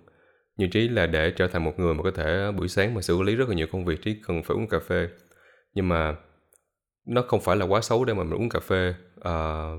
như 0.57 0.67
trí 0.67 0.88
là 0.88 1.05
để 1.05 1.31
trở 1.31 1.48
thành 1.48 1.63
một 1.63 1.79
người 1.79 1.93
mà 1.93 2.03
có 2.03 2.12
thể 2.12 2.51
buổi 2.51 2.67
sáng 2.67 2.93
mà 2.93 3.01
xử 3.01 3.22
lý 3.22 3.36
rất 3.36 3.50
là 3.50 3.55
nhiều 3.55 3.67
công 3.72 3.86
việc 3.86 4.01
trí 4.01 4.22
cần 4.27 4.43
phải 4.43 4.57
uống 4.57 4.67
cà 4.67 4.79
phê. 4.79 5.07
Nhưng 5.74 5.89
mà 5.89 6.15
nó 7.05 7.22
không 7.27 7.41
phải 7.41 7.55
là 7.55 7.65
quá 7.65 7.81
xấu 7.81 8.05
để 8.05 8.13
mà 8.13 8.24
mình 8.24 8.39
uống 8.39 8.50
cà 8.50 8.60
phê 8.60 8.93
uh, 9.19 9.24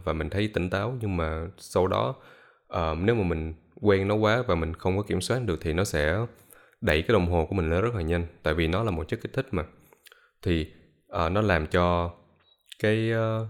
và 0.05 0.13
mình 0.13 0.31
thấy 0.31 0.49
tỉnh 0.49 0.71
táo. 0.71 0.99
Nhưng 1.01 1.17
mà 1.17 1.47
sau 1.59 1.87
đó 1.87 2.15
uh, 2.73 2.99
nếu 2.99 3.15
mà 3.15 3.23
mình 3.23 3.55
quen 3.81 4.09
nó 4.09 4.15
quá 4.15 4.43
và 4.47 4.55
mình 4.55 4.75
không 4.75 4.97
có 4.97 5.03
kiểm 5.03 5.21
soát 5.21 5.39
được 5.45 5.59
thì 5.61 5.73
nó 5.73 5.85
sẽ 5.85 6.19
đẩy 6.81 7.03
cái 7.03 7.13
đồng 7.13 7.27
hồ 7.27 7.47
của 7.47 7.55
mình 7.55 7.71
lên 7.71 7.83
rất 7.83 7.95
là 7.95 8.03
nhanh. 8.03 8.27
Tại 8.43 8.55
vì 8.55 8.67
nó 8.67 8.83
là 8.83 8.91
một 8.91 9.09
chất 9.09 9.21
kích 9.23 9.33
thích 9.33 9.47
mà. 9.51 9.65
Thì 10.43 10.67
uh, 11.27 11.33
nó 11.33 11.41
làm 11.41 11.67
cho 11.67 12.11
cái 12.83 13.13
uh, 13.13 13.47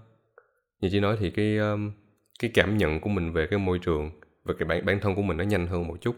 như 0.80 0.88
chị 0.92 1.00
nói 1.00 1.16
thì 1.20 1.30
cái 1.30 1.56
um, 1.56 1.92
cái 2.40 2.50
cảm 2.54 2.78
nhận 2.78 3.00
của 3.00 3.10
mình 3.10 3.32
về 3.32 3.46
cái 3.46 3.58
môi 3.58 3.78
trường 3.78 4.10
và 4.44 4.54
cái 4.58 4.68
bản 4.68 4.86
bản 4.86 5.00
thân 5.00 5.14
của 5.14 5.22
mình 5.22 5.36
nó 5.36 5.44
nhanh 5.44 5.66
hơn 5.66 5.88
một 5.88 5.96
chút 6.00 6.16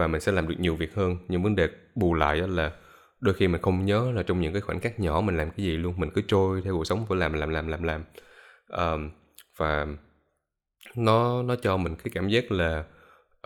và 0.00 0.06
mình 0.06 0.20
sẽ 0.20 0.32
làm 0.32 0.48
được 0.48 0.54
nhiều 0.58 0.76
việc 0.76 0.94
hơn. 0.94 1.16
Nhưng 1.28 1.42
vấn 1.42 1.56
đề 1.56 1.68
bù 1.94 2.14
lại 2.14 2.40
đó 2.40 2.46
là 2.46 2.72
đôi 3.20 3.34
khi 3.34 3.48
mình 3.48 3.62
không 3.62 3.84
nhớ 3.84 4.12
là 4.14 4.22
trong 4.22 4.40
những 4.40 4.52
cái 4.52 4.60
khoảnh 4.60 4.80
khắc 4.80 5.00
nhỏ 5.00 5.20
mình 5.20 5.36
làm 5.36 5.50
cái 5.50 5.66
gì 5.66 5.76
luôn. 5.76 5.94
Mình 5.96 6.10
cứ 6.14 6.22
trôi 6.28 6.62
theo 6.64 6.74
cuộc 6.74 6.84
sống 6.84 7.06
phải 7.08 7.18
làm 7.18 7.32
làm 7.32 7.50
làm 7.50 7.68
làm 7.68 7.82
làm. 7.82 8.04
Um, 8.68 9.10
và 9.56 9.86
nó 10.96 11.42
nó 11.42 11.56
cho 11.56 11.76
mình 11.76 11.96
cái 11.96 12.10
cảm 12.14 12.28
giác 12.28 12.52
là 12.52 12.84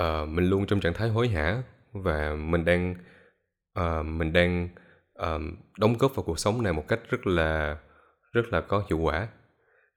uh, 0.02 0.28
mình 0.28 0.50
luôn 0.50 0.66
trong 0.66 0.80
trạng 0.80 0.94
thái 0.94 1.08
hối 1.08 1.28
hả 1.28 1.62
và 1.92 2.34
mình 2.34 2.64
đang 2.64 2.94
uh, 3.80 4.06
mình 4.06 4.32
đang 4.32 4.68
uh, 5.22 5.42
đóng 5.78 5.94
góp 5.98 6.14
vào 6.16 6.24
cuộc 6.24 6.38
sống 6.38 6.62
này 6.62 6.72
một 6.72 6.88
cách 6.88 7.00
rất 7.10 7.26
là 7.26 7.78
rất 8.32 8.52
là 8.52 8.60
có 8.60 8.84
hiệu 8.90 8.98
quả. 8.98 9.28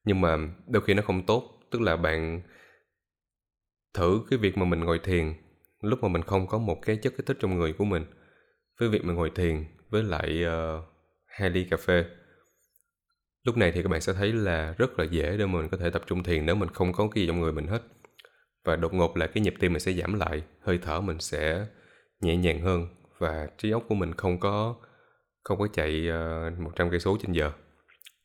Nhưng 0.03 0.21
mà 0.21 0.37
đôi 0.67 0.83
khi 0.83 0.93
nó 0.93 1.01
không 1.01 1.25
tốt 1.25 1.59
tức 1.71 1.81
là 1.81 1.95
bạn 1.95 2.41
thử 3.93 4.21
cái 4.29 4.39
việc 4.39 4.57
mà 4.57 4.65
mình 4.65 4.79
ngồi 4.79 4.99
thiền 4.99 5.33
lúc 5.81 6.03
mà 6.03 6.09
mình 6.09 6.21
không 6.21 6.47
có 6.47 6.57
một 6.57 6.81
cái 6.81 6.95
chất 6.95 7.13
kích 7.17 7.25
thích 7.25 7.37
trong 7.39 7.55
người 7.57 7.73
của 7.73 7.85
mình 7.85 8.05
với 8.79 8.89
việc 8.89 9.05
mình 9.05 9.15
ngồi 9.15 9.31
thiền 9.35 9.65
với 9.89 10.03
lại 10.03 10.43
ờ, 10.43 10.77
uh, 10.77 10.83
hai 11.27 11.49
ly 11.49 11.63
cà 11.63 11.77
phê. 11.77 12.05
Lúc 13.43 13.57
này 13.57 13.71
thì 13.71 13.83
các 13.83 13.89
bạn 13.89 14.01
sẽ 14.01 14.13
thấy 14.13 14.33
là 14.33 14.75
rất 14.77 14.99
là 14.99 15.05
dễ 15.05 15.37
để 15.37 15.45
mình 15.45 15.69
có 15.69 15.77
thể 15.77 15.89
tập 15.89 16.03
trung 16.07 16.23
thiền 16.23 16.45
nếu 16.45 16.55
mình 16.55 16.69
không 16.69 16.93
có 16.93 17.07
cái 17.07 17.21
gì 17.21 17.27
trong 17.27 17.39
người 17.39 17.51
mình 17.51 17.67
hết. 17.67 17.81
Và 18.65 18.75
đột 18.75 18.93
ngột 18.93 19.17
là 19.17 19.27
cái 19.27 19.43
nhịp 19.43 19.53
tim 19.59 19.73
mình 19.73 19.79
sẽ 19.79 19.93
giảm 19.93 20.13
lại 20.13 20.43
hơi 20.61 20.79
thở 20.81 21.01
mình 21.01 21.19
sẽ 21.19 21.65
nhẹ 22.21 22.37
nhàng 22.37 22.61
hơn 22.61 22.87
và 23.17 23.47
trí 23.57 23.71
óc 23.71 23.83
của 23.89 23.95
mình 23.95 24.13
không 24.13 24.39
có 24.39 24.75
không 25.43 25.59
có 25.59 25.67
chạy 25.73 26.07
ờ, 26.07 26.47
uh, 26.47 26.59
100 26.59 26.89
cây 26.89 26.99
số 26.99 27.17
trên 27.21 27.31
giờ. 27.31 27.51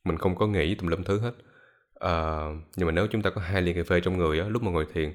Mình 0.05 0.19
không 0.19 0.37
có 0.37 0.47
nghĩ 0.47 0.75
tùm 0.75 0.89
lum 0.89 1.03
thứ 1.03 1.21
hết. 1.21 1.33
Uh, 2.05 2.63
nhưng 2.77 2.87
mà 2.87 2.93
nếu 2.93 3.07
chúng 3.07 3.23
ta 3.23 3.31
có 3.31 3.41
hai 3.41 3.63
ly 3.63 3.73
cà 3.73 3.83
phê 3.87 4.01
trong 4.01 4.19
người 4.19 4.41
á 4.41 4.47
lúc 4.49 4.63
mà 4.63 4.71
ngồi 4.71 4.87
thiền 4.95 5.13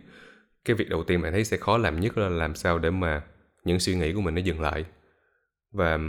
cái 0.67 0.75
việc 0.75 0.89
đầu 0.89 1.03
tiên 1.03 1.21
bạn 1.21 1.31
thấy 1.31 1.43
sẽ 1.43 1.57
khó 1.57 1.77
làm 1.77 1.99
nhất 1.99 2.17
là 2.17 2.29
làm 2.29 2.55
sao 2.55 2.79
để 2.79 2.89
mà 2.89 3.21
những 3.63 3.79
suy 3.79 3.95
nghĩ 3.95 4.13
của 4.13 4.21
mình 4.21 4.35
nó 4.35 4.41
dừng 4.41 4.61
lại. 4.61 4.85
Và 5.71 5.99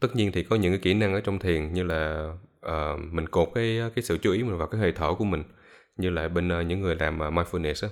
tất 0.00 0.16
nhiên 0.16 0.32
thì 0.32 0.42
có 0.42 0.56
những 0.56 0.72
cái 0.72 0.80
kỹ 0.82 0.94
năng 0.94 1.14
ở 1.14 1.20
trong 1.20 1.38
thiền 1.38 1.72
như 1.72 1.82
là 1.82 2.32
uh, 2.66 3.00
mình 3.12 3.28
cột 3.28 3.48
cái 3.54 3.80
cái 3.94 4.02
sự 4.02 4.18
chú 4.18 4.32
ý 4.32 4.42
mình 4.42 4.58
vào 4.58 4.68
cái 4.68 4.80
hơi 4.80 4.92
thở 4.92 5.14
của 5.18 5.24
mình 5.24 5.42
như 5.96 6.10
là 6.10 6.28
bên 6.28 6.60
uh, 6.60 6.66
những 6.66 6.80
người 6.80 6.96
làm 6.96 7.16
uh, 7.16 7.34
mindfulness 7.34 7.88
á 7.88 7.90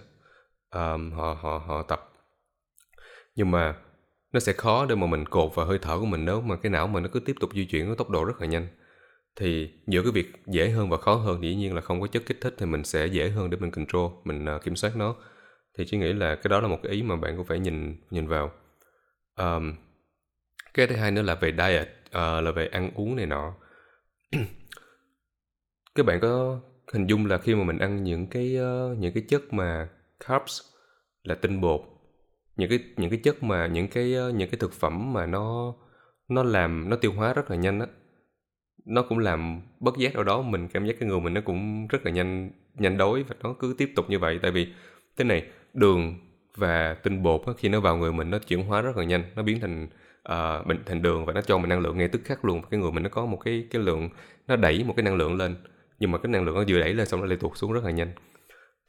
uh, 0.95 1.14
họ 1.14 1.38
họ 1.41 1.62
họ 1.67 1.83
tập. 1.83 2.12
Nhưng 3.35 3.50
mà 3.50 3.75
nó 4.33 4.41
sẽ 4.41 4.52
khó 4.52 4.87
để 4.87 4.95
mà 4.95 5.07
mình 5.07 5.26
cột 5.26 5.55
vào 5.55 5.67
hơi 5.67 5.79
thở 5.83 5.99
của 5.99 6.07
mình 6.07 6.25
nếu 6.25 6.41
mà 6.41 6.57
cái 6.57 6.71
não 6.71 6.87
mình 6.87 7.02
nó 7.02 7.09
cứ 7.12 7.21
tiếp 7.21 7.37
tục 7.41 7.50
di 7.55 7.64
chuyển 7.64 7.87
với 7.87 7.97
tốc 7.97 8.11
độ 8.11 8.25
rất 8.25 8.41
là 8.41 8.47
nhanh. 8.47 8.67
Thì 9.37 9.71
giữa 9.87 10.02
cái 10.02 10.12
việc 10.12 10.33
dễ 10.47 10.71
hơn 10.71 10.91
và 10.91 10.97
khó 10.97 11.14
hơn 11.14 11.43
dĩ 11.43 11.55
nhiên 11.55 11.75
là 11.75 11.81
không 11.81 12.00
có 12.00 12.07
chất 12.07 12.23
kích 12.26 12.41
thích 12.41 12.55
thì 12.59 12.67
mình 12.67 12.85
sẽ 12.85 13.07
dễ 13.07 13.29
hơn 13.29 13.50
để 13.50 13.57
mình 13.61 13.71
control 13.71 14.11
mình 14.25 14.47
uh, 14.57 14.64
kiểm 14.64 14.76
soát 14.76 14.97
nó 14.97 15.14
thì 15.79 15.85
chỉ 15.87 15.99
nghĩ 15.99 16.12
là 16.12 16.35
cái 16.35 16.49
đó 16.49 16.61
là 16.61 16.69
một 16.69 16.79
cái 16.83 16.93
ý 16.93 17.02
mà 17.02 17.17
bạn 17.17 17.37
cũng 17.37 17.47
phải 17.47 17.59
nhìn 17.59 17.97
nhìn 18.11 18.26
vào. 18.26 18.52
Um, 19.37 19.75
cái 20.75 20.87
thứ 20.87 20.97
hai 20.97 21.11
nữa 21.11 21.23
là 21.23 21.35
về 21.35 21.52
diet 21.59 21.88
uh, 22.07 22.45
là 22.45 22.50
về 22.50 22.67
ăn 22.67 22.91
uống 22.95 23.17
này 23.17 23.26
nọ. 23.26 23.55
Các 25.95 26.07
bạn 26.07 26.21
có 26.21 26.61
hình 26.93 27.07
dung 27.07 27.26
là 27.26 27.38
khi 27.38 27.55
mà 27.55 27.64
mình 27.64 27.79
ăn 27.79 28.05
những 28.05 28.26
cái 28.26 28.57
uh, 28.59 28.99
những 28.99 29.14
cái 29.14 29.25
chất 29.29 29.52
mà 29.52 29.88
carbs 30.29 30.61
là 31.23 31.35
tinh 31.35 31.61
bột 31.61 31.81
những 32.57 32.71
cái 32.71 32.79
những 32.97 33.11
cái 33.11 33.21
chất 33.23 33.43
mà 33.43 33.67
những 33.67 33.88
cái 33.88 34.14
uh, 34.29 34.35
những 34.35 34.50
cái 34.50 34.59
thực 34.61 34.73
phẩm 34.73 35.12
mà 35.12 35.26
nó 35.26 35.75
nó 36.29 36.43
làm 36.43 36.88
nó 36.91 36.97
tiêu 36.97 37.12
hóa 37.12 37.33
rất 37.33 37.50
là 37.50 37.57
nhanh 37.57 37.81
á 37.81 37.87
nó 38.85 39.02
cũng 39.02 39.19
làm 39.19 39.62
bất 39.81 39.97
giác 39.97 40.14
ở 40.14 40.25
đó 40.25 40.43
mình 40.43 40.69
cảm 40.69 40.87
giác 40.87 40.97
cái 41.00 41.09
người 41.09 41.21
mình 41.21 41.35
nó 41.35 41.41
cũng 41.45 41.87
rất 41.87 42.05
là 42.05 42.11
nhanh 42.11 42.50
nhanh 42.75 42.99
đói 42.99 43.23
và 43.23 43.35
nó 43.43 43.55
cứ 43.59 43.75
tiếp 43.79 43.93
tục 43.97 44.11
như 44.11 44.19
vậy. 44.19 44.38
Tại 44.43 44.50
vì 44.50 44.73
thế 45.17 45.25
này 45.25 45.47
đường 45.75 46.19
và 46.57 46.95
tinh 46.95 47.23
bột 47.23 47.43
khi 47.59 47.69
nó 47.69 47.81
vào 47.81 47.97
người 47.97 48.12
mình 48.12 48.31
nó 48.31 48.38
chuyển 48.38 48.62
hóa 48.64 48.81
rất 48.81 48.97
là 48.97 49.05
nhanh 49.05 49.25
nó 49.37 49.43
biến 49.43 49.61
thành 49.61 49.88
ờ, 50.23 50.59
uh, 50.61 50.67
bệnh 50.67 50.85
thành 50.87 51.02
đường 51.02 51.26
và 51.26 51.33
nó 51.33 51.41
cho 51.41 51.59
mình 51.59 51.69
năng 51.69 51.81
lượng 51.81 51.99
ngay 51.99 52.09
tức 52.09 52.21
khắc 52.25 52.45
luôn. 52.45 52.62
Cái 52.71 52.81
người 52.81 52.93
mình 52.93 53.02
nó 53.02 53.09
có 53.09 53.26
một 53.26 53.38
cái 53.45 53.67
cái 53.71 53.83
lượng 53.83 54.09
nó 54.47 54.57
đẩy 54.57 54.85
một 54.85 54.95
cái 54.97 55.05
năng 55.05 55.17
lượng 55.17 55.37
lên 55.37 55.57
nhưng 55.99 56.11
mà 56.11 56.19
cái 56.19 56.33
năng 56.33 56.45
lượng 56.45 56.55
nó 56.55 56.64
vừa 56.69 56.81
đẩy 56.81 56.95
lên 56.95 57.07
xong 57.07 57.21
nó 57.21 57.26
lại 57.26 57.37
tụt 57.37 57.52
xuống 57.57 57.73
rất 57.73 57.85
là 57.85 57.91
nhanh. 57.91 58.12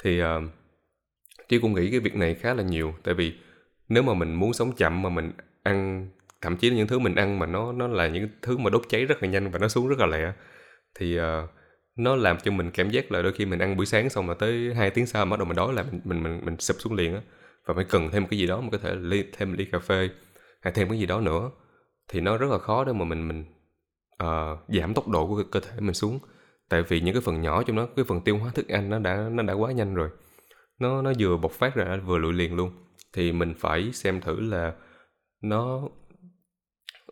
Thì 0.03 0.19
ờ, 0.19 0.37
uh, 0.37 0.43
Trí 1.49 1.59
cũng 1.59 1.73
nghĩ 1.73 1.91
cái 1.91 1.99
việc 1.99 2.15
này 2.15 2.35
khá 2.35 2.53
là 2.53 2.63
nhiều 2.63 2.93
tại 3.03 3.13
vì 3.13 3.33
nếu 3.89 4.03
mà 4.03 4.13
mình 4.13 4.33
muốn 4.33 4.53
sống 4.53 4.75
chậm 4.75 5.01
mà 5.01 5.09
mình 5.09 5.31
ăn 5.63 6.07
thậm 6.41 6.57
chí 6.57 6.69
là 6.69 6.75
những 6.75 6.87
thứ 6.87 6.99
mình 6.99 7.15
ăn 7.15 7.39
mà 7.39 7.45
nó 7.45 7.71
nó 7.71 7.87
là 7.87 8.07
những 8.07 8.27
thứ 8.41 8.57
mà 8.57 8.69
đốt 8.69 8.81
cháy 8.89 9.05
rất 9.05 9.23
là 9.23 9.29
nhanh 9.29 9.51
và 9.51 9.59
nó 9.59 9.67
xuống 9.67 9.87
rất 9.87 9.99
là 9.99 10.05
lẹ 10.05 10.33
thì 10.95 11.19
uh, 11.19 11.23
nó 11.95 12.15
làm 12.15 12.37
cho 12.43 12.51
mình 12.51 12.71
cảm 12.71 12.89
giác 12.89 13.11
là 13.11 13.21
đôi 13.21 13.33
khi 13.33 13.45
mình 13.45 13.59
ăn 13.59 13.77
buổi 13.77 13.85
sáng 13.85 14.09
xong 14.09 14.27
mà 14.27 14.33
tới 14.33 14.73
hai 14.73 14.89
tiếng 14.89 15.05
sau 15.05 15.25
bắt 15.25 15.39
đầu 15.39 15.45
mình 15.45 15.55
đói 15.55 15.73
là 15.73 15.83
mình 15.91 16.01
mình 16.03 16.23
mình, 16.23 16.41
mình 16.45 16.57
sụp 16.59 16.77
xuống 16.79 16.93
liền 16.93 17.15
á. 17.15 17.21
Và 17.65 17.73
phải 17.73 17.85
cần 17.89 18.09
thêm 18.11 18.27
cái 18.27 18.39
gì 18.39 18.47
đó 18.47 18.61
mà 18.61 18.69
có 18.71 18.77
thể 18.77 18.95
ly, 18.95 19.23
thêm 19.33 19.53
ly 19.53 19.65
cà 19.65 19.79
phê 19.79 20.09
hay 20.61 20.73
thêm 20.73 20.89
cái 20.89 20.99
gì 20.99 21.05
đó 21.05 21.21
nữa. 21.21 21.51
Thì 22.07 22.21
nó 22.21 22.37
rất 22.37 22.51
là 22.51 22.57
khó 22.57 22.83
để 22.83 22.93
mà 22.93 23.05
mình 23.05 23.27
mình 23.27 23.45
uh, 24.23 24.59
giảm 24.67 24.93
tốc 24.93 25.07
độ 25.07 25.27
của 25.27 25.43
cơ 25.51 25.59
thể 25.59 25.79
mình 25.79 25.93
xuống. 25.93 26.19
Tại 26.69 26.83
vì 26.87 27.01
những 27.01 27.13
cái 27.13 27.21
phần 27.21 27.41
nhỏ 27.41 27.63
trong 27.63 27.75
đó 27.75 27.87
cái 27.95 28.05
phần 28.05 28.21
tiêu 28.21 28.37
hóa 28.37 28.51
thức 28.55 28.67
ăn 28.67 28.89
nó 28.89 28.99
đã 28.99 29.29
nó 29.31 29.43
đã 29.43 29.53
quá 29.53 29.71
nhanh 29.71 29.95
rồi. 29.95 30.09
Nó 30.79 31.01
nó 31.01 31.13
vừa 31.19 31.37
bộc 31.37 31.51
phát 31.51 31.75
ra 31.75 31.97
vừa 32.05 32.17
lụi 32.17 32.33
liền 32.33 32.55
luôn. 32.55 32.71
Thì 33.13 33.31
mình 33.31 33.53
phải 33.57 33.91
xem 33.91 34.21
thử 34.21 34.39
là 34.39 34.73
nó 35.41 35.81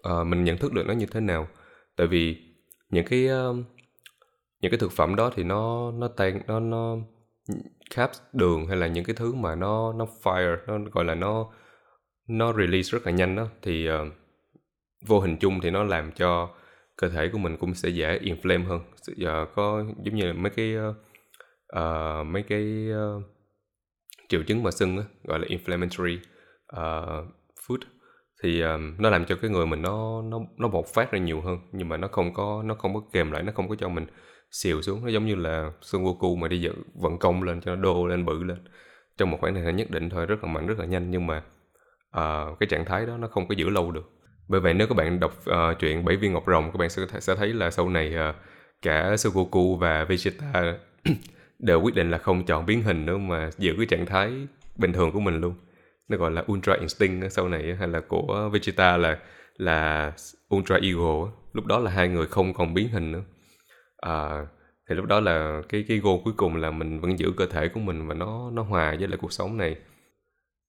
uh, 0.09 0.27
mình 0.27 0.43
nhận 0.43 0.57
thức 0.57 0.73
được 0.73 0.83
nó 0.87 0.93
như 0.93 1.05
thế 1.05 1.19
nào. 1.19 1.47
Tại 1.95 2.07
vì 2.07 2.37
những 2.89 3.05
cái 3.05 3.27
uh, 3.49 3.55
những 4.61 4.71
cái 4.71 4.77
thực 4.77 4.91
phẩm 4.91 5.15
đó 5.15 5.31
thì 5.35 5.43
nó 5.43 5.91
nó 5.91 6.07
tan 6.07 6.41
nó 6.47 6.59
nó 6.59 6.97
carbs 7.95 8.21
đường 8.33 8.67
hay 8.67 8.77
là 8.77 8.87
những 8.87 9.05
cái 9.05 9.15
thứ 9.15 9.33
mà 9.33 9.55
nó 9.55 9.93
nó 9.93 10.07
fire 10.23 10.57
nó 10.67 10.79
gọi 10.91 11.05
là 11.05 11.15
nó 11.15 11.49
nó 12.27 12.53
release 12.53 12.89
rất 12.91 13.05
là 13.05 13.11
nhanh 13.11 13.35
đó 13.35 13.47
thì 13.61 13.89
uh, 13.89 14.07
vô 15.07 15.19
hình 15.19 15.37
chung 15.37 15.61
thì 15.61 15.69
nó 15.69 15.83
làm 15.83 16.11
cho 16.11 16.49
cơ 16.95 17.09
thể 17.09 17.29
của 17.31 17.37
mình 17.37 17.57
cũng 17.57 17.73
sẽ 17.73 17.89
dễ 17.89 18.19
inflame 18.19 18.65
hơn. 18.65 18.81
Giờ 19.17 19.45
có 19.55 19.83
giống 20.03 20.15
như 20.15 20.25
là 20.25 20.33
mấy 20.33 20.51
cái 20.51 20.75
uh, 21.77 22.27
mấy 22.27 22.43
cái 22.43 22.87
uh, 22.91 23.23
triệu 24.29 24.43
chứng 24.43 24.63
mà 24.63 24.71
sưng 24.71 24.97
đó, 24.97 25.03
gọi 25.23 25.39
là 25.39 25.45
inflammatory 25.47 26.17
uh, 26.75 27.25
food 27.67 27.79
thì 28.43 28.61
um, 28.61 28.95
nó 28.99 29.09
làm 29.09 29.25
cho 29.25 29.35
cái 29.41 29.51
người 29.51 29.65
mình 29.65 29.81
nó 29.81 30.21
nó 30.21 30.39
nó 30.57 30.67
bộc 30.67 30.85
phát 30.93 31.11
ra 31.11 31.19
nhiều 31.19 31.41
hơn 31.41 31.57
nhưng 31.71 31.89
mà 31.89 31.97
nó 31.97 32.07
không 32.07 32.33
có 32.33 32.63
nó 32.65 32.75
không 32.75 32.93
có 32.93 33.01
kèm 33.13 33.31
lại 33.31 33.43
nó 33.43 33.51
không 33.55 33.69
có 33.69 33.75
cho 33.75 33.89
mình 33.89 34.05
xìu 34.51 34.81
xuống. 34.81 35.05
Nó 35.05 35.09
giống 35.09 35.25
như 35.25 35.35
là 35.35 35.71
Son 35.81 36.03
Goku 36.03 36.35
mà 36.35 36.47
đi 36.47 36.61
dựng 36.61 36.83
vận 36.93 37.17
công 37.17 37.43
lên 37.43 37.61
cho 37.61 37.75
nó 37.75 37.81
đô 37.81 38.07
lên 38.07 38.25
bự 38.25 38.43
lên. 38.43 38.57
Trong 39.17 39.31
một 39.31 39.37
khoảng 39.41 39.53
thời 39.53 39.63
gian 39.63 39.75
nhất 39.75 39.91
định 39.91 40.09
thôi 40.09 40.25
rất 40.25 40.43
là 40.43 40.51
mạnh 40.51 40.67
rất 40.67 40.79
là 40.79 40.85
nhanh 40.85 41.11
nhưng 41.11 41.27
mà 41.27 41.37
uh, 42.17 42.59
cái 42.59 42.67
trạng 42.69 42.85
thái 42.85 43.05
đó 43.05 43.17
nó 43.17 43.27
không 43.27 43.47
có 43.47 43.55
giữ 43.55 43.69
lâu 43.69 43.91
được. 43.91 44.11
Bởi 44.47 44.61
vậy 44.61 44.73
nếu 44.73 44.87
các 44.87 44.95
bạn 44.95 45.19
đọc 45.19 45.33
ờ, 45.45 45.69
uh, 45.69 45.79
chuyện 45.79 46.05
bảy 46.05 46.15
viên 46.15 46.33
ngọc 46.33 46.43
rồng 46.47 46.71
các 46.71 46.77
bạn 46.77 46.89
sẽ 46.89 47.05
sẽ 47.19 47.35
thấy 47.35 47.53
là 47.53 47.71
sau 47.71 47.89
này 47.89 48.15
uh, 48.29 48.35
cả 48.81 49.17
Son 49.17 49.33
Goku 49.33 49.75
và 49.75 50.03
Vegeta 50.03 50.77
đều 51.59 51.81
quyết 51.81 51.95
định 51.95 52.11
là 52.11 52.17
không 52.17 52.45
chọn 52.45 52.65
biến 52.65 52.83
hình 52.83 53.05
nữa 53.05 53.17
mà 53.17 53.49
giữ 53.57 53.73
cái 53.77 53.85
trạng 53.85 54.05
thái 54.05 54.47
bình 54.75 54.93
thường 54.93 55.11
của 55.11 55.19
mình 55.19 55.41
luôn. 55.41 55.53
Nó 56.07 56.17
gọi 56.17 56.31
là 56.31 56.43
Ultra 56.51 56.73
Instinct 56.73 57.31
sau 57.31 57.49
này 57.49 57.75
hay 57.79 57.87
là 57.87 57.99
của 57.99 58.49
Vegeta 58.53 58.97
là 58.97 59.17
là 59.57 60.11
Ultra 60.55 60.75
Ego 60.75 61.31
lúc 61.53 61.65
đó 61.65 61.79
là 61.79 61.91
hai 61.91 62.07
người 62.07 62.27
không 62.27 62.53
còn 62.53 62.73
biến 62.73 62.89
hình 62.89 63.11
nữa 63.11 63.21
à, 64.01 64.47
thì 64.89 64.95
lúc 64.95 65.05
đó 65.05 65.19
là 65.19 65.61
cái 65.69 65.85
cái 65.87 65.97
goal 65.97 66.15
cuối 66.23 66.33
cùng 66.37 66.55
là 66.55 66.71
mình 66.71 66.99
vẫn 66.99 67.19
giữ 67.19 67.31
cơ 67.37 67.45
thể 67.45 67.67
của 67.69 67.79
mình 67.79 68.07
và 68.07 68.13
nó 68.13 68.51
nó 68.51 68.63
hòa 68.63 68.95
với 68.99 69.07
lại 69.07 69.17
cuộc 69.21 69.33
sống 69.33 69.57
này. 69.57 69.75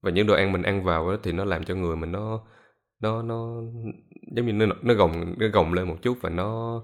Và 0.03 0.11
những 0.11 0.27
đồ 0.27 0.35
ăn 0.35 0.53
mình 0.53 0.63
ăn 0.63 0.85
vào 0.85 1.11
đó, 1.11 1.17
thì 1.23 1.33
nó 1.33 1.45
làm 1.45 1.65
cho 1.65 1.75
người 1.75 1.97
mình 1.97 2.13
nó 2.13 2.45
nó 3.01 3.23
nó 3.23 3.63
giống 4.37 4.47
như 4.47 4.53
nó 4.53 4.67
nó 4.83 4.95
gồng 4.95 5.35
nó 5.39 5.47
gồng 5.49 5.73
lên 5.75 5.89
một 5.89 5.97
chút 6.03 6.19
và 6.21 6.31
nó 6.31 6.77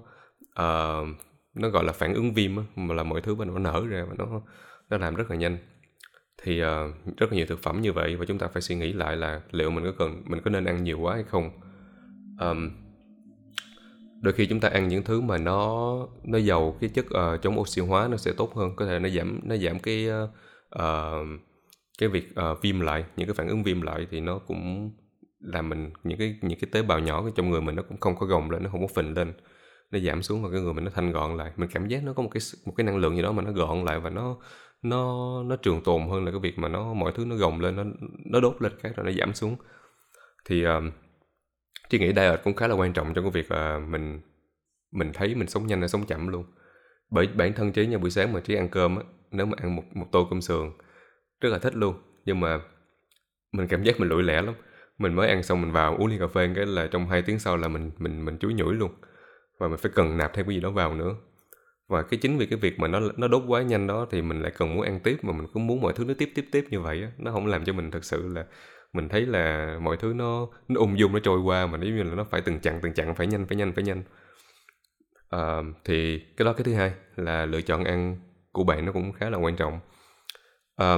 uh, 0.61 1.07
nó 1.55 1.69
gọi 1.69 1.83
là 1.83 1.93
phản 1.93 2.13
ứng 2.13 2.33
viêm 2.33 2.57
á 2.57 2.63
mà 2.75 2.95
là 2.95 3.03
mọi 3.03 3.21
thứ 3.21 3.35
bên 3.35 3.53
nó 3.53 3.59
nở 3.59 3.85
ra 3.89 4.05
và 4.09 4.15
nó 4.17 4.41
nó 4.89 4.97
làm 4.97 5.15
rất 5.15 5.31
là 5.31 5.35
nhanh. 5.35 5.57
Thì 6.43 6.61
uh, 6.63 6.67
rất 7.17 7.31
là 7.31 7.35
nhiều 7.37 7.45
thực 7.45 7.59
phẩm 7.59 7.81
như 7.81 7.93
vậy 7.93 8.15
và 8.15 8.25
chúng 8.25 8.37
ta 8.37 8.47
phải 8.47 8.61
suy 8.61 8.75
nghĩ 8.75 8.93
lại 8.93 9.15
là 9.15 9.41
liệu 9.51 9.71
mình 9.71 9.83
có 9.83 9.91
cần 9.99 10.23
mình 10.25 10.41
có 10.45 10.51
nên 10.51 10.65
ăn 10.65 10.83
nhiều 10.83 10.99
quá 10.99 11.13
hay 11.15 11.23
không. 11.23 11.51
Um, 12.39 12.71
đôi 14.21 14.33
khi 14.33 14.45
chúng 14.45 14.59
ta 14.59 14.67
ăn 14.69 14.87
những 14.87 15.03
thứ 15.03 15.21
mà 15.21 15.37
nó 15.37 15.95
nó 16.23 16.37
giàu 16.37 16.77
cái 16.81 16.89
chất 16.89 17.05
uh, 17.05 17.41
chống 17.41 17.59
oxy 17.59 17.81
hóa 17.81 18.07
nó 18.07 18.17
sẽ 18.17 18.31
tốt 18.37 18.55
hơn 18.55 18.75
có 18.75 18.85
thể 18.85 18.99
nó 18.99 19.09
giảm 19.09 19.39
nó 19.43 19.55
giảm 19.55 19.79
cái 19.79 20.07
uh, 20.75 21.25
cái 21.99 22.09
việc 22.09 22.29
uh, 22.51 22.61
viêm 22.61 22.79
lại 22.79 23.05
những 23.17 23.27
cái 23.27 23.33
phản 23.33 23.47
ứng 23.47 23.63
viêm 23.63 23.81
lại 23.81 24.07
thì 24.11 24.19
nó 24.19 24.37
cũng 24.37 24.91
làm 25.39 25.69
mình 25.69 25.91
những 26.03 26.17
cái 26.19 26.35
những 26.41 26.59
cái 26.59 26.69
tế 26.71 26.81
bào 26.81 26.99
nhỏ 26.99 27.23
trong 27.35 27.49
người 27.49 27.61
mình 27.61 27.75
nó 27.75 27.83
cũng 27.83 27.99
không 27.99 28.15
có 28.19 28.25
gồng 28.25 28.51
lên 28.51 28.63
nó 28.63 28.69
không 28.69 28.81
có 28.81 28.93
phình 28.95 29.13
lên 29.13 29.33
nó 29.91 29.99
giảm 29.99 30.23
xuống 30.23 30.43
và 30.43 30.49
cái 30.51 30.61
người 30.61 30.73
mình 30.73 30.83
nó 30.85 30.91
thanh 30.95 31.11
gọn 31.11 31.37
lại. 31.37 31.51
Mình 31.57 31.69
cảm 31.73 31.87
giác 31.87 32.03
nó 32.03 32.13
có 32.13 32.23
một 32.23 32.29
cái 32.33 32.41
một 32.65 32.73
cái 32.77 32.83
năng 32.85 32.97
lượng 32.97 33.15
gì 33.15 33.21
đó 33.21 33.31
mà 33.31 33.43
nó 33.43 33.51
gọn 33.51 33.85
lại 33.85 33.99
và 33.99 34.09
nó 34.09 34.37
nó 34.81 35.43
nó 35.43 35.55
trường 35.55 35.81
tồn 35.83 36.01
hơn 36.09 36.25
là 36.25 36.31
cái 36.31 36.39
việc 36.39 36.59
mà 36.59 36.67
nó 36.67 36.93
mọi 36.93 37.11
thứ 37.15 37.25
nó 37.25 37.35
gồng 37.35 37.59
lên 37.59 37.75
nó 37.75 37.83
nó 38.25 38.39
đốt 38.39 38.61
lên 38.61 38.71
cái 38.81 38.91
rồi 38.95 39.05
nó 39.05 39.11
giảm 39.11 39.33
xuống. 39.33 39.55
Thì 40.45 40.65
uh, 40.65 40.71
Trí 41.89 41.99
nghĩ 41.99 42.13
diet 42.15 42.39
cũng 42.43 42.55
khá 42.55 42.67
là 42.67 42.75
quan 42.75 42.93
trọng 42.93 43.13
trong 43.13 43.23
cái 43.23 43.31
việc 43.31 43.51
là 43.51 43.79
mình 43.79 44.21
mình 44.91 45.11
thấy 45.13 45.35
mình 45.35 45.47
sống 45.47 45.67
nhanh 45.67 45.79
hay 45.79 45.89
sống 45.89 46.05
chậm 46.05 46.27
luôn. 46.27 46.45
Bởi 47.11 47.27
bản 47.27 47.53
thân 47.53 47.71
trí 47.71 47.87
nha, 47.87 47.97
buổi 47.97 48.09
sáng 48.09 48.33
mà 48.33 48.39
trí 48.39 48.55
ăn 48.55 48.69
cơm 48.69 48.95
á, 48.95 49.03
nếu 49.31 49.45
mà 49.45 49.57
ăn 49.61 49.75
một 49.75 49.83
một 49.93 50.05
tô 50.11 50.27
cơm 50.29 50.41
sườn, 50.41 50.71
rất 51.41 51.49
là 51.49 51.59
thích 51.59 51.75
luôn. 51.75 51.95
Nhưng 52.25 52.39
mà 52.39 52.59
mình 53.51 53.67
cảm 53.67 53.83
giác 53.83 53.99
mình 53.99 54.09
lủi 54.09 54.23
lẻ 54.23 54.41
lắm. 54.41 54.55
Mình 54.97 55.13
mới 55.13 55.29
ăn 55.29 55.43
xong 55.43 55.61
mình 55.61 55.71
vào 55.71 55.95
uống 55.97 56.07
ly 56.07 56.17
cà 56.19 56.27
phê 56.27 56.49
cái 56.55 56.65
là 56.65 56.87
trong 56.87 57.09
hai 57.09 57.21
tiếng 57.21 57.39
sau 57.39 57.57
là 57.57 57.67
mình 57.67 57.91
mình 57.97 58.25
mình 58.25 58.37
chuối 58.37 58.53
nhủi 58.53 58.73
luôn. 58.73 58.91
Và 59.59 59.67
mình 59.67 59.77
phải 59.77 59.91
cần 59.95 60.17
nạp 60.17 60.33
thêm 60.33 60.45
cái 60.45 60.55
gì 60.55 60.61
đó 60.61 60.71
vào 60.71 60.93
nữa. 60.93 61.15
Và 61.87 62.03
cái 62.03 62.19
chính 62.21 62.37
vì 62.37 62.45
cái 62.45 62.59
việc 62.59 62.79
mà 62.79 62.87
nó 62.87 62.99
nó 63.17 63.27
đốt 63.27 63.43
quá 63.47 63.61
nhanh 63.61 63.87
đó 63.87 64.07
thì 64.11 64.21
mình 64.21 64.41
lại 64.41 64.51
cần 64.57 64.75
muốn 64.75 64.85
ăn 64.85 64.99
tiếp 64.99 65.17
mà 65.21 65.33
mình 65.33 65.47
cứ 65.53 65.59
muốn 65.59 65.81
mọi 65.81 65.93
thứ 65.95 66.05
nó 66.05 66.13
tiếp 66.17 66.31
tiếp 66.35 66.45
tiếp 66.51 66.65
như 66.69 66.81
vậy 66.81 67.01
á, 67.01 67.11
nó 67.17 67.31
không 67.31 67.47
làm 67.47 67.65
cho 67.65 67.73
mình 67.73 67.91
thật 67.91 68.03
sự 68.05 68.27
là 68.27 68.45
mình 68.93 69.09
thấy 69.09 69.25
là 69.25 69.77
mọi 69.81 69.97
thứ 69.97 70.13
nó 70.13 70.47
nó 70.67 70.79
ung 70.79 70.99
dung 70.99 71.13
nó 71.13 71.19
trôi 71.19 71.39
qua 71.39 71.67
mà 71.67 71.77
nếu 71.77 71.95
như 71.95 72.03
là 72.03 72.15
nó 72.15 72.23
phải 72.23 72.41
từng 72.41 72.59
chặng 72.59 72.79
từng 72.81 72.93
chặng 72.93 73.15
phải 73.15 73.27
nhanh 73.27 73.45
phải 73.47 73.57
nhanh 73.57 73.73
phải 73.73 73.83
nhanh. 73.83 74.03
À, 75.29 75.57
thì 75.85 76.19
cái 76.37 76.45
đó 76.45 76.53
cái 76.53 76.63
thứ 76.63 76.73
hai 76.73 76.93
là 77.15 77.45
lựa 77.45 77.61
chọn 77.61 77.83
ăn 77.83 78.17
của 78.51 78.63
bạn 78.63 78.85
nó 78.85 78.91
cũng 78.91 79.11
khá 79.13 79.29
là 79.29 79.37
quan 79.37 79.55
trọng. 79.55 79.79
Ờ, 80.75 80.97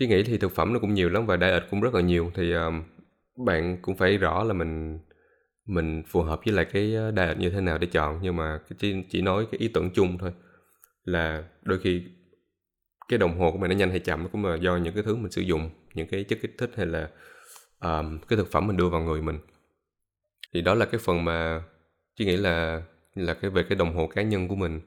Chứ 0.00 0.06
nghĩ 0.06 0.22
thì 0.22 0.38
thực 0.38 0.52
phẩm 0.52 0.72
nó 0.72 0.78
cũng 0.78 0.94
nhiều 0.94 1.10
lắm 1.10 1.26
và 1.26 1.36
diet 1.36 1.62
cũng 1.70 1.80
rất 1.80 1.94
là 1.94 2.00
nhiều 2.00 2.30
thì 2.34 2.52
um, 2.52 2.82
bạn 3.46 3.78
cũng 3.82 3.96
phải 3.96 4.18
rõ 4.18 4.44
là 4.44 4.52
mình 4.52 4.98
mình 5.66 6.02
phù 6.06 6.22
hợp 6.22 6.40
với 6.44 6.54
lại 6.54 6.64
cái 6.64 6.96
diet 7.16 7.38
như 7.38 7.50
thế 7.50 7.60
nào 7.60 7.78
để 7.78 7.86
chọn. 7.86 8.18
Nhưng 8.22 8.36
mà 8.36 8.60
chỉ 8.78 9.04
chỉ 9.10 9.22
nói 9.22 9.46
cái 9.52 9.58
ý 9.58 9.68
tưởng 9.68 9.90
chung 9.90 10.18
thôi 10.18 10.32
là 11.04 11.44
đôi 11.62 11.78
khi 11.78 12.02
cái 13.08 13.18
đồng 13.18 13.38
hồ 13.38 13.52
của 13.52 13.58
mình 13.58 13.70
nó 13.70 13.76
nhanh 13.76 13.90
hay 13.90 13.98
chậm 14.00 14.28
cũng 14.28 14.44
là 14.44 14.56
do 14.56 14.76
những 14.76 14.94
cái 14.94 15.02
thứ 15.02 15.16
mình 15.16 15.30
sử 15.30 15.42
dụng 15.42 15.70
những 15.94 16.06
cái 16.06 16.24
chất 16.24 16.38
kích 16.42 16.54
thích 16.58 16.70
hay 16.76 16.86
là 16.86 17.08
um, 17.80 18.18
cái 18.18 18.36
thực 18.36 18.50
phẩm 18.52 18.66
mình 18.66 18.76
đưa 18.76 18.88
vào 18.88 19.00
người 19.00 19.22
mình. 19.22 19.38
Thì 20.54 20.62
đó 20.62 20.74
là 20.74 20.86
cái 20.86 21.00
phần 21.04 21.24
mà 21.24 21.62
chỉ 22.16 22.24
nghĩ 22.24 22.36
là 22.36 22.82
là 23.14 23.34
cái 23.34 23.50
về 23.50 23.62
cái 23.68 23.76
đồng 23.78 23.96
hồ 23.96 24.06
cá 24.06 24.22
nhân 24.22 24.48
của 24.48 24.54
mình. 24.54 24.80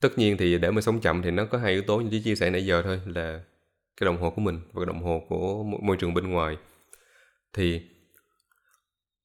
Tất 0.00 0.18
nhiên 0.18 0.36
thì 0.36 0.58
để 0.58 0.70
mà 0.70 0.80
sống 0.80 1.00
chậm 1.00 1.22
thì 1.22 1.30
nó 1.30 1.44
có 1.44 1.58
hai 1.58 1.72
yếu 1.72 1.82
tố 1.82 1.98
như 1.98 2.20
chia 2.24 2.34
sẻ 2.34 2.50
nãy 2.50 2.66
giờ 2.66 2.82
thôi 2.82 3.00
là 3.06 3.40
cái 3.96 4.04
đồng 4.04 4.20
hồ 4.20 4.30
của 4.30 4.40
mình 4.40 4.60
và 4.72 4.80
cái 4.80 4.86
đồng 4.86 5.02
hồ 5.02 5.22
của 5.28 5.64
môi 5.82 5.96
trường 5.96 6.14
bên 6.14 6.30
ngoài. 6.30 6.56
Thì 7.52 7.82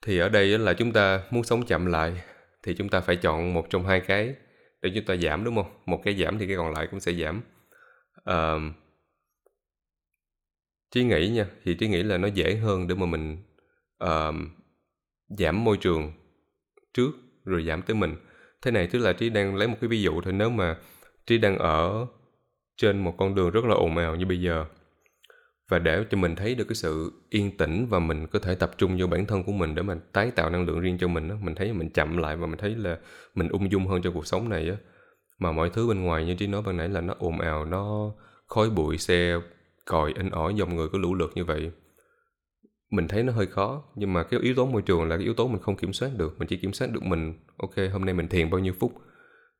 thì 0.02 0.18
ở 0.18 0.30
đây 0.30 0.60
là 0.60 0.74
chúng 0.74 0.92
ta 0.92 1.24
muốn 1.30 1.44
sống 1.44 1.66
chậm 1.66 1.86
lại 1.86 2.22
thì 2.64 2.76
chúng 2.76 2.90
ta 2.90 3.00
phải 3.00 3.16
chọn 3.16 3.54
một 3.54 3.68
trong 3.70 3.86
hai 3.86 4.00
cái 4.00 4.36
để 4.82 4.92
chúng 4.96 5.06
ta 5.06 5.16
giảm 5.16 5.44
đúng 5.44 5.56
không? 5.56 5.82
Một 5.86 6.02
cái 6.04 6.16
giảm 6.16 6.40
thì 6.40 6.48
cái 6.48 6.56
còn 6.58 6.74
lại 6.74 6.88
cũng 6.92 7.00
sẽ 7.00 7.14
giảm. 7.14 7.42
Uh, 8.30 8.76
trí 10.92 11.04
nghĩ 11.04 11.30
nha 11.30 11.46
thì 11.64 11.74
trí 11.74 11.88
nghĩ 11.88 12.04
là 12.04 12.18
nó 12.18 12.28
dễ 12.28 12.56
hơn 12.56 12.88
để 12.88 12.96
mà 12.96 13.06
mình 13.06 13.38
uh, 14.04 14.36
giảm 15.38 15.64
môi 15.64 15.78
trường 15.78 16.12
trước 16.94 17.12
rồi 17.46 17.64
giảm 17.64 17.82
tới 17.82 17.96
mình 17.96 18.16
thế 18.62 18.72
này 18.72 18.88
tức 18.88 19.00
là 19.00 19.14
trí 19.14 19.30
đang 19.30 19.56
lấy 19.56 19.68
một 19.68 19.78
cái 19.82 19.88
ví 19.88 20.02
dụ 20.02 20.22
thôi 20.22 20.34
nếu 20.34 20.50
mà 20.50 20.78
trí 21.26 21.38
đang 21.38 21.58
ở 21.58 22.06
trên 22.78 23.04
một 23.04 23.16
con 23.18 23.36
đường 23.36 23.50
rất 23.50 23.66
là 23.66 23.76
ồn 23.76 23.98
ào 23.98 24.16
như 24.16 24.26
bây 24.26 24.42
giờ 24.42 24.66
và 25.70 25.80
để 25.80 26.06
cho 26.10 26.18
mình 26.18 26.36
thấy 26.36 26.56
được 26.56 26.64
cái 26.68 26.76
sự 26.76 27.12
yên 27.30 27.58
tĩnh 27.58 27.88
và 27.90 28.00
mình 28.00 28.28
có 28.28 28.40
thể 28.40 28.56
tập 28.56 28.72
trung 28.78 28.98
vô 29.00 29.08
bản 29.08 29.26
thân 29.26 29.44
của 29.44 29.52
mình 29.52 29.76
để 29.76 29.82
mình 29.82 30.00
tái 30.12 30.32
tạo 30.32 30.50
năng 30.50 30.66
lượng 30.66 30.80
riêng 30.80 30.98
cho 30.98 31.08
mình 31.08 31.28
đó. 31.28 31.36
mình 31.42 31.56
thấy 31.56 31.74
mình 31.74 31.90
chậm 31.90 32.18
lại 32.18 32.36
và 32.36 32.48
mình 32.48 32.58
thấy 32.58 32.76
là 32.76 32.98
mình 33.36 33.50
ung 33.50 33.72
dung 33.72 33.88
hơn 33.88 34.02
cho 34.02 34.12
cuộc 34.12 34.28
sống 34.28 34.50
này 34.50 34.70
á 34.70 34.76
mà 35.40 35.52
mọi 35.52 35.70
thứ 35.70 35.88
bên 35.88 36.04
ngoài 36.04 36.26
như 36.26 36.36
trí 36.36 36.48
nói 36.48 36.62
ban 36.62 36.78
nãy 36.78 36.90
là 36.90 37.02
nó 37.02 37.16
ồn 37.20 37.40
ào 37.40 37.66
nó 37.66 38.12
khói 38.48 38.70
bụi 38.70 38.98
xe 38.98 39.40
còi 39.86 40.14
in 40.16 40.30
ỏi 40.30 40.54
dòng 40.56 40.76
người 40.76 40.88
có 40.90 41.00
lũ 41.00 41.16
lượt 41.16 41.32
như 41.36 41.46
vậy 41.46 41.72
mình 42.92 43.08
thấy 43.08 43.24
nó 43.24 43.34
hơi 43.34 43.46
khó. 43.46 43.84
Nhưng 43.96 44.14
mà 44.14 44.24
cái 44.24 44.40
yếu 44.40 44.56
tố 44.56 44.66
môi 44.66 44.82
trường 44.82 45.08
là 45.08 45.18
cái 45.18 45.24
yếu 45.24 45.34
tố 45.34 45.48
mình 45.48 45.62
không 45.62 45.76
kiểm 45.76 45.94
soát 45.94 46.12
được. 46.18 46.40
Mình 46.40 46.48
chỉ 46.48 46.58
kiểm 46.58 46.74
soát 46.74 46.92
được 46.92 47.04
mình 47.04 47.34
ok 47.58 47.72
hôm 47.94 48.06
nay 48.06 48.14
mình 48.14 48.28
thiền 48.28 48.50
bao 48.50 48.60
nhiêu 48.60 48.74
phút. 48.80 48.94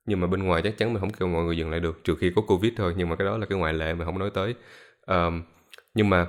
Nhưng 0.06 0.20
mà 0.20 0.28
bên 0.28 0.44
ngoài 0.44 0.62
chắc 0.62 0.78
chắn 0.78 0.94
mình 0.94 1.00
không 1.00 1.12
kêu 1.12 1.28
mọi 1.28 1.44
người 1.44 1.58
dừng 1.58 1.70
lại 1.70 1.80
được 1.80 2.04
trừ 2.04 2.16
khi 2.16 2.32
có 2.36 2.42
covid 2.42 2.74
thôi. 2.78 2.94
Nhưng 2.98 3.10
mà 3.10 3.16
cái 3.16 3.26
đó 3.26 3.38
là 3.38 3.46
cái 3.46 3.60
ngoại 3.60 3.74
lệ 3.74 3.94
mà 3.94 4.06
không 4.06 4.20
nói 4.20 4.32
tới. 4.34 4.56
Um, 5.08 5.42
nhưng 5.94 6.10
mà 6.10 6.28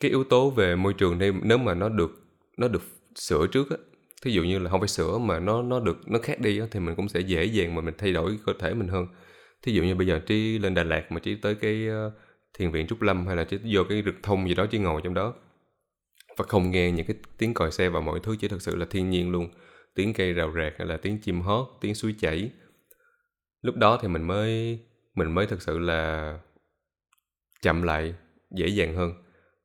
cái 0.00 0.10
yếu 0.10 0.24
tố 0.24 0.50
về 0.50 0.76
môi 0.76 0.92
trường 0.94 1.18
đây 1.18 1.32
nếu 1.42 1.58
mà 1.58 1.74
nó 1.74 1.88
được 1.88 2.10
nó 2.56 2.68
được 2.68 2.82
sửa 3.14 3.46
trước 3.46 3.70
á 3.70 3.76
thí 4.22 4.30
dụ 4.30 4.42
như 4.42 4.58
là 4.58 4.70
không 4.70 4.80
phải 4.80 4.88
sửa 4.88 5.18
mà 5.18 5.38
nó 5.38 5.62
nó 5.62 5.80
được 5.80 6.10
nó 6.10 6.18
khác 6.18 6.40
đi 6.40 6.58
á, 6.60 6.66
thì 6.70 6.80
mình 6.80 6.94
cũng 6.94 7.08
sẽ 7.08 7.20
dễ 7.20 7.44
dàng 7.44 7.74
mà 7.74 7.80
mình 7.80 7.94
thay 7.98 8.12
đổi 8.12 8.38
cơ 8.46 8.52
thể 8.58 8.74
mình 8.74 8.88
hơn. 8.88 9.06
Thí 9.62 9.72
dụ 9.72 9.82
như 9.82 9.94
bây 9.94 10.06
giờ 10.06 10.18
trí 10.26 10.58
lên 10.58 10.74
đà 10.74 10.82
lạt 10.82 11.12
mà 11.12 11.20
trí 11.20 11.34
tới 11.34 11.54
cái 11.54 11.88
uh, 12.06 12.12
thiền 12.58 12.70
viện 12.70 12.86
trúc 12.86 13.02
lâm 13.02 13.26
hay 13.26 13.36
là 13.36 13.44
chỉ 13.44 13.58
vô 13.64 13.82
cái 13.88 14.02
rực 14.04 14.14
thông 14.22 14.48
gì 14.48 14.54
đó 14.54 14.66
chỉ 14.70 14.78
ngồi 14.78 15.00
trong 15.04 15.14
đó. 15.14 15.34
Và 16.36 16.44
không 16.48 16.70
nghe 16.70 16.90
những 16.90 17.06
cái 17.06 17.16
tiếng 17.38 17.54
còi 17.54 17.70
xe 17.72 17.88
và 17.88 18.00
mọi 18.00 18.20
thứ 18.22 18.36
chỉ 18.40 18.48
thực 18.48 18.62
sự 18.62 18.76
là 18.76 18.86
thiên 18.90 19.10
nhiên 19.10 19.30
luôn. 19.30 19.48
Tiếng 19.94 20.12
cây 20.12 20.32
rào 20.32 20.52
rạc 20.52 20.72
hay 20.78 20.86
là 20.86 20.96
tiếng 20.96 21.18
chim 21.18 21.40
hót 21.40 21.66
tiếng 21.80 21.94
suối 21.94 22.14
chảy. 22.18 22.50
Lúc 23.62 23.76
đó 23.76 23.98
thì 24.02 24.08
mình 24.08 24.22
mới 24.22 24.80
mình 25.14 25.32
mới 25.32 25.46
thực 25.46 25.62
sự 25.62 25.78
là 25.78 26.38
chậm 27.62 27.82
lại 27.82 28.14
dễ 28.50 28.66
dàng 28.66 28.96
hơn. 28.96 29.12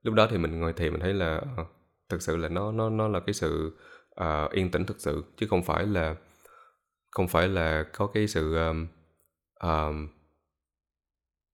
Lúc 0.03 0.13
đó 0.13 0.27
thì 0.31 0.37
mình 0.37 0.59
ngồi 0.59 0.73
thiền 0.73 0.91
mình 0.91 1.01
thấy 1.01 1.13
là 1.13 1.35
ờ, 1.35 1.43
thật 1.57 1.65
thực 2.09 2.21
sự 2.21 2.37
là 2.37 2.49
nó 2.49 2.71
nó 2.71 2.89
nó 2.89 3.07
là 3.07 3.19
cái 3.19 3.33
sự 3.33 3.77
uh, 4.21 4.51
yên 4.51 4.71
tĩnh 4.71 4.85
thực 4.85 4.99
sự. 4.99 5.23
Chứ 5.37 5.47
không 5.47 5.63
phải 5.63 5.85
là 5.85 6.15
không 7.11 7.27
phải 7.27 7.47
là 7.47 7.83
có 7.93 8.07
cái 8.07 8.27
sự 8.27 8.55
um, 8.55 8.87
um, 9.61 10.07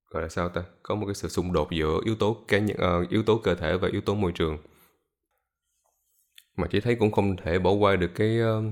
gọi 0.09 0.23
là 0.23 0.29
sao 0.29 0.49
ta? 0.49 0.63
Có 0.83 0.95
một 0.95 1.05
cái 1.05 1.15
sự 1.15 1.27
xung 1.27 1.53
đột 1.53 1.71
giữa 1.71 1.99
yếu 2.05 2.15
tố 2.15 2.45
cá 2.47 2.59
nhân 2.59 2.77
uh, 3.03 3.09
yếu 3.09 3.23
tố 3.23 3.37
cơ 3.37 3.55
thể 3.55 3.77
và 3.77 3.87
yếu 3.91 4.01
tố 4.01 4.15
môi 4.15 4.31
trường. 4.31 4.57
Mà 6.57 6.67
chỉ 6.71 6.79
thấy 6.79 6.95
cũng 6.95 7.11
không 7.11 7.37
thể 7.37 7.59
bỏ 7.59 7.71
qua 7.71 7.95
được 7.95 8.11
cái 8.15 8.39
uh, 8.41 8.63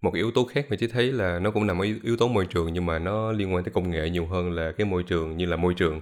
một 0.00 0.10
cái 0.10 0.20
yếu 0.22 0.30
tố 0.30 0.44
khác 0.44 0.66
mà 0.70 0.76
chỉ 0.76 0.86
thấy 0.86 1.12
là 1.12 1.38
nó 1.38 1.50
cũng 1.50 1.66
nằm 1.66 1.78
ở 1.78 1.86
yếu 2.02 2.16
tố 2.16 2.28
môi 2.28 2.46
trường 2.46 2.72
nhưng 2.72 2.86
mà 2.86 2.98
nó 2.98 3.32
liên 3.32 3.54
quan 3.54 3.64
tới 3.64 3.72
công 3.74 3.90
nghệ 3.90 4.10
nhiều 4.10 4.26
hơn 4.26 4.52
là 4.52 4.72
cái 4.72 4.86
môi 4.86 5.02
trường 5.02 5.36
như 5.36 5.46
là 5.46 5.56
môi 5.56 5.74
trường. 5.74 6.00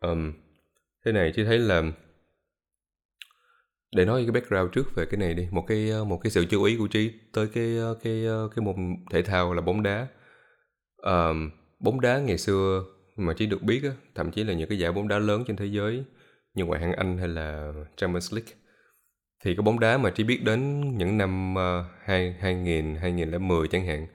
Um, 0.00 0.32
thế 1.04 1.12
này 1.12 1.32
chỉ 1.36 1.44
thấy 1.44 1.58
là 1.58 1.82
để 3.96 4.04
nói 4.04 4.22
cái 4.22 4.30
background 4.30 4.72
trước 4.72 4.94
về 4.94 5.06
cái 5.06 5.18
này 5.18 5.34
đi 5.34 5.48
một 5.50 5.64
cái 5.66 5.90
ờ, 5.90 6.04
một 6.04 6.20
cái 6.22 6.30
sự 6.30 6.44
chú 6.50 6.62
ý 6.62 6.76
của 6.76 6.86
trí 6.86 7.12
tới 7.32 7.48
cái 7.54 7.76
cái 8.02 8.24
cái 8.56 8.64
môn 8.64 8.76
thể 9.10 9.22
thao 9.22 9.54
là 9.54 9.60
bóng 9.60 9.82
đá. 9.82 10.06
Um, 10.96 11.50
bóng 11.80 12.00
đá 12.00 12.18
ngày 12.18 12.38
xưa 12.38 12.84
mà 13.16 13.34
chỉ 13.36 13.46
được 13.46 13.62
biết 13.62 13.82
á, 13.82 13.90
thậm 14.14 14.30
chí 14.30 14.44
là 14.44 14.52
những 14.52 14.68
cái 14.68 14.78
giải 14.78 14.92
bóng 14.92 15.08
đá 15.08 15.18
lớn 15.18 15.44
trên 15.46 15.56
thế 15.56 15.66
giới 15.66 16.04
như 16.54 16.64
ngoại 16.64 16.80
hạng 16.80 16.92
Anh 16.92 17.18
hay 17.18 17.28
là 17.28 17.72
Champions 17.96 18.34
League. 18.34 18.52
Thì 19.44 19.54
cái 19.54 19.62
bóng 19.62 19.80
đá 19.80 19.98
mà 19.98 20.10
chỉ 20.10 20.24
biết 20.24 20.44
đến 20.44 20.80
những 20.98 21.18
năm 21.18 21.54
uh, 21.54 21.86
2000 22.04 22.96
2010 22.96 23.68
chẳng 23.68 23.86
hạn 23.86 24.06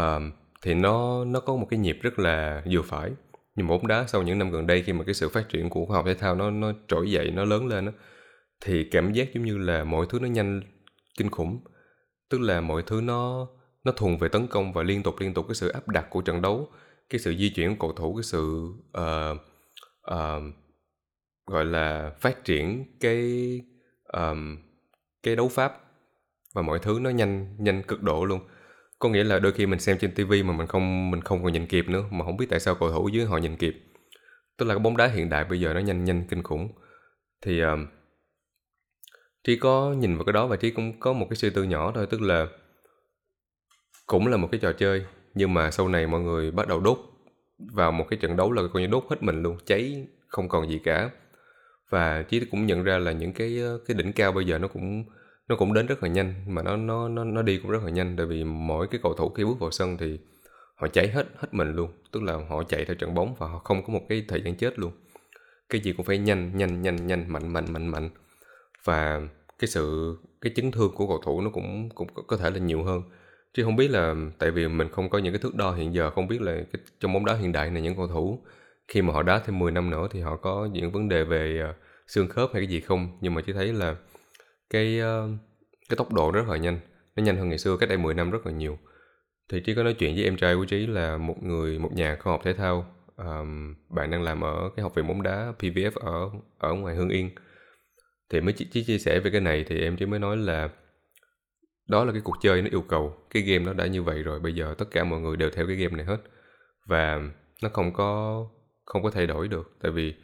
uh, 0.00 0.34
thì 0.62 0.74
nó 0.74 1.24
nó 1.24 1.40
có 1.40 1.56
một 1.56 1.66
cái 1.70 1.78
nhịp 1.78 1.98
rất 2.02 2.18
là 2.18 2.62
vừa 2.70 2.82
phải. 2.82 3.10
Nhưng 3.54 3.66
mà 3.66 3.70
bóng 3.70 3.86
đá 3.86 4.04
sau 4.06 4.22
những 4.22 4.38
năm 4.38 4.50
gần 4.50 4.66
đây 4.66 4.82
khi 4.82 4.92
mà 4.92 5.04
cái 5.04 5.14
sự 5.14 5.28
phát 5.28 5.48
triển 5.48 5.70
của 5.70 5.86
khoa 5.86 5.96
học 5.96 6.06
thể 6.06 6.14
thao 6.14 6.34
nó 6.34 6.50
nó 6.50 6.72
trỗi 6.88 7.10
dậy 7.10 7.30
nó 7.30 7.44
lớn 7.44 7.66
lên 7.66 7.86
đó, 7.86 7.92
thì 8.60 8.88
cảm 8.90 9.12
giác 9.12 9.34
giống 9.34 9.44
như 9.44 9.58
là 9.58 9.84
mọi 9.84 10.06
thứ 10.10 10.18
nó 10.20 10.28
nhanh 10.28 10.62
kinh 11.18 11.30
khủng. 11.30 11.60
Tức 12.30 12.40
là 12.40 12.60
mọi 12.60 12.82
thứ 12.86 13.00
nó 13.00 13.48
nó 13.84 13.92
thuần 13.92 14.16
về 14.16 14.28
tấn 14.28 14.46
công 14.46 14.72
và 14.72 14.82
liên 14.82 15.02
tục 15.02 15.14
liên 15.20 15.34
tục 15.34 15.46
cái 15.48 15.54
sự 15.54 15.68
áp 15.68 15.88
đặt 15.88 16.06
của 16.10 16.20
trận 16.20 16.42
đấu 16.42 16.68
cái 17.10 17.18
sự 17.18 17.34
di 17.38 17.48
chuyển 17.50 17.76
của 17.76 17.88
cầu 17.88 17.96
thủ 17.96 18.14
cái 18.14 18.22
sự 18.22 18.72
uh, 18.98 19.36
uh, 20.14 20.54
gọi 21.46 21.64
là 21.64 22.12
phát 22.20 22.44
triển 22.44 22.84
cái 23.00 23.60
um, 24.12 24.56
cái 25.22 25.36
đấu 25.36 25.48
pháp 25.48 25.80
và 26.54 26.62
mọi 26.62 26.78
thứ 26.78 26.98
nó 27.02 27.10
nhanh 27.10 27.56
nhanh 27.58 27.82
cực 27.82 28.02
độ 28.02 28.24
luôn. 28.24 28.40
Có 28.98 29.08
nghĩa 29.08 29.24
là 29.24 29.38
đôi 29.38 29.52
khi 29.52 29.66
mình 29.66 29.78
xem 29.78 29.98
trên 29.98 30.14
tivi 30.14 30.42
mà 30.42 30.52
mình 30.56 30.66
không 30.66 31.10
mình 31.10 31.20
không 31.20 31.42
còn 31.44 31.52
nhìn 31.52 31.66
kịp 31.66 31.88
nữa 31.88 32.04
mà 32.10 32.24
không 32.24 32.36
biết 32.36 32.46
tại 32.50 32.60
sao 32.60 32.74
cầu 32.74 32.90
thủ 32.92 33.08
dưới 33.08 33.26
họ 33.26 33.38
nhìn 33.38 33.56
kịp. 33.56 33.74
Tức 34.56 34.66
là 34.66 34.74
cái 34.74 34.78
bóng 34.78 34.96
đá 34.96 35.06
hiện 35.06 35.28
đại 35.28 35.44
bây 35.44 35.60
giờ 35.60 35.74
nó 35.74 35.80
nhanh 35.80 36.04
nhanh 36.04 36.24
kinh 36.28 36.42
khủng. 36.42 36.68
Thì 37.42 37.60
um, 37.60 37.86
trí 39.44 39.56
có 39.58 39.94
nhìn 39.98 40.16
vào 40.16 40.24
cái 40.24 40.32
đó 40.32 40.46
và 40.46 40.56
trí 40.56 40.70
cũng 40.70 41.00
có 41.00 41.12
một 41.12 41.26
cái 41.30 41.36
suy 41.36 41.50
tư 41.50 41.62
nhỏ 41.64 41.92
thôi 41.94 42.06
tức 42.10 42.20
là 42.20 42.46
cũng 44.06 44.26
là 44.26 44.36
một 44.36 44.48
cái 44.52 44.60
trò 44.60 44.72
chơi 44.72 45.06
nhưng 45.38 45.54
mà 45.54 45.70
sau 45.70 45.88
này 45.88 46.06
mọi 46.06 46.20
người 46.20 46.50
bắt 46.50 46.68
đầu 46.68 46.80
đốt 46.80 46.98
vào 47.58 47.92
một 47.92 48.06
cái 48.10 48.18
trận 48.22 48.36
đấu 48.36 48.52
là 48.52 48.62
coi 48.72 48.82
như 48.82 48.88
đốt 48.88 49.04
hết 49.10 49.22
mình 49.22 49.42
luôn, 49.42 49.56
cháy 49.66 50.06
không 50.28 50.48
còn 50.48 50.68
gì 50.68 50.80
cả. 50.84 51.10
Và 51.90 52.22
chí 52.22 52.44
cũng 52.50 52.66
nhận 52.66 52.82
ra 52.82 52.98
là 52.98 53.12
những 53.12 53.32
cái 53.32 53.58
ờ, 53.60 53.78
cái 53.86 53.96
đỉnh 53.96 54.12
cao 54.12 54.32
bây 54.32 54.44
giờ 54.44 54.58
nó 54.58 54.68
cũng 54.68 55.04
nó 55.48 55.56
cũng 55.56 55.74
đến 55.74 55.86
rất 55.86 56.02
là 56.02 56.08
nhanh, 56.08 56.34
mà 56.46 56.62
nó 56.62 56.76
nó 56.76 57.08
nó 57.08 57.24
nó 57.24 57.42
đi 57.42 57.58
cũng 57.62 57.70
rất 57.70 57.82
là 57.84 57.90
nhanh. 57.90 58.16
Tại 58.16 58.26
vì 58.26 58.44
mỗi 58.44 58.86
cái 58.88 59.00
cầu 59.02 59.14
thủ 59.14 59.28
khi 59.28 59.44
bước 59.44 59.58
vào 59.60 59.70
sân 59.70 59.96
thì 59.96 60.18
họ 60.74 60.88
chạy 60.88 61.08
hết 61.08 61.26
hết 61.36 61.54
mình 61.54 61.72
luôn. 61.72 61.90
Tức 62.12 62.22
là 62.22 62.38
họ 62.48 62.62
chạy 62.62 62.84
theo 62.84 62.94
trận 62.94 63.14
bóng 63.14 63.34
và 63.38 63.46
họ 63.48 63.58
không 63.58 63.82
có 63.82 63.92
một 63.92 64.02
cái 64.08 64.24
thời 64.28 64.42
gian 64.42 64.54
chết 64.54 64.78
luôn. 64.78 64.92
Cái 65.68 65.80
gì 65.80 65.92
cũng 65.92 66.06
phải 66.06 66.18
nhanh 66.18 66.58
nhanh 66.58 66.82
nhanh 66.82 67.06
nhanh, 67.06 67.32
mạnh 67.32 67.52
mạnh 67.52 67.72
mạnh 67.72 67.86
mạnh. 67.88 68.10
Và 68.84 69.20
cái 69.58 69.68
sự, 69.68 70.16
cái 70.40 70.52
chấn 70.56 70.70
thương 70.70 70.92
của 70.94 71.06
cầu 71.06 71.20
thủ 71.24 71.40
nó 71.40 71.50
cũng 71.50 71.88
cũng 71.94 72.08
có 72.26 72.36
thể 72.36 72.50
là 72.50 72.58
nhiều 72.58 72.82
hơn 72.84 73.02
chứ 73.54 73.64
không 73.64 73.76
biết 73.76 73.90
là 73.90 74.14
tại 74.38 74.50
vì 74.50 74.68
mình 74.68 74.88
không 74.88 75.10
có 75.10 75.18
những 75.18 75.32
cái 75.32 75.40
thước 75.40 75.54
đo 75.54 75.72
hiện 75.72 75.94
giờ 75.94 76.10
không 76.10 76.28
biết 76.28 76.40
là 76.40 76.52
cái, 76.52 76.82
trong 77.00 77.12
bóng 77.12 77.24
đá 77.24 77.34
hiện 77.34 77.52
đại 77.52 77.70
này 77.70 77.82
những 77.82 77.96
cầu 77.96 78.08
thủ 78.08 78.38
khi 78.88 79.02
mà 79.02 79.12
họ 79.12 79.22
đá 79.22 79.38
thêm 79.38 79.58
10 79.58 79.72
năm 79.72 79.90
nữa 79.90 80.08
thì 80.10 80.20
họ 80.20 80.36
có 80.36 80.68
những 80.72 80.92
vấn 80.92 81.08
đề 81.08 81.24
về 81.24 81.62
uh, 81.70 81.76
xương 82.06 82.28
khớp 82.28 82.50
hay 82.52 82.62
cái 82.62 82.66
gì 82.66 82.80
không? 82.80 83.18
Nhưng 83.20 83.34
mà 83.34 83.40
chỉ 83.46 83.52
thấy 83.52 83.72
là 83.72 83.96
cái 84.70 85.00
uh, 85.00 85.30
cái 85.88 85.96
tốc 85.96 86.12
độ 86.12 86.30
rất 86.30 86.48
là 86.48 86.56
nhanh 86.56 86.80
nó 87.16 87.22
nhanh 87.22 87.36
hơn 87.36 87.48
ngày 87.48 87.58
xưa 87.58 87.76
cách 87.76 87.88
đây 87.88 87.98
10 87.98 88.14
năm 88.14 88.30
rất 88.30 88.46
là 88.46 88.52
nhiều. 88.52 88.78
Thì 89.48 89.60
trí 89.60 89.74
có 89.74 89.82
nói 89.82 89.94
chuyện 89.94 90.14
với 90.14 90.24
em 90.24 90.36
trai 90.36 90.54
của 90.54 90.64
trí 90.64 90.86
là 90.86 91.16
một 91.16 91.42
người 91.42 91.78
một 91.78 91.92
nhà 91.92 92.16
khoa 92.20 92.32
học 92.32 92.40
thể 92.44 92.52
thao 92.52 92.86
um, 93.16 93.74
bạn 93.88 94.10
đang 94.10 94.22
làm 94.22 94.44
ở 94.44 94.70
cái 94.76 94.82
học 94.82 94.94
viện 94.94 95.06
bóng 95.08 95.22
đá 95.22 95.52
PVF 95.58 95.90
ở 95.94 96.30
ở 96.58 96.74
ngoài 96.74 96.94
Hương 96.94 97.08
Yên. 97.08 97.30
Thì 98.30 98.40
mới 98.40 98.52
chỉ 98.52 98.82
chia 98.82 98.98
sẻ 98.98 99.20
về 99.20 99.30
cái 99.30 99.40
này 99.40 99.64
thì 99.68 99.80
em 99.80 99.96
chỉ 99.96 100.06
mới 100.06 100.18
nói 100.18 100.36
là 100.36 100.68
đó 101.88 102.04
là 102.04 102.12
cái 102.12 102.20
cuộc 102.24 102.36
chơi 102.40 102.62
nó 102.62 102.68
yêu 102.70 102.82
cầu. 102.82 103.16
Cái 103.30 103.42
game 103.42 103.64
nó 103.64 103.72
đã 103.72 103.86
như 103.86 104.02
vậy 104.02 104.22
rồi 104.22 104.40
bây 104.40 104.54
giờ 104.54 104.74
tất 104.78 104.90
cả 104.90 105.04
mọi 105.04 105.20
người 105.20 105.36
đều 105.36 105.50
theo 105.50 105.66
cái 105.66 105.76
game 105.76 105.96
này 105.96 106.06
hết. 106.06 106.18
Và 106.86 107.20
nó 107.62 107.68
không 107.68 107.92
có 107.92 108.44
không 108.84 109.02
có 109.02 109.10
thay 109.10 109.26
đổi 109.26 109.48
được. 109.48 109.72
Tại 109.82 109.92
vì 109.92 110.14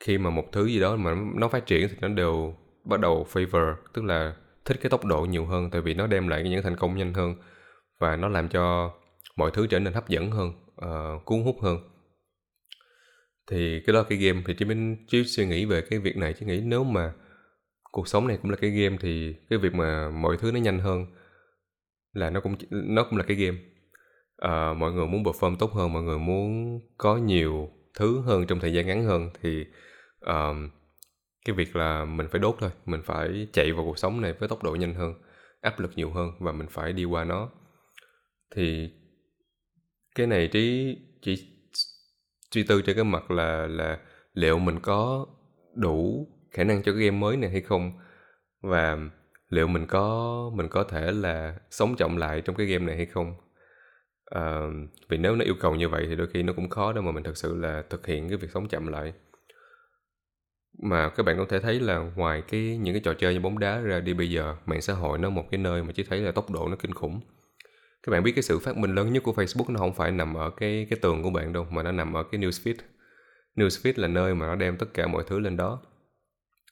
khi 0.00 0.18
mà 0.18 0.30
một 0.30 0.44
thứ 0.52 0.66
gì 0.66 0.80
đó 0.80 0.96
mà 0.96 1.14
nó 1.34 1.48
phát 1.48 1.66
triển 1.66 1.88
thì 1.88 1.96
nó 2.00 2.08
đều 2.08 2.54
bắt 2.84 3.00
đầu 3.00 3.26
favor 3.32 3.74
tức 3.92 4.04
là 4.04 4.34
thích 4.64 4.78
cái 4.80 4.90
tốc 4.90 5.04
độ 5.04 5.20
nhiều 5.20 5.46
hơn. 5.46 5.70
Tại 5.70 5.80
vì 5.80 5.94
nó 5.94 6.06
đem 6.06 6.28
lại 6.28 6.42
những 6.42 6.62
thành 6.62 6.76
công 6.76 6.96
nhanh 6.96 7.14
hơn 7.14 7.34
và 7.98 8.16
nó 8.16 8.28
làm 8.28 8.48
cho 8.48 8.92
mọi 9.36 9.50
thứ 9.50 9.66
trở 9.66 9.78
nên 9.78 9.92
hấp 9.92 10.08
dẫn 10.08 10.30
hơn 10.30 10.52
uh, 10.84 11.24
cuốn 11.24 11.42
hút 11.42 11.56
hơn. 11.62 11.78
Thì 13.50 13.80
cái 13.86 13.94
đó 13.94 14.02
cái 14.02 14.18
game. 14.18 14.42
Thì 14.46 14.54
chỉ 14.54 14.64
mình 14.64 14.96
chỉ 15.08 15.24
suy 15.24 15.46
nghĩ 15.46 15.64
về 15.64 15.80
cái 15.80 15.98
việc 15.98 16.16
này. 16.16 16.34
Chỉ 16.40 16.46
nghĩ 16.46 16.60
nếu 16.64 16.84
mà 16.84 17.12
cuộc 17.90 18.08
sống 18.08 18.26
này 18.26 18.38
cũng 18.42 18.50
là 18.50 18.56
cái 18.56 18.70
game 18.70 18.96
thì 19.00 19.34
cái 19.50 19.58
việc 19.58 19.74
mà 19.74 20.10
mọi 20.10 20.36
thứ 20.36 20.52
nó 20.52 20.58
nhanh 20.58 20.78
hơn 20.78 21.06
là 22.12 22.30
nó 22.30 22.40
cũng 22.40 22.54
nó 22.70 23.04
cũng 23.04 23.18
là 23.18 23.24
cái 23.28 23.36
game. 23.36 23.58
À, 24.36 24.72
mọi 24.72 24.92
người 24.92 25.06
muốn 25.06 25.22
perform 25.22 25.56
tốt 25.56 25.72
hơn 25.72 25.92
mọi 25.92 26.02
người 26.02 26.18
muốn 26.18 26.80
có 26.98 27.16
nhiều 27.16 27.70
thứ 27.98 28.20
hơn 28.20 28.46
trong 28.46 28.60
thời 28.60 28.72
gian 28.72 28.86
ngắn 28.86 29.04
hơn 29.04 29.30
thì 29.42 29.64
um, 30.20 30.70
cái 31.44 31.56
việc 31.56 31.76
là 31.76 32.04
mình 32.04 32.26
phải 32.30 32.40
đốt 32.40 32.56
thôi 32.60 32.70
mình 32.86 33.02
phải 33.04 33.48
chạy 33.52 33.72
vào 33.72 33.84
cuộc 33.84 33.98
sống 33.98 34.20
này 34.20 34.32
với 34.32 34.48
tốc 34.48 34.62
độ 34.62 34.74
nhanh 34.74 34.94
hơn 34.94 35.14
áp 35.60 35.80
lực 35.80 35.90
nhiều 35.96 36.10
hơn 36.10 36.30
và 36.38 36.52
mình 36.52 36.66
phải 36.70 36.92
đi 36.92 37.04
qua 37.04 37.24
nó. 37.24 37.50
Thì 38.54 38.90
cái 40.14 40.26
này 40.26 40.48
trí 40.48 40.96
chỉ 41.22 41.34
suy 42.50 42.62
tư 42.62 42.82
trên 42.82 42.96
cái 42.96 43.04
mặt 43.04 43.30
là 43.30 43.66
là 43.66 43.98
liệu 44.32 44.58
mình 44.58 44.80
có 44.82 45.26
đủ 45.74 46.28
khả 46.50 46.64
năng 46.64 46.82
cho 46.82 46.92
cái 46.92 47.00
game 47.04 47.18
mới 47.18 47.36
này 47.36 47.50
hay 47.50 47.60
không? 47.60 47.92
Và 48.62 48.98
liệu 49.48 49.66
mình 49.66 49.86
có 49.86 50.50
mình 50.54 50.68
có 50.68 50.84
thể 50.84 51.12
là 51.12 51.54
sống 51.70 51.96
trọng 51.96 52.18
lại 52.18 52.40
trong 52.40 52.56
cái 52.56 52.66
game 52.66 52.86
này 52.86 52.96
hay 52.96 53.06
không? 53.06 53.34
À, 54.24 54.60
vì 55.08 55.16
nếu 55.16 55.36
nó 55.36 55.44
yêu 55.44 55.54
cầu 55.60 55.74
như 55.74 55.88
vậy 55.88 56.06
thì 56.08 56.16
đôi 56.16 56.26
khi 56.26 56.42
nó 56.42 56.52
cũng 56.52 56.68
khó 56.68 56.92
để 56.92 57.00
mà 57.00 57.12
mình 57.12 57.24
thực 57.24 57.36
sự 57.36 57.56
là 57.56 57.82
thực 57.90 58.06
hiện 58.06 58.28
cái 58.28 58.38
việc 58.38 58.48
sống 58.54 58.68
chậm 58.68 58.86
lại. 58.86 59.12
Mà 60.82 61.08
các 61.08 61.22
bạn 61.22 61.36
có 61.38 61.44
thể 61.48 61.60
thấy 61.60 61.80
là 61.80 61.98
ngoài 61.98 62.42
cái 62.48 62.78
những 62.78 62.94
cái 62.94 63.00
trò 63.04 63.14
chơi 63.14 63.34
như 63.34 63.40
bóng 63.40 63.58
đá 63.58 63.80
ra 63.80 64.00
đi 64.00 64.14
bây 64.14 64.30
giờ 64.30 64.56
mạng 64.66 64.80
xã 64.80 64.92
hội 64.92 65.18
nó 65.18 65.30
một 65.30 65.44
cái 65.50 65.58
nơi 65.58 65.82
mà 65.82 65.92
chỉ 65.92 66.04
thấy 66.04 66.20
là 66.20 66.32
tốc 66.32 66.50
độ 66.50 66.68
nó 66.68 66.76
kinh 66.76 66.94
khủng. 66.94 67.20
Các 68.02 68.10
bạn 68.10 68.22
biết 68.22 68.32
cái 68.32 68.42
sự 68.42 68.58
phát 68.58 68.76
minh 68.76 68.94
lớn 68.94 69.12
nhất 69.12 69.22
của 69.22 69.32
Facebook 69.32 69.72
nó 69.72 69.78
không 69.78 69.94
phải 69.94 70.10
nằm 70.10 70.34
ở 70.34 70.50
cái 70.50 70.86
cái 70.90 70.98
tường 71.02 71.22
của 71.22 71.30
bạn 71.30 71.52
đâu 71.52 71.66
mà 71.70 71.82
nó 71.82 71.92
nằm 71.92 72.16
ở 72.16 72.22
cái 72.22 72.40
newsfeed. 72.40 72.74
Newsfeed 73.56 73.92
là 73.96 74.08
nơi 74.08 74.34
mà 74.34 74.46
nó 74.46 74.54
đem 74.54 74.76
tất 74.76 74.86
cả 74.94 75.06
mọi 75.06 75.24
thứ 75.26 75.38
lên 75.38 75.56
đó 75.56 75.82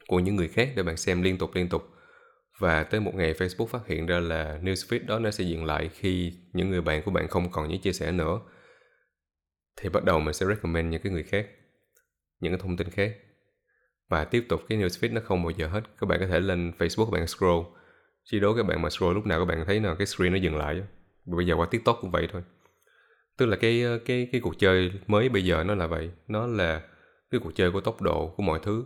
của 0.09 0.18
những 0.18 0.37
người 0.37 0.49
khác 0.49 0.73
để 0.77 0.83
bạn 0.83 0.97
xem 0.97 1.23
liên 1.23 1.38
tục 1.38 1.51
liên 1.55 1.68
tục. 1.68 1.88
Và 2.59 2.85
tới 2.85 3.01
một 3.01 3.14
ngày 3.14 3.33
Facebook 3.33 3.66
phát 3.66 3.87
hiện 3.87 4.07
ra 4.07 4.21
là 4.21 4.59
newsfeed 4.62 5.07
đó 5.07 5.18
nó 5.18 5.31
sẽ 5.31 5.44
dừng 5.44 5.64
lại 5.64 5.90
khi 5.94 6.33
những 6.53 6.71
người 6.71 6.81
bạn 6.81 7.03
của 7.03 7.11
bạn 7.11 7.29
không 7.29 7.51
còn 7.51 7.68
những 7.68 7.81
chia 7.81 7.92
sẻ 7.92 8.12
nữa. 8.12 8.40
Thì 9.81 9.88
bắt 9.88 10.05
đầu 10.05 10.21
mình 10.21 10.35
sẽ 10.35 10.47
recommend 10.47 10.92
những 10.92 11.03
cái 11.03 11.12
người 11.12 11.23
khác, 11.23 11.47
những 12.40 12.53
cái 12.53 12.61
thông 12.62 12.77
tin 12.77 12.90
khác. 12.90 13.12
Và 14.09 14.25
tiếp 14.25 14.47
tục, 14.49 14.62
cái 14.68 14.79
newsfeed 14.79 15.12
nó 15.12 15.21
không 15.25 15.42
bao 15.42 15.51
giờ 15.51 15.66
hết. 15.66 15.81
Các 16.01 16.07
bạn 16.07 16.21
có 16.21 16.27
thể 16.27 16.40
lên 16.40 16.73
Facebook 16.79 17.05
các 17.05 17.12
bạn 17.12 17.27
scroll. 17.27 17.66
Chỉ 18.25 18.40
đố 18.40 18.57
các 18.57 18.62
bạn 18.62 18.83
mà 18.83 18.90
scroll, 18.90 19.14
lúc 19.14 19.27
nào 19.27 19.38
các 19.38 19.44
bạn 19.44 19.64
thấy 19.66 19.81
là 19.81 19.94
cái 19.94 20.07
screen 20.07 20.33
nó 20.33 20.38
dừng 20.38 20.57
lại 20.57 20.83
bây 21.37 21.47
giờ 21.47 21.55
qua 21.55 21.66
tiktok 21.66 21.99
cũng 22.01 22.11
vậy 22.11 22.29
thôi. 22.33 22.42
Tức 23.37 23.47
là 23.47 23.57
cái 23.57 23.85
cái 24.05 24.29
cái 24.33 24.40
cuộc 24.40 24.59
chơi 24.59 24.92
mới 25.07 25.29
bây 25.29 25.44
giờ 25.44 25.64
nó 25.64 25.75
là 25.75 25.87
vậy. 25.87 26.11
Nó 26.29 26.47
là 26.47 26.83
cái 27.31 27.40
cuộc 27.44 27.51
chơi 27.55 27.71
của 27.71 27.81
tốc 27.81 28.03
độ 28.03 28.35
của 28.37 28.42
mọi 28.42 28.61
thứ 28.62 28.85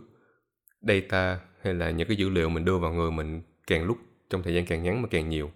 data 0.83 1.39
hay 1.61 1.73
là 1.73 1.91
những 1.91 2.07
cái 2.07 2.17
dữ 2.17 2.29
liệu 2.29 2.49
mình 2.49 2.65
đưa 2.65 2.77
vào 2.77 2.93
người 2.93 3.11
mình 3.11 3.41
càng 3.67 3.83
lúc 3.83 3.97
trong 4.29 4.43
thời 4.43 4.53
gian 4.53 4.65
càng 4.65 4.83
ngắn 4.83 5.01
mà 5.01 5.07
càng 5.11 5.29
nhiều 5.29 5.51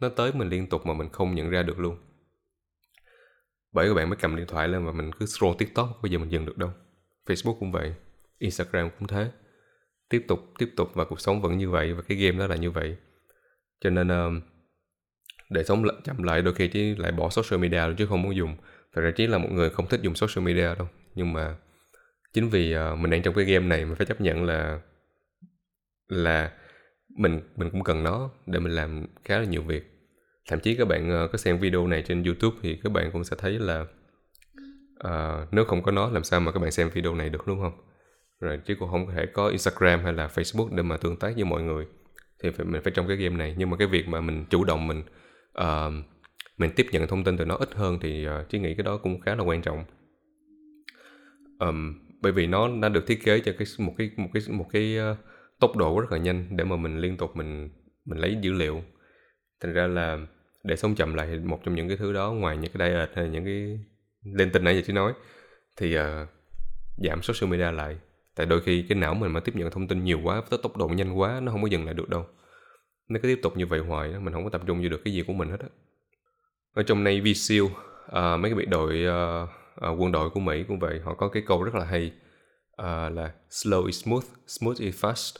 nó 0.00 0.08
tới 0.08 0.32
mình 0.32 0.48
liên 0.48 0.66
tục 0.66 0.86
mà 0.86 0.94
mình 0.94 1.08
không 1.12 1.34
nhận 1.34 1.50
ra 1.50 1.62
được 1.62 1.78
luôn. 1.78 1.96
Bởi 3.72 3.88
các 3.88 3.94
bạn 3.94 4.08
mới 4.08 4.16
cầm 4.16 4.36
điện 4.36 4.46
thoại 4.46 4.68
lên 4.68 4.84
và 4.84 4.92
mình 4.92 5.12
cứ 5.12 5.26
scroll 5.26 5.56
tiktok 5.58 5.98
bây 6.02 6.10
giờ 6.10 6.18
mình 6.18 6.28
dừng 6.28 6.46
được 6.46 6.58
đâu. 6.58 6.70
Facebook 7.26 7.58
cũng 7.58 7.72
vậy 7.72 7.94
instagram 8.38 8.90
cũng 8.98 9.08
thế. 9.08 9.30
Tiếp 10.08 10.24
tục 10.28 10.40
tiếp 10.58 10.72
tục 10.76 10.90
và 10.94 11.04
cuộc 11.04 11.20
sống 11.20 11.42
vẫn 11.42 11.58
như 11.58 11.70
vậy 11.70 11.92
và 11.92 12.02
cái 12.02 12.18
game 12.18 12.38
đó 12.38 12.46
là 12.46 12.56
như 12.56 12.70
vậy. 12.70 12.96
Cho 13.80 13.90
nên 13.90 14.08
uh, 14.08 14.42
để 15.50 15.64
sống 15.64 15.84
chậm 16.04 16.22
lại 16.22 16.42
đôi 16.42 16.54
khi 16.54 16.68
chỉ 16.68 16.94
lại 16.94 17.12
bỏ 17.12 17.28
social 17.30 17.60
media 17.60 17.82
chứ 17.98 18.06
không 18.06 18.22
muốn 18.22 18.36
dùng. 18.36 18.56
Thật 18.92 19.02
ra 19.02 19.10
chỉ 19.16 19.26
là 19.26 19.38
một 19.38 19.48
người 19.50 19.70
không 19.70 19.86
thích 19.86 20.00
dùng 20.02 20.14
social 20.14 20.46
media 20.46 20.74
đâu 20.74 20.88
nhưng 21.14 21.32
mà 21.32 21.56
chính 22.36 22.48
vì 22.48 22.76
uh, 22.76 22.98
mình 22.98 23.10
đang 23.10 23.22
trong 23.22 23.34
cái 23.34 23.44
game 23.44 23.66
này 23.66 23.84
mình 23.84 23.94
phải 23.94 24.06
chấp 24.06 24.20
nhận 24.20 24.44
là 24.44 24.80
là 26.08 26.52
mình 27.16 27.40
mình 27.56 27.70
cũng 27.70 27.84
cần 27.84 28.02
nó 28.02 28.30
để 28.46 28.58
mình 28.58 28.72
làm 28.72 29.06
khá 29.24 29.38
là 29.38 29.44
nhiều 29.44 29.62
việc. 29.62 29.82
Thậm 30.48 30.60
chí 30.60 30.76
các 30.76 30.88
bạn 30.88 31.24
uh, 31.24 31.32
có 31.32 31.38
xem 31.38 31.58
video 31.58 31.86
này 31.86 32.02
trên 32.02 32.24
youtube 32.24 32.56
thì 32.62 32.80
các 32.82 32.92
bạn 32.92 33.10
cũng 33.12 33.24
sẽ 33.24 33.36
thấy 33.38 33.58
là 33.58 33.86
uh, 35.04 35.48
nếu 35.52 35.64
không 35.64 35.82
có 35.82 35.92
nó 35.92 36.10
làm 36.10 36.24
sao 36.24 36.40
mà 36.40 36.52
các 36.52 36.60
bạn 36.60 36.70
xem 36.70 36.88
video 36.88 37.14
này 37.14 37.28
được 37.28 37.46
đúng 37.46 37.60
không? 37.60 37.72
Rồi 38.40 38.60
chứ 38.66 38.74
cũng 38.78 38.90
không 38.90 39.06
thể 39.14 39.26
có 39.26 39.48
instagram 39.48 40.00
hay 40.04 40.12
là 40.12 40.26
facebook 40.26 40.74
để 40.76 40.82
mà 40.82 40.96
tương 40.96 41.16
tác 41.16 41.34
với 41.34 41.44
mọi 41.44 41.62
người. 41.62 41.86
Thì 42.42 42.50
phải, 42.50 42.66
mình 42.66 42.82
phải 42.82 42.92
trong 42.92 43.08
cái 43.08 43.16
game 43.16 43.36
này. 43.36 43.54
Nhưng 43.58 43.70
mà 43.70 43.76
cái 43.76 43.88
việc 43.88 44.08
mà 44.08 44.20
mình 44.20 44.44
chủ 44.50 44.64
động 44.64 44.86
mình 44.86 45.02
uh, 45.60 45.92
mình 46.56 46.70
tiếp 46.76 46.86
nhận 46.92 47.06
thông 47.06 47.24
tin 47.24 47.36
từ 47.36 47.44
nó 47.44 47.54
ít 47.54 47.74
hơn 47.74 47.98
thì 48.02 48.28
uh, 48.28 48.48
chí 48.48 48.58
nghĩ 48.58 48.74
cái 48.74 48.84
đó 48.84 48.96
cũng 48.96 49.20
khá 49.20 49.34
là 49.34 49.44
quan 49.44 49.62
trọng. 49.62 49.84
Um, 51.58 52.05
bởi 52.26 52.32
vì 52.32 52.46
nó 52.46 52.68
đã 52.82 52.88
được 52.88 53.06
thiết 53.06 53.24
kế 53.24 53.40
cho 53.40 53.52
cái 53.58 53.66
một 53.78 53.94
cái 53.98 54.10
một 54.16 54.28
cái 54.34 54.42
một 54.48 54.66
cái 54.72 54.98
uh, 55.12 55.16
tốc 55.60 55.76
độ 55.76 56.00
rất 56.00 56.12
là 56.12 56.18
nhanh 56.18 56.46
để 56.50 56.64
mà 56.64 56.76
mình 56.76 56.98
liên 56.98 57.16
tục 57.16 57.36
mình 57.36 57.70
mình 58.04 58.18
lấy 58.18 58.36
dữ 58.40 58.52
liệu. 58.52 58.82
Thành 59.60 59.72
ra 59.72 59.86
là 59.86 60.18
để 60.64 60.76
sống 60.76 60.94
chậm 60.94 61.14
lại 61.14 61.38
một 61.44 61.60
trong 61.64 61.74
những 61.74 61.88
cái 61.88 61.96
thứ 61.96 62.12
đó 62.12 62.32
ngoài 62.32 62.56
những 62.56 62.72
cái 62.72 62.90
diet 62.90 63.10
hay 63.16 63.28
những 63.28 63.44
cái 63.44 63.80
lên 64.34 64.50
tin 64.50 64.64
nãy 64.64 64.76
giờ 64.76 64.82
chứ 64.86 64.92
nói 64.92 65.12
thì 65.76 65.98
uh, 65.98 66.02
giảm 66.96 67.22
social 67.22 67.50
media 67.50 67.70
lại. 67.70 67.96
Tại 68.36 68.46
đôi 68.46 68.60
khi 68.60 68.84
cái 68.88 68.98
não 68.98 69.14
mình 69.14 69.32
mà 69.32 69.40
tiếp 69.40 69.56
nhận 69.56 69.70
thông 69.70 69.88
tin 69.88 70.04
nhiều 70.04 70.20
quá 70.24 70.42
với 70.50 70.58
tốc 70.62 70.76
độ 70.76 70.88
nhanh 70.88 71.18
quá 71.18 71.40
nó 71.42 71.52
không 71.52 71.62
có 71.62 71.68
dừng 71.68 71.84
lại 71.84 71.94
được 71.94 72.08
đâu. 72.08 72.26
Nó 73.08 73.20
cứ 73.22 73.28
tiếp 73.28 73.40
tục 73.42 73.56
như 73.56 73.66
vậy 73.66 73.80
hoài 73.80 74.08
mình 74.20 74.32
không 74.32 74.44
có 74.44 74.50
tập 74.50 74.62
trung 74.66 74.82
vô 74.82 74.88
được 74.88 75.00
cái 75.04 75.14
gì 75.14 75.22
của 75.26 75.32
mình 75.32 75.50
hết 75.50 75.60
á. 75.60 75.68
Ở 76.74 76.82
trong 76.82 77.04
Navy 77.04 77.34
SEAL 77.34 77.62
uh, 77.62 77.72
mấy 78.12 78.50
cái 78.50 78.54
biệt 78.54 78.68
đội 78.68 79.04
uh, 79.06 79.48
uh, 79.76 80.00
quân 80.00 80.12
đội 80.12 80.30
của 80.30 80.40
Mỹ 80.40 80.64
cũng 80.68 80.78
vậy 80.78 81.00
họ 81.04 81.14
có 81.14 81.28
cái 81.28 81.42
câu 81.46 81.62
rất 81.62 81.74
là 81.74 81.84
hay 81.84 82.12
uh, 82.82 83.12
là 83.12 83.32
slow 83.50 83.86
is 83.86 84.04
smooth 84.04 84.24
smooth 84.46 84.78
is 84.78 85.04
fast. 85.04 85.36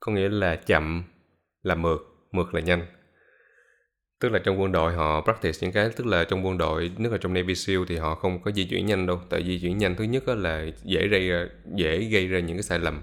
Có 0.00 0.12
nghĩa 0.12 0.28
là 0.28 0.56
chậm 0.56 1.04
là 1.62 1.74
mượt 1.74 2.00
mượt 2.32 2.54
là 2.54 2.60
nhanh. 2.60 2.86
Tức 4.20 4.28
là 4.28 4.38
trong 4.38 4.60
quân 4.60 4.72
đội 4.72 4.92
họ 4.92 5.20
practice 5.20 5.58
những 5.60 5.72
cái 5.72 5.90
tức 5.96 6.06
là 6.06 6.24
trong 6.24 6.46
quân 6.46 6.58
đội 6.58 6.90
nếu 6.98 7.12
là 7.12 7.18
trong 7.18 7.34
Navy 7.34 7.54
SEAL 7.54 7.82
thì 7.88 7.96
họ 7.96 8.14
không 8.14 8.42
có 8.42 8.50
di 8.50 8.64
chuyển 8.64 8.86
nhanh 8.86 9.06
đâu. 9.06 9.20
Tại 9.30 9.44
di 9.44 9.60
chuyển 9.60 9.78
nhanh 9.78 9.94
thứ 9.94 10.04
nhất 10.04 10.28
là 10.28 10.66
dễ 10.84 11.08
gây 11.08 11.28
ra, 11.28 11.48
dễ 11.76 12.04
gây 12.04 12.26
ra 12.26 12.40
những 12.40 12.56
cái 12.56 12.62
sai 12.62 12.78
lầm. 12.78 13.02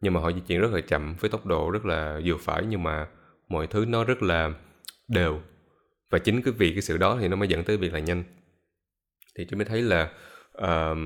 Nhưng 0.00 0.12
mà 0.12 0.20
họ 0.20 0.32
di 0.32 0.40
chuyển 0.40 0.60
rất 0.60 0.72
là 0.72 0.80
chậm 0.80 1.16
với 1.20 1.30
tốc 1.30 1.46
độ 1.46 1.70
rất 1.70 1.84
là 1.84 2.20
vừa 2.24 2.36
phải 2.36 2.62
nhưng 2.68 2.82
mà 2.82 3.06
mọi 3.48 3.66
thứ 3.66 3.84
nó 3.88 4.04
rất 4.04 4.22
là 4.22 4.52
đều. 5.08 5.40
Và 6.10 6.18
chính 6.18 6.42
cái 6.42 6.54
vì 6.58 6.72
cái 6.72 6.82
sự 6.82 6.96
đó 6.96 7.18
thì 7.20 7.28
nó 7.28 7.36
mới 7.36 7.48
dẫn 7.48 7.64
tới 7.64 7.76
việc 7.76 7.92
là 7.92 7.98
nhanh 7.98 8.24
thì 9.38 9.46
chúng 9.48 9.58
mới 9.58 9.64
thấy 9.64 9.82
là 9.82 10.12
uh, 10.62 10.98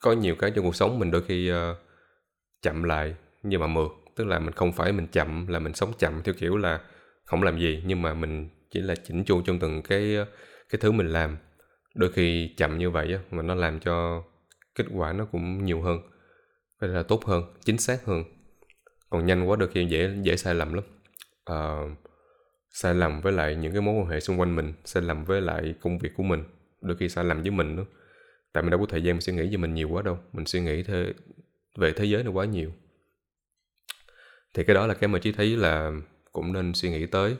có 0.00 0.12
nhiều 0.12 0.34
cái 0.34 0.50
trong 0.50 0.64
cuộc 0.64 0.76
sống 0.76 0.98
mình 0.98 1.10
đôi 1.10 1.22
khi 1.22 1.52
uh, 1.52 1.56
chậm 2.62 2.82
lại 2.82 3.14
nhưng 3.42 3.60
mà 3.60 3.66
mượt. 3.66 3.90
Tức 4.16 4.24
là 4.24 4.38
mình 4.38 4.52
không 4.52 4.72
phải 4.72 4.92
mình 4.92 5.06
chậm 5.06 5.46
là 5.46 5.58
mình 5.58 5.74
sống 5.74 5.92
chậm 5.98 6.22
theo 6.22 6.34
kiểu 6.38 6.56
là 6.56 6.80
không 7.24 7.42
làm 7.42 7.58
gì 7.58 7.82
nhưng 7.86 8.02
mà 8.02 8.14
mình 8.14 8.48
chỉ 8.70 8.80
là 8.80 8.94
chỉnh 8.94 9.24
chu 9.24 9.42
trong 9.42 9.58
từng 9.58 9.82
cái 9.82 10.16
ờ, 10.16 10.26
cái 10.68 10.78
thứ 10.80 10.92
mình 10.92 11.06
làm. 11.06 11.36
Đôi 11.94 12.12
khi 12.12 12.54
chậm 12.56 12.78
như 12.78 12.90
vậy 12.90 13.12
á, 13.12 13.18
mà 13.30 13.42
nó 13.42 13.54
làm 13.54 13.80
cho 13.80 14.22
kết 14.74 14.84
quả 14.94 15.12
nó 15.12 15.24
cũng 15.24 15.64
nhiều 15.64 15.82
hơn 15.82 15.98
phải 16.80 16.88
là 16.88 17.02
tốt 17.02 17.24
hơn 17.24 17.44
chính 17.64 17.78
xác 17.78 18.04
hơn. 18.04 18.24
Còn 19.10 19.26
nhanh 19.26 19.44
quá 19.44 19.56
đôi 19.56 19.68
khi 19.68 19.86
dễ 19.86 20.10
dễ 20.22 20.36
sai 20.36 20.54
lầm 20.54 20.72
lắm. 20.72 20.84
À, 21.44 21.78
sai 22.70 22.94
lầm 22.94 23.20
với 23.20 23.32
lại 23.32 23.54
những 23.54 23.72
cái 23.72 23.80
mối 23.80 23.94
quan 23.94 24.06
hệ 24.06 24.20
xung 24.20 24.40
quanh 24.40 24.56
mình 24.56 24.72
sai 24.84 25.02
lầm 25.02 25.24
với 25.24 25.40
lại 25.40 25.74
công 25.80 25.98
việc 25.98 26.10
của 26.16 26.22
mình 26.22 26.44
đôi 26.82 26.96
khi 26.96 27.08
sai 27.08 27.24
lầm 27.24 27.42
với 27.42 27.50
mình 27.50 27.76
nữa. 27.76 27.84
Tại 28.52 28.62
mình 28.62 28.70
đâu 28.70 28.80
có 28.80 28.86
thời 28.86 29.02
gian 29.02 29.14
mình 29.14 29.20
suy 29.20 29.32
nghĩ 29.32 29.50
về 29.50 29.56
mình 29.56 29.74
nhiều 29.74 29.88
quá 29.88 30.02
đâu. 30.02 30.18
Mình 30.32 30.46
suy 30.46 30.60
nghĩ 30.60 30.82
thế, 30.82 31.12
về 31.76 31.92
thế 31.92 32.04
giới 32.04 32.24
này 32.24 32.32
quá 32.32 32.44
nhiều. 32.44 32.72
Thì 34.54 34.64
cái 34.64 34.74
đó 34.74 34.86
là 34.86 34.94
cái 34.94 35.08
mà 35.08 35.18
chị 35.18 35.32
thấy 35.32 35.56
là 35.56 35.92
cũng 36.32 36.52
nên 36.52 36.74
suy 36.74 36.90
nghĩ 36.90 37.06
tới. 37.06 37.36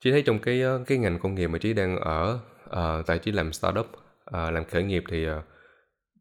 Chị 0.00 0.10
thấy 0.10 0.22
trong 0.22 0.38
cái 0.38 0.62
ờ, 0.62 0.84
cái 0.86 0.98
ngành 0.98 1.18
công 1.18 1.34
nghiệp 1.34 1.46
mà 1.46 1.58
chị 1.58 1.72
đang 1.72 1.98
ở 1.98 2.38
uh, 2.70 3.06
tại 3.06 3.18
chị 3.18 3.32
làm 3.32 3.52
startup 3.52 3.86
uh, 3.86 4.52
làm 4.52 4.64
khởi 4.64 4.82
nghiệp 4.82 5.04
thì 5.08 5.30
uh, 5.30 5.34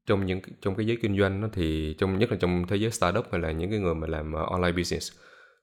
trong 0.06 0.26
những 0.26 0.42
trong 0.62 0.76
cái 0.76 0.86
giới 0.86 0.98
kinh 1.02 1.20
doanh 1.20 1.42
đó 1.42 1.48
thì 1.54 1.96
trong 1.98 2.20
nhất 2.20 2.32
là 2.32 2.38
trong 2.42 2.66
thế 2.68 2.76
giới 2.76 2.92
startup 2.92 3.26
hay 3.32 3.42
là 3.42 3.52
những 3.52 3.70
cái 3.70 3.80
người 3.80 3.96
mà 3.96 4.08
làm 4.08 4.34
uh, 4.34 4.50
online 4.50 4.72
business 4.72 5.12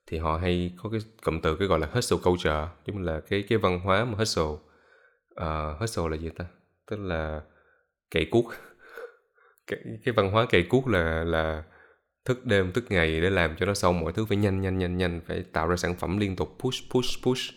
thì 0.07 0.17
họ 0.17 0.37
hay 0.37 0.73
có 0.83 0.89
cái 0.89 0.99
cụm 1.23 1.41
từ 1.41 1.55
cái 1.55 1.67
gọi 1.67 1.79
là 1.79 1.87
hustle 1.91 2.19
culture 2.23 2.67
tức 2.85 2.93
là 2.97 3.19
cái 3.19 3.43
cái 3.49 3.57
văn 3.57 3.79
hóa 3.79 4.05
mà 4.05 4.17
hustle 4.17 4.72
uh, 5.41 5.79
hustle 5.79 6.09
là 6.09 6.17
gì 6.17 6.29
ta? 6.29 6.45
Tức 6.87 6.99
là 6.99 7.41
cày 8.11 8.25
cuốc. 8.31 8.45
Cái, 9.67 9.79
cái 10.05 10.13
văn 10.13 10.31
hóa 10.31 10.45
cày 10.49 10.63
cuốc 10.69 10.87
là 10.87 11.23
là 11.23 11.63
thức 12.25 12.45
đêm 12.45 12.71
thức 12.71 12.85
ngày 12.89 13.21
để 13.21 13.29
làm 13.29 13.55
cho 13.55 13.65
nó 13.65 13.73
xong 13.73 13.99
mọi 13.99 14.13
thứ 14.13 14.25
phải 14.25 14.37
nhanh 14.37 14.61
nhanh 14.61 14.77
nhanh 14.77 14.97
nhanh 14.97 15.21
phải 15.27 15.43
tạo 15.53 15.67
ra 15.67 15.75
sản 15.75 15.95
phẩm 15.95 16.17
liên 16.17 16.35
tục 16.35 16.57
push 16.59 16.91
push 16.91 17.23
push. 17.25 17.53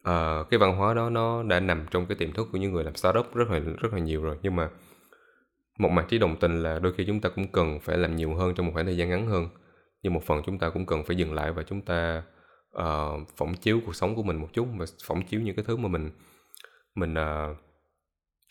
Uh, 0.00 0.50
cái 0.50 0.58
văn 0.58 0.76
hóa 0.76 0.94
đó 0.94 1.10
nó 1.10 1.42
đã 1.42 1.60
nằm 1.60 1.86
trong 1.90 2.06
cái 2.06 2.16
tiềm 2.16 2.32
thức 2.32 2.48
của 2.52 2.58
những 2.58 2.72
người 2.72 2.84
làm 2.84 2.94
startup 2.94 3.34
rất 3.34 3.50
là 3.50 3.58
rất 3.58 3.92
là 3.92 3.98
nhiều 3.98 4.22
rồi. 4.22 4.36
Nhưng 4.42 4.56
mà 4.56 4.70
một 5.78 5.88
mặt 5.88 6.06
trí 6.08 6.18
đồng 6.18 6.36
tình 6.36 6.62
là 6.62 6.78
đôi 6.78 6.92
khi 6.92 7.04
chúng 7.06 7.20
ta 7.20 7.28
cũng 7.28 7.48
cần 7.52 7.80
phải 7.80 7.98
làm 7.98 8.16
nhiều 8.16 8.34
hơn 8.34 8.54
trong 8.54 8.66
một 8.66 8.72
khoảng 8.74 8.86
thời 8.86 8.96
gian 8.96 9.10
ngắn 9.10 9.26
hơn. 9.26 9.48
Nhưng 10.02 10.14
một 10.14 10.24
phần 10.24 10.42
chúng 10.46 10.58
ta 10.58 10.70
cũng 10.70 10.86
cần 10.86 11.04
phải 11.04 11.16
dừng 11.16 11.34
lại 11.34 11.52
và 11.52 11.62
chúng 11.62 11.80
ta 11.80 12.22
uh, 12.78 13.28
phỏng 13.36 13.54
chiếu 13.54 13.80
cuộc 13.86 13.96
sống 13.96 14.14
của 14.14 14.22
mình 14.22 14.36
một 14.36 14.48
chút 14.52 14.68
và 14.76 14.86
phỏng 15.06 15.22
chiếu 15.22 15.40
những 15.40 15.56
cái 15.56 15.64
thứ 15.68 15.76
mà 15.76 15.88
mình 15.88 16.10
mình 16.94 17.14
uh, 17.14 17.56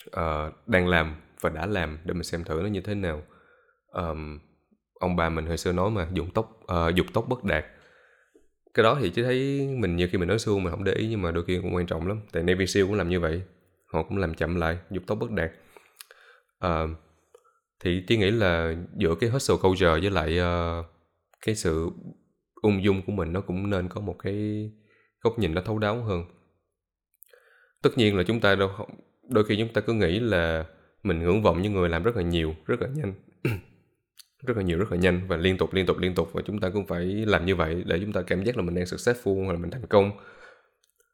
uh, 0.08 0.68
đang 0.68 0.88
làm 0.88 1.16
và 1.42 1.50
đã 1.50 1.66
làm 1.66 1.98
để 2.06 2.14
mình 2.14 2.24
xem 2.24 2.44
thử 2.44 2.60
nó 2.64 2.68
như 2.68 2.82
thế 2.82 2.96
nào. 2.96 3.24
Um, 3.88 4.40
ông 5.00 5.16
bà 5.16 5.30
mình 5.30 5.46
hồi 5.46 5.58
xưa 5.58 5.72
nói 5.72 5.92
mà 5.92 6.08
dùng 6.14 6.32
tóc, 6.34 6.60
uh, 6.64 6.96
dục 6.96 7.06
tóc 7.14 7.26
bất 7.30 7.44
đạt. 7.44 7.66
Cái 8.74 8.84
đó 8.84 8.98
thì 9.02 9.10
chỉ 9.10 9.24
thấy 9.24 9.68
mình 9.80 9.96
nhiều 9.96 10.08
khi 10.12 10.18
mình 10.18 10.28
nói 10.28 10.40
suông 10.40 10.64
mình 10.64 10.72
không 10.72 10.84
để 10.84 10.92
ý 10.92 11.08
nhưng 11.10 11.22
mà 11.22 11.32
đôi 11.32 11.44
khi 11.46 11.60
cũng 11.62 11.76
quan 11.76 11.86
trọng 11.86 12.08
lắm. 12.08 12.22
Tại 12.32 12.44
Navy 12.44 12.68
SEAL 12.68 12.86
cũng 12.86 12.96
làm 12.96 13.10
như 13.10 13.20
vậy 13.20 13.42
họ 13.86 14.04
cũng 14.04 14.18
làm 14.18 14.34
chậm 14.34 14.56
lại 14.56 14.78
dục 14.90 15.04
tốc 15.08 15.18
bất 15.22 15.32
đạt. 15.32 15.52
Uh, 16.66 16.90
thì 17.84 18.04
chỉ 18.08 18.18
nghĩ 18.18 18.32
là 18.32 18.76
giữa 18.98 19.16
cái 19.16 19.30
hustle 19.30 19.58
culture 19.62 19.90
với 19.90 20.10
lại 20.10 20.40
uh, 20.40 20.86
cái 21.46 21.56
sự 21.56 21.90
ung 22.62 22.84
dung 22.84 23.02
của 23.06 23.12
mình 23.12 23.34
nó 23.34 23.42
cũng 23.42 23.70
nên 23.70 23.90
có 23.90 24.02
một 24.02 24.16
cái 24.24 24.70
góc 25.22 25.40
nhìn 25.40 25.54
nó 25.54 25.62
thấu 25.62 25.80
đáo 25.80 26.04
hơn 26.04 26.24
tất 27.82 27.98
nhiên 27.98 28.18
là 28.18 28.24
chúng 28.24 28.40
ta 28.40 28.56
đâu 28.56 28.70
đôi 29.30 29.44
khi 29.44 29.56
chúng 29.58 29.74
ta 29.74 29.82
cứ 29.82 29.94
nghĩ 29.94 30.20
là 30.20 30.66
mình 31.04 31.20
ngưỡng 31.20 31.42
vọng 31.42 31.62
những 31.62 31.74
người 31.74 31.90
làm 31.90 32.04
rất 32.04 32.16
là 32.16 32.24
nhiều 32.24 32.56
rất 32.66 32.82
là 32.82 32.88
nhanh. 32.88 33.14
Rất 34.48 34.58
là 34.58 34.64
nhiều 34.64 34.80
rất 34.80 34.92
là 34.92 34.98
nhanh 34.98 35.22
và 35.28 35.38
liên 35.38 35.58
tục 35.58 35.74
liên 35.74 35.86
tục 35.86 35.98
liên 35.98 36.16
tục 36.16 36.30
và 36.34 36.42
chúng 36.46 36.60
ta 36.60 36.70
cũng 36.70 36.86
phải 36.86 37.06
làm 37.06 37.46
như 37.46 37.56
vậy 37.56 37.84
để 37.86 38.00
chúng 38.00 38.14
ta 38.14 38.22
cảm 38.22 38.44
giác 38.44 38.58
là 38.58 38.64
mình 38.64 38.76
đang 38.76 38.84
successful 38.84 39.46
hoặc 39.46 39.54
là 39.54 39.60
mình 39.60 39.72
thành 39.72 39.86
công. 39.86 40.12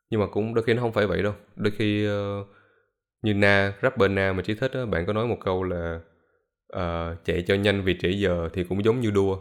Nhưng 0.10 0.20
mà 0.20 0.28
cũng 0.28 0.54
đôi 0.54 0.64
khi 0.64 0.74
nó 0.74 0.82
không 0.82 0.94
phải 0.94 1.08
vậy 1.08 1.24
đâu. 1.24 1.34
Đôi 1.56 1.72
khi 1.78 2.08
uh, 2.08 2.48
như 3.22 3.34
na 3.34 3.74
rapper 3.82 4.12
na 4.12 4.34
mà 4.34 4.44
chỉ 4.46 4.56
thích 4.56 4.72
á 4.74 4.86
bạn 4.86 5.06
có 5.06 5.14
nói 5.14 5.28
một 5.28 5.38
câu 5.46 5.64
là 5.64 6.00
ờ, 6.68 7.12
uh, 7.12 7.26
chạy 7.26 7.44
cho 7.48 7.56
nhanh 7.56 7.84
vì 7.84 7.96
trễ 8.00 8.10
giờ 8.10 8.50
thì 8.54 8.64
cũng 8.64 8.86
giống 8.86 9.00
như 9.00 9.12
đua. 9.12 9.40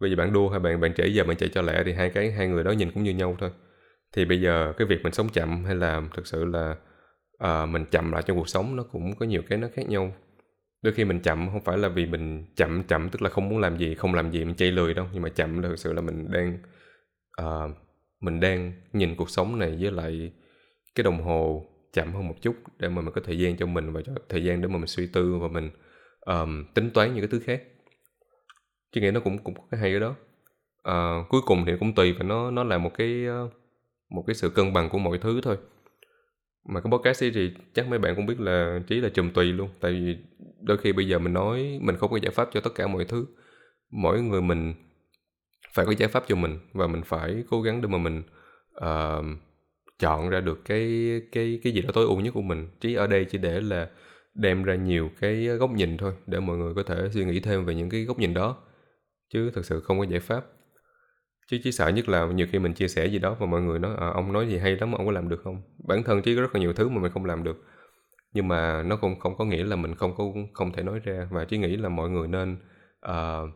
Bây 0.00 0.10
giờ 0.10 0.16
bạn 0.16 0.32
đua 0.32 0.48
hay 0.48 0.60
bạn 0.60 0.80
bạn 0.80 0.94
trễ 0.94 1.06
giờ 1.06 1.24
bạn 1.24 1.36
chạy 1.36 1.48
cho 1.48 1.62
lẹ 1.62 1.82
thì 1.84 1.92
hai 1.92 2.10
cái 2.10 2.30
hai 2.30 2.48
người 2.48 2.64
đó 2.64 2.70
nhìn 2.70 2.90
cũng 2.90 3.02
như 3.02 3.14
nhau 3.14 3.36
thôi 3.40 3.50
thì 4.12 4.24
bây 4.24 4.40
giờ 4.40 4.72
cái 4.78 4.86
việc 4.86 5.02
mình 5.02 5.12
sống 5.12 5.28
chậm 5.28 5.64
hay 5.64 5.74
là 5.74 6.02
thực 6.14 6.26
sự 6.26 6.44
là 6.44 6.76
uh, 7.44 7.68
mình 7.68 7.84
chậm 7.90 8.12
lại 8.12 8.22
trong 8.26 8.36
cuộc 8.36 8.48
sống 8.48 8.76
nó 8.76 8.82
cũng 8.82 9.16
có 9.16 9.26
nhiều 9.26 9.42
cái 9.48 9.58
nó 9.58 9.68
khác 9.74 9.88
nhau. 9.88 10.14
Đôi 10.82 10.94
khi 10.94 11.04
mình 11.04 11.20
chậm 11.20 11.48
không 11.52 11.64
phải 11.64 11.78
là 11.78 11.88
vì 11.88 12.06
mình 12.06 12.44
chậm 12.56 12.82
chậm 12.82 13.08
tức 13.08 13.22
là 13.22 13.30
không 13.30 13.48
muốn 13.48 13.58
làm 13.58 13.78
gì 13.78 13.94
không 13.94 14.14
làm 14.14 14.30
gì 14.30 14.44
mình 14.44 14.54
chạy 14.54 14.70
lười 14.70 14.94
đâu 14.94 15.06
nhưng 15.12 15.22
mà 15.22 15.28
chậm 15.28 15.62
là 15.62 15.68
thực 15.68 15.78
sự 15.78 15.92
là 15.92 16.00
mình 16.00 16.30
đang 16.30 16.58
uh, 17.42 17.76
mình 18.20 18.40
đang 18.40 18.72
nhìn 18.92 19.14
cuộc 19.16 19.30
sống 19.30 19.58
này 19.58 19.78
với 19.80 19.90
lại 19.90 20.32
cái 20.94 21.04
đồng 21.04 21.22
hồ 21.22 21.66
chậm 21.92 22.12
hơn 22.12 22.28
một 22.28 22.34
chút 22.42 22.56
để 22.78 22.88
mà 22.88 23.02
mình 23.02 23.14
có 23.14 23.20
thời 23.24 23.38
gian 23.38 23.56
cho 23.56 23.66
mình 23.66 23.92
và 23.92 24.00
cho 24.06 24.12
thời 24.28 24.44
gian 24.44 24.62
để 24.62 24.68
mà 24.68 24.78
mình 24.78 24.86
suy 24.86 25.06
tư 25.06 25.38
và 25.38 25.48
mình 25.48 25.70
um, 26.20 26.64
tính 26.74 26.90
toán 26.90 27.14
những 27.14 27.20
cái 27.20 27.28
thứ 27.28 27.40
khác. 27.40 27.62
Chứ 28.92 29.00
nghĩ 29.00 29.10
nó 29.10 29.20
cũng 29.20 29.38
cũng 29.38 29.54
có 29.54 29.62
cái 29.70 29.80
hay 29.80 29.94
ở 29.94 29.98
đó. 29.98 30.14
Uh, 30.88 31.28
cuối 31.28 31.40
cùng 31.46 31.64
thì 31.66 31.72
cũng 31.80 31.94
tùy 31.94 32.12
và 32.12 32.22
nó 32.22 32.50
nó 32.50 32.64
là 32.64 32.78
một 32.78 32.90
cái 32.98 33.26
uh, 33.44 33.52
một 34.10 34.24
cái 34.26 34.34
sự 34.34 34.50
cân 34.50 34.72
bằng 34.72 34.88
của 34.88 34.98
mọi 34.98 35.18
thứ 35.18 35.40
thôi. 35.42 35.56
Mà 36.68 36.80
cái 36.80 36.90
podcast 36.90 37.24
ấy 37.24 37.30
thì 37.34 37.52
chắc 37.74 37.88
mấy 37.88 37.98
bạn 37.98 38.16
cũng 38.16 38.26
biết 38.26 38.40
là 38.40 38.80
chỉ 38.86 39.00
là 39.00 39.08
chùm 39.08 39.30
tùy 39.30 39.44
luôn 39.44 39.68
tại 39.80 39.92
vì 39.92 40.16
đôi 40.62 40.78
khi 40.78 40.92
bây 40.92 41.08
giờ 41.08 41.18
mình 41.18 41.32
nói 41.32 41.78
mình 41.82 41.96
không 41.96 42.10
có 42.10 42.18
giải 42.22 42.32
pháp 42.32 42.48
cho 42.52 42.60
tất 42.60 42.74
cả 42.74 42.86
mọi 42.86 43.04
thứ. 43.04 43.26
Mỗi 43.90 44.22
người 44.22 44.42
mình 44.42 44.74
phải 45.74 45.86
có 45.86 45.92
giải 45.98 46.08
pháp 46.08 46.24
cho 46.28 46.36
mình 46.36 46.58
và 46.72 46.86
mình 46.86 47.02
phải 47.04 47.44
cố 47.50 47.62
gắng 47.62 47.82
để 47.82 47.88
mà 47.88 47.98
mình 47.98 48.22
uh, 48.76 49.24
chọn 49.98 50.28
ra 50.28 50.40
được 50.40 50.64
cái 50.64 51.20
cái 51.32 51.60
cái 51.62 51.72
gì 51.72 51.82
đó 51.82 51.90
tối 51.94 52.04
ưu 52.04 52.20
nhất 52.20 52.34
của 52.34 52.42
mình. 52.42 52.68
Chỉ 52.80 52.94
ở 52.94 53.06
đây 53.06 53.24
chỉ 53.24 53.38
để 53.38 53.60
là 53.60 53.90
đem 54.34 54.62
ra 54.62 54.74
nhiều 54.74 55.10
cái 55.20 55.46
góc 55.46 55.70
nhìn 55.70 55.96
thôi 55.96 56.12
để 56.26 56.40
mọi 56.40 56.56
người 56.56 56.74
có 56.74 56.82
thể 56.82 57.08
suy 57.12 57.24
nghĩ 57.24 57.40
thêm 57.40 57.64
về 57.64 57.74
những 57.74 57.90
cái 57.90 58.04
góc 58.04 58.18
nhìn 58.18 58.34
đó. 58.34 58.56
Chứ 59.32 59.50
thực 59.50 59.64
sự 59.64 59.80
không 59.80 59.98
có 59.98 60.04
giải 60.04 60.20
pháp 60.20 60.44
chứ 61.50 61.58
chỉ 61.64 61.72
sợ 61.72 61.88
nhất 61.88 62.08
là 62.08 62.26
nhiều 62.26 62.46
khi 62.50 62.58
mình 62.58 62.72
chia 62.72 62.88
sẻ 62.88 63.06
gì 63.06 63.18
đó 63.18 63.36
và 63.40 63.46
mọi 63.46 63.62
người 63.62 63.78
nói 63.78 63.96
à, 64.00 64.08
ông 64.14 64.32
nói 64.32 64.48
gì 64.48 64.58
hay 64.58 64.76
lắm 64.76 64.92
ông 64.92 65.06
có 65.06 65.12
làm 65.12 65.28
được 65.28 65.40
không? 65.44 65.62
Bản 65.88 66.02
thân 66.02 66.22
chỉ 66.22 66.34
có 66.36 66.40
rất 66.40 66.54
là 66.54 66.60
nhiều 66.60 66.72
thứ 66.72 66.88
mà 66.88 67.00
mình 67.00 67.12
không 67.12 67.24
làm 67.24 67.44
được. 67.44 67.64
Nhưng 68.32 68.48
mà 68.48 68.82
nó 68.82 68.96
không 68.96 69.18
không 69.18 69.36
có 69.36 69.44
nghĩa 69.44 69.64
là 69.64 69.76
mình 69.76 69.94
không 69.94 70.14
có 70.16 70.24
không 70.52 70.72
thể 70.72 70.82
nói 70.82 71.00
ra. 71.04 71.28
Và 71.30 71.44
chỉ 71.44 71.58
nghĩ 71.58 71.76
là 71.76 71.88
mọi 71.88 72.10
người 72.10 72.28
nên 72.28 72.56
uh, 73.06 73.50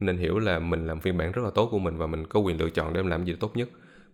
nên 0.00 0.16
hiểu 0.16 0.38
là 0.38 0.58
mình 0.58 0.86
làm 0.86 1.00
phiên 1.00 1.18
bản 1.18 1.32
rất 1.32 1.42
là 1.42 1.50
tốt 1.54 1.68
của 1.70 1.78
mình 1.78 1.96
và 1.96 2.06
mình 2.06 2.26
có 2.26 2.40
quyền 2.40 2.60
lựa 2.60 2.70
chọn 2.70 2.92
để 2.92 3.02
làm 3.02 3.24
gì 3.24 3.36
tốt 3.40 3.56
nhất. 3.56 3.68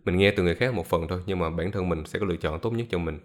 Mình 0.05 0.17
nghe 0.17 0.31
từ 0.31 0.43
người 0.43 0.55
khác 0.55 0.73
một 0.73 0.85
phần 0.85 1.07
thôi 1.07 1.21
nhưng 1.25 1.39
mà 1.39 1.49
bản 1.49 1.71
thân 1.71 1.89
mình 1.89 2.05
sẽ 2.05 2.19
có 2.19 2.25
lựa 2.25 2.35
chọn 2.35 2.59
tốt 2.59 2.71
nhất 2.71 2.87
cho 2.89 2.97
mình. 2.97 3.19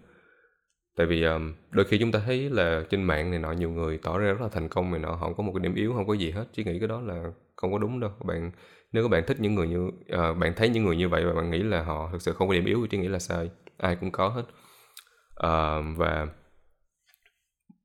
Tại 0.97 1.07
vì 1.07 1.23
um, 1.23 1.53
đôi 1.71 1.85
khi 1.85 1.97
chúng 1.99 2.11
ta 2.11 2.19
thấy 2.25 2.49
là 2.49 2.83
trên 2.89 3.03
mạng 3.03 3.31
này 3.31 3.39
nọ 3.39 3.51
nhiều 3.51 3.69
người 3.69 3.97
tỏ 3.97 4.17
ra 4.17 4.25
rất 4.25 4.41
là 4.41 4.49
thành 4.51 4.69
công 4.69 4.91
này 4.91 4.99
nọ 4.99 5.11
họ 5.11 5.27
không 5.27 5.35
có 5.35 5.43
một 5.43 5.51
cái 5.55 5.63
điểm 5.63 5.75
yếu 5.75 5.93
không 5.93 6.07
có 6.07 6.13
gì 6.13 6.31
hết. 6.31 6.45
Chỉ 6.53 6.63
nghĩ 6.63 6.79
cái 6.79 6.87
đó 6.87 7.01
là 7.01 7.31
không 7.55 7.71
có 7.71 7.77
đúng 7.77 7.99
đâu. 7.99 8.11
Bạn 8.25 8.51
nếu 8.91 9.03
các 9.03 9.09
bạn 9.09 9.23
thích 9.27 9.39
những 9.39 9.55
người 9.55 9.67
như 9.67 9.87
uh, 9.87 10.37
bạn 10.37 10.53
thấy 10.55 10.69
những 10.69 10.85
người 10.85 10.95
như 10.95 11.09
vậy 11.09 11.25
và 11.25 11.33
bạn 11.33 11.51
nghĩ 11.51 11.63
là 11.63 11.83
họ 11.83 12.09
thực 12.11 12.21
sự 12.21 12.33
không 12.33 12.47
có 12.47 12.53
điểm 12.53 12.65
yếu 12.65 12.87
thì 12.91 12.97
nghĩ 12.97 13.07
là 13.07 13.19
sai 13.19 13.49
ai 13.77 13.95
cũng 13.95 14.11
có 14.11 14.29
hết. 14.29 14.43
Uh, 15.47 15.97
và 15.97 16.27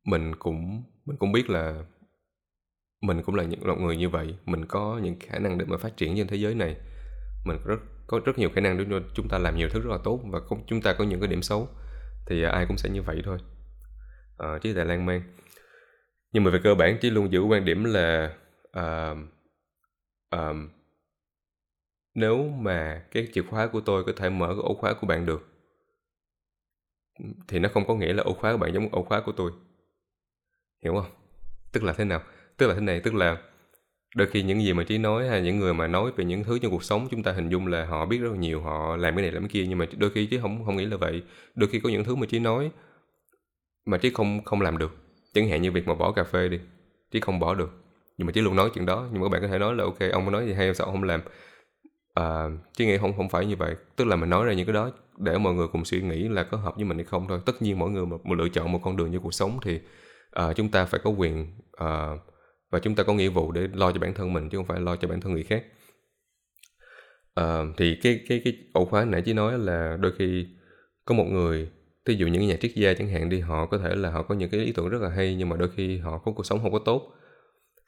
mình 0.04 0.34
cũng 0.38 0.82
mình 1.04 1.16
cũng 1.16 1.32
biết 1.32 1.50
là 1.50 1.74
mình 3.02 3.22
cũng 3.22 3.34
là 3.34 3.44
những 3.44 3.66
loại 3.66 3.78
người 3.78 3.96
như 3.96 4.08
vậy. 4.08 4.36
Mình 4.44 4.64
có 4.66 5.00
những 5.02 5.16
khả 5.20 5.38
năng 5.38 5.58
để 5.58 5.64
mà 5.64 5.76
phát 5.76 5.96
triển 5.96 6.16
trên 6.16 6.26
thế 6.26 6.36
giới 6.36 6.54
này. 6.54 6.76
Mình 7.44 7.58
rất 7.64 7.80
có 8.06 8.20
rất 8.24 8.38
nhiều 8.38 8.50
khả 8.54 8.60
năng 8.60 8.78
để 8.78 8.98
chúng 9.14 9.28
ta 9.28 9.38
làm 9.38 9.56
nhiều 9.56 9.68
thứ 9.68 9.80
rất 9.80 9.90
là 9.90 9.98
tốt 10.04 10.20
và 10.24 10.40
cũng 10.48 10.64
chúng 10.66 10.80
ta 10.80 10.92
có 10.92 11.04
những 11.04 11.20
cái 11.20 11.28
điểm 11.28 11.42
xấu 11.42 11.68
thì 12.26 12.42
ai 12.42 12.66
cũng 12.66 12.76
sẽ 12.78 12.90
như 12.90 13.02
vậy 13.02 13.22
thôi. 13.24 13.38
Uh, 14.44 14.62
chứ 14.62 14.72
tại 14.76 14.84
lan 14.84 15.06
man. 15.06 15.22
Nhưng 16.32 16.44
mà 16.44 16.50
về 16.50 16.60
cơ 16.64 16.74
bản 16.74 16.98
chỉ 17.00 17.10
luôn 17.10 17.32
giữ 17.32 17.40
quan 17.40 17.64
điểm 17.64 17.84
là 17.84 18.34
uh, 18.78 19.18
um, 20.30 20.68
nếu 22.14 22.48
mà 22.48 23.04
cái 23.10 23.28
chìa 23.32 23.42
khóa 23.42 23.66
của 23.66 23.80
tôi 23.80 24.04
có 24.04 24.12
thể 24.16 24.30
mở 24.30 24.46
cái 24.46 24.62
ổ 24.62 24.74
khóa 24.74 24.94
của 25.00 25.06
bạn 25.06 25.26
được, 25.26 25.48
thì 27.48 27.58
nó 27.58 27.68
không 27.68 27.86
có 27.86 27.94
nghĩa 27.94 28.12
là 28.12 28.22
ổ 28.22 28.32
khóa 28.32 28.52
của 28.52 28.58
bạn 28.58 28.74
giống 28.74 28.88
ổ 28.92 29.02
khóa 29.02 29.22
của 29.26 29.32
tôi. 29.32 29.52
Hiểu 30.84 30.94
không? 30.94 31.10
Tức 31.72 31.84
là 31.84 31.92
thế 31.92 32.04
nào? 32.04 32.22
Tức 32.56 32.66
là 32.66 32.74
thế 32.74 32.80
này, 32.80 33.00
tức 33.00 33.14
là 33.14 33.36
đôi 34.16 34.28
khi 34.28 34.42
những 34.42 34.62
gì 34.62 34.72
mà 34.72 34.84
trí 34.84 34.98
nói 34.98 35.28
hay 35.28 35.42
những 35.42 35.58
người 35.58 35.74
mà 35.74 35.86
nói 35.86 36.12
về 36.16 36.24
những 36.24 36.44
thứ 36.44 36.58
trong 36.58 36.70
cuộc 36.70 36.84
sống 36.84 37.08
chúng 37.10 37.22
ta 37.22 37.32
hình 37.32 37.48
dung 37.48 37.66
là 37.66 37.86
họ 37.86 38.06
biết 38.06 38.18
rất 38.18 38.28
là 38.30 38.36
nhiều, 38.36 38.60
họ 38.60 38.96
làm 38.96 39.16
cái 39.16 39.22
này 39.22 39.32
làm 39.32 39.42
cái 39.42 39.48
kia, 39.48 39.66
nhưng 39.68 39.78
mà 39.78 39.86
đôi 39.98 40.10
khi 40.10 40.26
trí 40.26 40.38
không 40.38 40.64
không 40.64 40.76
nghĩ 40.76 40.86
là 40.86 40.96
vậy. 40.96 41.22
Đôi 41.54 41.68
khi 41.68 41.80
có 41.80 41.90
những 41.90 42.04
thứ 42.04 42.14
mà 42.14 42.26
trí 42.26 42.38
nói 42.38 42.70
mà 43.86 43.98
trí 43.98 44.10
không 44.10 44.44
không 44.44 44.60
làm 44.60 44.78
được. 44.78 44.96
Chẳng 45.32 45.48
hạn 45.48 45.62
như 45.62 45.72
việc 45.72 45.86
mà 45.86 45.94
bỏ 45.94 46.12
cà 46.12 46.24
phê 46.24 46.48
đi, 46.48 46.60
trí 47.10 47.20
không 47.20 47.38
bỏ 47.38 47.54
được. 47.54 47.70
Nhưng 48.18 48.26
mà 48.26 48.32
trí 48.32 48.40
luôn 48.40 48.56
nói 48.56 48.70
chuyện 48.74 48.86
đó, 48.86 49.08
nhưng 49.12 49.20
mà 49.20 49.26
các 49.26 49.32
bạn 49.32 49.42
có 49.42 49.48
thể 49.48 49.58
nói 49.58 49.74
là, 49.74 49.84
ok, 49.84 49.98
ông 50.12 50.32
nói 50.32 50.46
gì 50.46 50.52
hay, 50.52 50.74
sao 50.74 50.86
ông 50.86 50.94
không 50.94 51.02
làm? 51.02 51.20
Ờ, 52.14 52.46
à, 52.46 52.50
chứ 52.76 52.84
nghĩ 52.84 52.98
không 52.98 53.12
không 53.16 53.28
phải 53.28 53.46
như 53.46 53.56
vậy. 53.56 53.76
Tức 53.96 54.04
là 54.04 54.16
mình 54.16 54.30
nói 54.30 54.46
ra 54.46 54.52
những 54.52 54.66
cái 54.66 54.74
đó 54.74 54.90
để 55.18 55.38
mọi 55.38 55.54
người 55.54 55.68
cùng 55.68 55.84
suy 55.84 56.02
nghĩ 56.02 56.28
là 56.28 56.42
có 56.44 56.56
hợp 56.56 56.76
với 56.76 56.84
mình 56.84 56.98
hay 56.98 57.04
không 57.04 57.28
thôi. 57.28 57.40
Tất 57.46 57.62
nhiên 57.62 57.78
mỗi 57.78 57.90
người 57.90 58.06
một, 58.06 58.26
một 58.26 58.34
lựa 58.34 58.48
chọn 58.48 58.72
một 58.72 58.80
con 58.82 58.96
đường 58.96 59.10
như 59.10 59.18
cuộc 59.18 59.34
sống 59.34 59.58
thì 59.62 59.80
à, 60.30 60.52
chúng 60.52 60.70
ta 60.70 60.84
phải 60.84 61.00
có 61.04 61.10
quyền 61.10 61.46
à, 61.76 62.08
và 62.70 62.78
chúng 62.78 62.94
ta 62.94 63.02
có 63.02 63.14
nghĩa 63.14 63.28
vụ 63.28 63.52
để 63.52 63.68
lo 63.74 63.92
cho 63.92 63.98
bản 64.00 64.14
thân 64.14 64.32
mình 64.32 64.48
chứ 64.48 64.58
không 64.58 64.66
phải 64.66 64.80
lo 64.80 64.96
cho 64.96 65.08
bản 65.08 65.20
thân 65.20 65.32
người 65.32 65.42
khác. 65.44 65.64
À, 67.34 67.62
thì 67.76 67.96
cái 68.02 68.20
cái 68.28 68.40
cái 68.44 68.56
ổ 68.72 68.84
khóa 68.84 69.04
nãy 69.04 69.22
chỉ 69.24 69.32
nói 69.32 69.58
là 69.58 69.96
đôi 70.00 70.12
khi 70.18 70.46
có 71.04 71.14
một 71.14 71.24
người 71.24 71.70
ví 72.06 72.14
dụ 72.16 72.26
những 72.26 72.48
nhà 72.48 72.56
triết 72.60 72.72
gia 72.74 72.94
chẳng 72.94 73.08
hạn 73.08 73.28
đi 73.28 73.40
họ 73.40 73.66
có 73.66 73.78
thể 73.78 73.94
là 73.94 74.10
họ 74.10 74.22
có 74.22 74.34
những 74.34 74.50
cái 74.50 74.60
ý 74.60 74.72
tưởng 74.72 74.88
rất 74.88 75.02
là 75.02 75.08
hay 75.08 75.34
nhưng 75.34 75.48
mà 75.48 75.56
đôi 75.56 75.68
khi 75.76 75.98
họ 75.98 76.18
có 76.18 76.32
cuộc 76.32 76.46
sống 76.46 76.62
không 76.62 76.72
có 76.72 76.78
tốt 76.78 77.12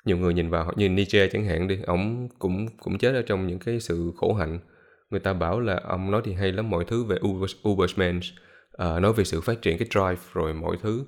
nhiều 0.06 0.16
người 0.16 0.34
nhìn 0.34 0.50
vào 0.50 0.72
như 0.76 0.88
Nietzsche 0.88 1.28
chẳng 1.32 1.44
hạn 1.44 1.68
đi 1.68 1.78
ông 1.86 2.28
cũng 2.38 2.66
cũng 2.82 2.98
chết 2.98 3.14
ở 3.14 3.22
trong 3.22 3.46
những 3.46 3.58
cái 3.58 3.80
sự 3.80 4.12
khổ 4.16 4.34
hạnh. 4.34 4.58
Người 5.10 5.20
ta 5.20 5.32
bảo 5.32 5.60
là 5.60 5.80
ông 5.84 6.10
nói 6.10 6.22
thì 6.24 6.32
hay 6.32 6.52
lắm 6.52 6.70
mọi 6.70 6.84
thứ 6.84 7.04
về 7.04 7.16
Ubermensch 7.68 8.24
uh, 8.24 8.38
ờ, 8.72 9.00
nói 9.00 9.12
về 9.12 9.24
sự 9.24 9.40
phát 9.40 9.62
triển 9.62 9.78
cái 9.78 9.88
drive 9.90 10.30
rồi 10.32 10.54
mọi 10.54 10.76
thứ. 10.82 11.04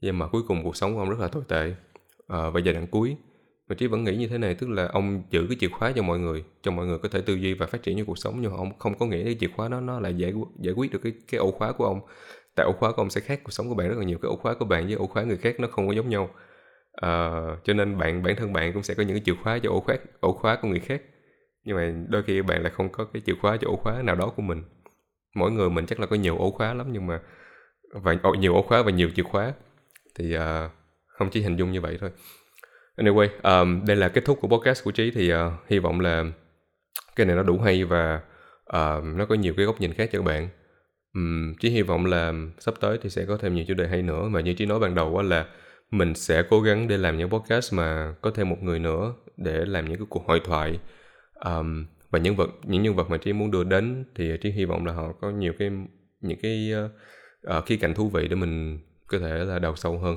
Nhưng 0.00 0.18
mà 0.18 0.26
cuối 0.26 0.42
cùng 0.48 0.64
cuộc 0.64 0.76
sống 0.76 0.94
của 0.94 1.00
ông 1.00 1.10
rất 1.10 1.20
là 1.20 1.28
tồi 1.28 1.42
tệ. 1.48 1.68
Uh, 1.68 2.54
và 2.54 2.60
giai 2.64 2.74
đoạn 2.74 2.86
cuối 2.86 3.16
mà 3.68 3.74
trí 3.74 3.86
vẫn 3.86 4.04
nghĩ 4.04 4.16
như 4.16 4.28
thế 4.28 4.38
này 4.38 4.54
tức 4.54 4.70
là 4.70 4.88
ông 4.92 5.22
giữ 5.30 5.46
cái 5.48 5.56
chìa 5.60 5.68
khóa 5.68 5.92
cho 5.92 6.02
mọi 6.02 6.18
người 6.18 6.44
cho 6.62 6.70
mọi 6.70 6.86
người 6.86 6.98
có 6.98 7.08
thể 7.08 7.20
tư 7.20 7.34
duy 7.34 7.54
và 7.54 7.66
phát 7.66 7.82
triển 7.82 7.96
như 7.96 8.04
cuộc 8.04 8.18
sống 8.18 8.40
nhưng 8.40 8.50
mà 8.50 8.56
ông 8.56 8.78
không 8.78 8.98
có 8.98 9.06
nghĩa 9.06 9.24
cái 9.24 9.36
chìa 9.40 9.48
khóa 9.56 9.68
đó 9.68 9.80
nó 9.80 10.00
lại 10.00 10.14
giải 10.14 10.32
giải 10.60 10.74
quyết 10.74 10.92
được 10.92 10.98
cái 11.02 11.12
cái 11.28 11.38
ổ 11.38 11.50
khóa 11.50 11.72
của 11.72 11.84
ông. 11.84 12.00
Tại 12.54 12.66
ổ 12.66 12.72
khóa 12.72 12.92
của 12.92 13.02
ông 13.02 13.10
sẽ 13.10 13.20
khác 13.20 13.40
cuộc 13.44 13.50
sống 13.50 13.68
của 13.68 13.74
bạn 13.74 13.88
rất 13.88 13.98
là 13.98 14.04
nhiều 14.04 14.18
cái 14.22 14.28
ổ 14.28 14.36
khóa 14.36 14.54
của 14.54 14.64
bạn 14.64 14.86
với 14.86 14.94
ổ 14.94 15.06
khóa 15.06 15.22
người 15.22 15.36
khác 15.36 15.60
nó 15.60 15.68
không 15.68 15.86
có 15.88 15.94
giống 15.94 16.08
nhau 16.08 16.30
uh, 16.94 17.64
cho 17.64 17.72
nên 17.74 17.98
bạn 17.98 18.22
bản 18.22 18.36
thân 18.36 18.52
bạn 18.52 18.72
cũng 18.72 18.82
sẽ 18.82 18.94
có 18.94 19.02
những 19.02 19.16
cái 19.16 19.22
chìa 19.24 19.42
khóa 19.42 19.58
cho 19.58 19.70
ổ 19.70 19.80
khóa 19.80 19.96
ổ 20.20 20.32
khóa 20.32 20.56
của 20.62 20.68
người 20.68 20.80
khác. 20.80 21.02
Nhưng 21.64 21.76
mà 21.76 21.92
đôi 22.08 22.22
khi 22.22 22.42
bạn 22.42 22.62
lại 22.62 22.72
không 22.76 22.88
có 22.88 23.04
cái 23.04 23.22
chìa 23.26 23.34
khóa 23.40 23.56
cho 23.56 23.68
ổ 23.68 23.76
khóa 23.76 24.02
nào 24.02 24.14
đó 24.14 24.32
của 24.36 24.42
mình. 24.42 24.62
Mỗi 25.34 25.50
người 25.50 25.70
mình 25.70 25.86
chắc 25.86 26.00
là 26.00 26.06
có 26.06 26.16
nhiều 26.16 26.38
ổ 26.38 26.50
khóa 26.50 26.74
lắm 26.74 26.86
nhưng 26.92 27.06
mà 27.06 27.20
và 27.92 28.16
nhiều 28.38 28.54
ổ 28.54 28.62
khóa 28.62 28.82
và 28.82 28.90
nhiều 28.90 29.10
chìa 29.16 29.22
khóa. 29.22 29.52
Thì 30.18 30.36
uh, 30.36 30.42
không 31.06 31.30
chỉ 31.30 31.42
hình 31.42 31.56
dung 31.56 31.72
như 31.72 31.80
vậy 31.80 31.98
thôi. 32.00 32.10
Anyway 32.96 33.28
um, 33.42 33.84
đây 33.86 33.96
là 33.96 34.08
kết 34.08 34.24
thúc 34.24 34.38
của 34.40 34.48
podcast 34.48 34.84
của 34.84 34.90
trí 34.90 35.10
thì 35.10 35.34
uh, 35.34 35.38
hy 35.68 35.78
vọng 35.78 36.00
là 36.00 36.24
cái 37.16 37.26
này 37.26 37.36
nó 37.36 37.42
đủ 37.42 37.58
hay 37.58 37.84
và 37.84 38.20
uh, 38.68 39.04
nó 39.04 39.26
có 39.28 39.34
nhiều 39.34 39.54
cái 39.56 39.66
góc 39.66 39.80
nhìn 39.80 39.92
khác 39.92 40.10
cho 40.12 40.18
các 40.18 40.24
bạn. 40.24 40.48
Um, 41.14 41.54
trí 41.60 41.70
hy 41.70 41.82
vọng 41.82 42.06
là 42.06 42.32
sắp 42.58 42.74
tới 42.80 42.98
thì 43.02 43.10
sẽ 43.10 43.24
có 43.24 43.36
thêm 43.36 43.54
nhiều 43.54 43.64
chủ 43.68 43.74
đề 43.74 43.88
hay 43.88 44.02
nữa. 44.02 44.28
Mà 44.28 44.40
như 44.40 44.54
trí 44.54 44.66
nói 44.66 44.78
ban 44.80 44.94
đầu 44.94 45.22
là 45.22 45.46
mình 45.90 46.14
sẽ 46.14 46.42
cố 46.50 46.60
gắng 46.60 46.88
để 46.88 46.96
làm 46.96 47.18
những 47.18 47.30
podcast 47.30 47.74
mà 47.74 48.14
có 48.22 48.30
thêm 48.30 48.48
một 48.48 48.62
người 48.62 48.78
nữa 48.78 49.14
để 49.36 49.64
làm 49.64 49.84
những 49.88 49.98
cái 49.98 50.06
cuộc 50.10 50.26
hội 50.26 50.40
thoại. 50.44 50.80
Um, 51.44 51.86
và 52.10 52.18
nhân 52.18 52.36
vật 52.36 52.50
những 52.62 52.82
nhân 52.82 52.94
vật 52.94 53.10
mà 53.10 53.16
trí 53.16 53.32
muốn 53.32 53.50
đưa 53.50 53.64
đến 53.64 54.04
thì 54.14 54.30
trí 54.42 54.50
hy 54.50 54.64
vọng 54.64 54.86
là 54.86 54.92
họ 54.92 55.12
có 55.20 55.30
nhiều 55.30 55.52
cái 55.58 55.70
những 56.20 56.38
cái 56.42 56.72
uh, 56.84 56.90
uh, 57.58 57.66
khía 57.66 57.76
cạnh 57.76 57.94
thú 57.94 58.08
vị 58.08 58.28
để 58.28 58.36
mình 58.36 58.78
có 59.06 59.18
thể 59.18 59.44
là 59.44 59.58
đào 59.58 59.76
sâu 59.76 59.98
hơn. 59.98 60.16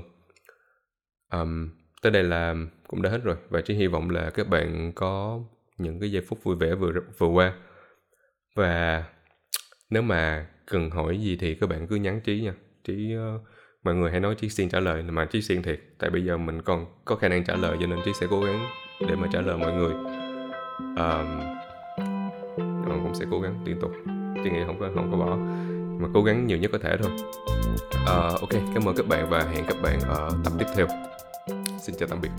Um, 1.31 1.69
tới 2.01 2.11
đây 2.11 2.23
là 2.23 2.55
cũng 2.87 3.01
đã 3.01 3.09
hết 3.09 3.23
rồi 3.23 3.35
và 3.49 3.61
trí 3.61 3.73
hy 3.73 3.87
vọng 3.87 4.09
là 4.09 4.29
các 4.29 4.47
bạn 4.47 4.91
có 4.95 5.39
những 5.77 5.99
cái 5.99 6.11
giây 6.11 6.23
phút 6.27 6.43
vui 6.43 6.55
vẻ 6.55 6.75
vừa 6.75 6.91
vừa 7.17 7.27
qua. 7.27 7.53
Và 8.55 9.03
nếu 9.89 10.01
mà 10.01 10.47
cần 10.65 10.89
hỏi 10.89 11.17
gì 11.17 11.37
thì 11.37 11.55
các 11.55 11.69
bạn 11.69 11.87
cứ 11.87 11.95
nhắn 11.95 12.21
trí 12.21 12.41
nha. 12.41 12.53
Trí 12.83 13.15
uh, 13.15 13.41
mọi 13.87 13.95
người 13.95 14.11
hãy 14.11 14.19
nói 14.19 14.35
trí 14.35 14.49
xiên 14.49 14.69
trả 14.69 14.79
lời 14.79 15.03
mà 15.03 15.25
trí 15.25 15.41
xiên 15.41 15.61
thiệt. 15.61 15.79
Tại 15.97 16.09
bây 16.09 16.25
giờ 16.25 16.37
mình 16.37 16.61
còn 16.61 16.85
có 17.05 17.15
khả 17.15 17.27
năng 17.27 17.43
trả 17.43 17.55
lời 17.55 17.77
cho 17.81 17.87
nên 17.87 17.99
trí 18.05 18.13
sẽ 18.13 18.27
cố 18.29 18.41
gắng 18.41 18.67
để 19.07 19.15
mà 19.15 19.27
trả 19.33 19.41
lời 19.41 19.57
mọi 19.57 19.73
người. 19.73 19.93
Um, 20.79 21.41
cũng 22.85 23.15
sẽ 23.15 23.25
cố 23.31 23.39
gắng 23.39 23.59
liên 23.65 23.79
tục. 23.81 23.91
Chứ 24.43 24.49
nghĩ 24.51 24.59
không 24.65 24.79
có 24.79 24.89
không 24.95 25.11
có 25.11 25.17
bỏ. 25.17 25.35
Mà 26.01 26.07
cố 26.13 26.23
gắng 26.23 26.47
nhiều 26.47 26.57
nhất 26.57 26.71
có 26.71 26.77
thể 26.77 26.97
thôi. 26.97 27.11
Uh, 28.03 28.41
ok 28.41 28.61
cảm 28.73 28.85
ơn 28.85 28.95
các 28.95 29.07
bạn 29.07 29.29
và 29.29 29.43
hẹn 29.43 29.65
các 29.67 29.77
bạn 29.83 29.99
ở 29.99 30.31
tập 30.43 30.53
tiếp 30.59 30.65
theo. 30.75 30.87
Xin 31.79 31.95
chào 31.99 32.07
tạm 32.07 32.21
biệt. 32.21 32.29